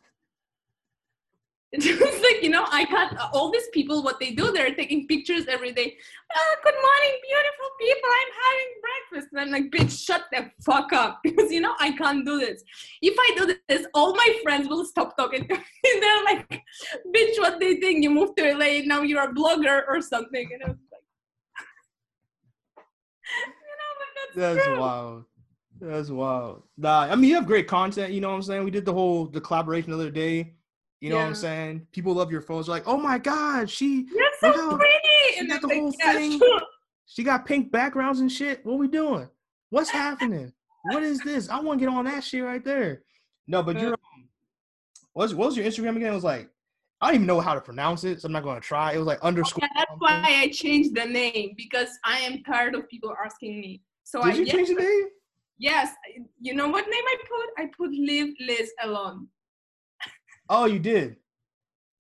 It's 2.06 2.22
like 2.22 2.42
you 2.42 2.50
know, 2.50 2.64
I 2.70 2.84
can't. 2.84 3.16
All 3.32 3.50
these 3.50 3.68
people, 3.72 4.02
what 4.02 4.18
they 4.18 4.32
do, 4.32 4.50
they're 4.52 4.74
taking 4.74 5.06
pictures 5.06 5.44
every 5.46 5.72
day. 5.72 5.96
Oh, 6.34 6.56
good 6.64 6.74
morning, 6.74 7.14
beautiful 7.28 7.68
people. 7.78 8.10
I'm 8.20 8.32
having 8.46 8.72
breakfast. 8.86 9.28
And 9.32 9.40
I'm 9.40 9.50
like, 9.50 9.70
bitch, 9.70 10.04
shut 10.06 10.24
the 10.32 10.50
fuck 10.64 10.92
up, 10.92 11.20
because 11.24 11.52
you 11.52 11.60
know 11.60 11.74
I 11.78 11.92
can't 11.92 12.24
do 12.24 12.38
this. 12.38 12.62
If 13.02 13.16
I 13.18 13.34
do 13.36 13.54
this, 13.68 13.86
all 13.94 14.14
my 14.14 14.40
friends 14.42 14.68
will 14.68 14.84
stop 14.84 15.16
talking 15.16 15.46
to 15.46 15.54
me. 15.54 15.62
they're 16.00 16.24
like, 16.24 16.62
bitch, 17.14 17.38
what 17.38 17.60
they 17.60 17.76
think? 17.76 18.02
You 18.02 18.10
moved 18.10 18.36
to 18.38 18.54
LA, 18.54 18.80
now 18.84 19.02
you're 19.02 19.22
a 19.22 19.34
blogger 19.34 19.82
or 19.86 20.00
something. 20.00 20.48
And 20.52 20.62
I 20.62 20.68
was 20.68 20.78
like, 20.92 21.02
you 23.66 23.76
know, 23.80 23.92
but 24.00 24.08
that's, 24.40 24.54
That's 24.54 24.66
true. 24.66 24.80
wild. 24.80 25.24
That's 25.80 26.08
wild. 26.08 26.62
Nah, 26.78 27.00
I 27.02 27.16
mean 27.16 27.28
you 27.30 27.36
have 27.36 27.46
great 27.46 27.68
content. 27.68 28.12
You 28.12 28.20
know 28.20 28.30
what 28.30 28.36
I'm 28.36 28.42
saying? 28.42 28.64
We 28.64 28.70
did 28.70 28.84
the 28.86 28.92
whole 28.94 29.26
the 29.26 29.40
collaboration 29.40 29.90
the 29.90 29.96
other 29.96 30.10
day. 30.10 30.54
You 31.01 31.11
know 31.11 31.16
what 31.16 31.26
I'm 31.26 31.34
saying? 31.34 31.86
People 31.92 32.14
love 32.14 32.30
your 32.32 32.40
photos. 32.40 32.66
They're 32.66 32.76
like, 32.76 32.88
oh 32.88 32.97
my 32.97 33.18
god, 33.18 33.68
she 33.68 34.07
You're 34.14 34.30
so 34.40 34.53
how- 34.53 34.76
pretty. 34.76 34.94
she 35.34 35.38
And 35.40 35.49
got 35.51 35.61
the 35.62 35.68
whole 35.68 35.92
yeah, 36.01 36.12
thing. 36.12 36.38
sure. 36.38 36.61
she 37.07 37.22
got 37.22 37.44
pink 37.44 37.70
backgrounds 37.70 38.20
and 38.20 38.32
shit. 38.32 38.64
What 38.64 38.74
are 38.74 38.78
we 38.78 38.88
doing? 38.88 39.28
What's 39.70 39.90
happening? 39.90 40.53
what 40.84 41.03
is 41.03 41.18
this? 41.20 41.49
I 41.51 41.59
want 41.61 41.80
to 41.80 41.86
get 41.86 41.92
on 41.92 42.05
that 42.05 42.22
shit 42.22 42.44
right 42.44 42.64
there. 42.64 43.03
No, 43.49 43.62
but 43.62 43.76
Uh, 43.76 43.80
you're. 43.80 43.92
um, 43.92 44.28
What's 45.12 45.34
what 45.34 45.47
was 45.47 45.57
your 45.57 45.66
Instagram 45.66 45.97
again? 45.97 46.12
It 46.12 46.14
was 46.14 46.24
like 46.24 46.49
I 47.01 47.07
don't 47.09 47.16
even 47.16 47.26
know 47.26 47.40
how 47.40 47.55
to 47.55 47.61
pronounce 47.61 48.05
it, 48.05 48.20
so 48.22 48.26
I'm 48.26 48.32
not 48.32 48.42
going 48.42 48.59
to 48.61 48.66
try. 48.66 48.92
It 48.92 48.99
was 48.99 49.07
like 49.07 49.20
underscore. 49.22 49.61
Yeah, 49.62 49.68
that's 49.76 49.90
why 49.99 50.22
I 50.42 50.49
changed 50.49 50.94
the 50.94 51.05
name 51.05 51.53
because 51.57 51.88
I 52.05 52.18
am 52.20 52.42
tired 52.42 52.74
of 52.74 52.88
people 52.88 53.14
asking 53.22 53.61
me. 53.61 53.82
So 54.05 54.22
Did 54.22 54.32
I 54.32 54.36
you 54.36 54.44
yes, 54.44 54.55
change 54.55 54.68
the 54.68 54.74
name? 54.76 55.07
Yes, 55.59 55.92
you 56.40 56.55
know 56.55 56.68
what 56.68 56.84
name 56.88 57.03
I 57.05 57.16
put? 57.28 57.64
I 57.64 57.70
put 57.76 57.90
Live 57.92 58.28
Liz 58.40 58.70
alone. 58.82 59.26
Oh, 60.49 60.66
you 60.66 60.78
did. 60.78 61.16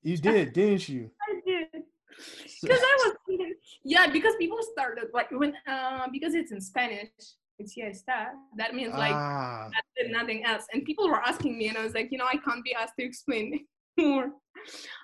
You 0.02 0.16
did, 0.28 0.52
didn't 0.52 0.88
you? 0.88 1.10
I 1.28 1.40
did 1.46 1.82
because 2.62 2.80
I 2.80 2.96
was 3.04 3.38
yeah, 3.84 4.06
because 4.08 4.34
people 4.38 4.58
started 4.72 5.06
like 5.12 5.30
when 5.30 5.54
uh 5.66 6.06
because 6.12 6.34
it's 6.34 6.52
in 6.52 6.60
Spanish, 6.60 7.10
it's 7.58 7.76
yeah 7.76 7.90
está. 7.90 8.32
That 8.56 8.74
means 8.74 8.94
like 8.94 9.12
ah, 9.12 9.68
nothing 10.08 10.44
else. 10.44 10.64
And 10.72 10.84
people 10.84 11.08
were 11.08 11.20
asking 11.20 11.58
me, 11.58 11.68
and 11.68 11.78
I 11.78 11.82
was 11.82 11.94
like, 11.94 12.08
you 12.10 12.18
know, 12.18 12.26
I 12.26 12.36
can't 12.36 12.64
be 12.64 12.74
asked 12.74 12.94
to 12.98 13.04
explain 13.04 13.66
more. 13.98 14.30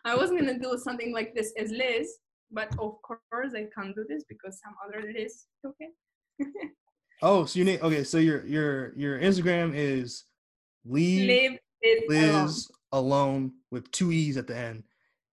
I 0.04 0.14
wasn't 0.14 0.40
gonna 0.40 0.58
do 0.58 0.76
something 0.78 1.12
like 1.12 1.34
this 1.34 1.52
as 1.58 1.70
Liz, 1.70 2.08
but 2.50 2.70
of 2.78 2.96
course 3.02 3.52
I 3.54 3.66
can't 3.74 3.94
do 3.94 4.04
this 4.08 4.24
because 4.28 4.60
some 4.60 4.74
other 4.84 5.12
Liz. 5.12 5.44
Okay. 5.66 5.90
oh, 7.22 7.44
so 7.44 7.58
you 7.58 7.64
need 7.64 7.80
okay. 7.82 8.04
So 8.04 8.18
your 8.18 8.46
your 8.46 8.96
your 8.96 9.20
Instagram 9.20 9.72
is 9.74 10.24
leave 10.84 11.28
Live 11.28 11.58
Liz 12.08 12.70
alone. 12.92 13.52
With 13.70 13.90
two 13.90 14.12
e's 14.12 14.36
at 14.36 14.46
the 14.46 14.56
end. 14.56 14.84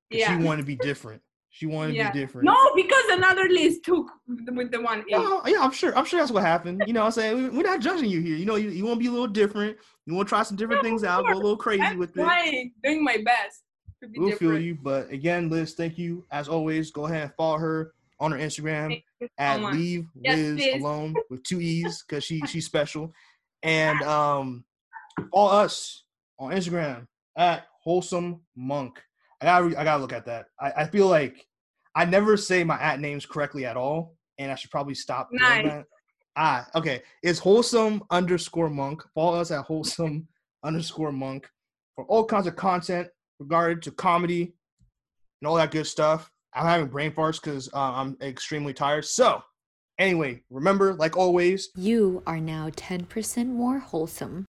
Yeah. 0.10 0.38
She 0.38 0.44
wanted 0.44 0.62
to 0.62 0.66
be 0.68 0.76
different. 0.78 1.22
She 1.52 1.66
wanted 1.66 1.96
to 1.96 2.12
be 2.12 2.20
different. 2.20 2.46
No, 2.46 2.56
because 2.76 3.04
another 3.10 3.44
Liz 3.50 3.80
took 3.84 4.08
with 4.28 4.72
the 4.72 4.82
one. 4.82 5.04
No, 5.10 5.42
yeah, 5.46 5.58
I'm 5.62 5.72
sure. 5.72 5.96
I'm 5.98 6.06
sure 6.06 6.20
that's 6.20 6.32
what 6.32 6.44
happened. 6.44 6.84
You 6.88 6.94
know, 6.94 7.04
I'm 7.04 7.12
saying 7.12 7.36
We- 7.36 7.50
we're 7.50 7.64
not 7.64 7.82
judging 7.82 8.10
you 8.10 8.22
here. 8.22 8.36
You 8.38 8.46
know, 8.46 8.56
you, 8.56 8.70
you 8.70 8.86
want 8.86 8.98
to 8.98 9.00
be 9.04 9.08
a 9.08 9.12
little 9.12 9.28
different. 9.28 9.78
You 10.06 10.14
want 10.14 10.28
to 10.28 10.30
try 10.30 10.44
some 10.44 10.56
different 10.58 10.84
No, 10.84 10.90
things 10.90 11.04
out, 11.04 11.26
go 11.26 11.34
a 11.34 11.36
little 11.36 11.58
crazy 11.58 11.82
I'm 11.84 11.98
with 11.98 12.12
it. 12.12 12.22
trying, 12.22 12.72
doing 12.84 13.04
my 13.04 13.18
best 13.26 13.64
to 14.02 14.08
be 14.08 14.20
We'll 14.20 14.30
different. 14.30 14.54
feel 14.54 14.62
you. 14.62 14.78
But 14.82 15.10
again, 15.12 15.50
Liz, 15.50 15.74
thank 15.74 15.98
you 15.98 16.26
as 16.32 16.48
always. 16.48 16.92
Go 16.92 17.06
ahead 17.08 17.24
and 17.24 17.34
follow 17.36 17.58
her 17.58 17.94
on 18.20 18.32
her 18.32 18.38
Instagram 18.38 19.02
so 19.22 19.28
at 19.38 19.60
much. 19.60 19.74
leave 19.74 20.06
Yes, 20.22 20.38
Liz 20.38 20.56
Liz. 20.60 20.82
alone 20.82 21.16
with 21.30 21.44
two 21.44 21.60
e's 21.62 22.04
because 22.08 22.24
she 22.24 22.40
she's 22.48 22.66
special. 22.66 23.14
And 23.64 24.02
um, 24.04 24.64
follow 25.34 25.52
us 25.52 26.06
on 26.40 26.52
Instagram 26.54 27.08
at 27.40 27.66
wholesome 27.82 28.42
monk. 28.56 29.02
I 29.42 29.46
gotta 29.46 29.66
re- 29.66 29.76
I 29.76 29.84
gotta 29.84 30.02
look 30.02 30.14
at 30.14 30.26
that. 30.28 30.48
I, 30.60 30.72
I 30.84 30.86
feel 30.88 31.08
like 31.08 31.48
I 31.96 32.06
never 32.06 32.38
say 32.38 32.64
my 32.64 32.80
at 32.80 33.00
names 33.00 33.26
correctly 33.26 33.66
at 33.66 33.78
all, 33.78 34.16
and 34.38 34.52
I 34.52 34.56
should 34.56 34.70
probably 34.70 34.94
stop 34.94 35.30
doing 35.32 35.42
Nice. 35.42 35.66
that. 35.66 35.86
Ah, 36.36 36.68
okay. 36.76 37.02
It's 37.24 37.40
wholesome 37.40 38.04
underscore 38.12 38.70
monk. 38.70 39.02
Follow 39.16 39.40
us 39.40 39.50
at 39.52 39.66
wholesome 39.66 40.28
underscore 40.64 41.12
monk 41.12 41.50
for 41.96 42.06
all 42.06 42.26
kinds 42.26 42.46
of 42.48 42.56
content 42.56 43.08
regarding 43.40 43.82
to 43.82 43.92
comedy 43.92 44.54
and 45.42 45.48
all 45.48 45.56
that 45.56 45.72
good 45.72 45.88
stuff. 45.88 46.30
I'm 46.54 46.66
having 46.66 46.88
brain 46.88 47.12
farts 47.12 47.42
because 47.42 47.70
uh, 47.74 47.78
I'm 47.94 48.18
extremely 48.22 48.74
tired. 48.74 49.06
So, 49.06 49.42
anyway, 49.98 50.42
remember, 50.50 50.94
like 50.96 51.16
always, 51.18 51.70
You 51.76 52.22
are 52.28 52.40
now 52.40 52.70
10% 52.72 53.48
more 53.48 53.80
wholesome. 53.80 54.48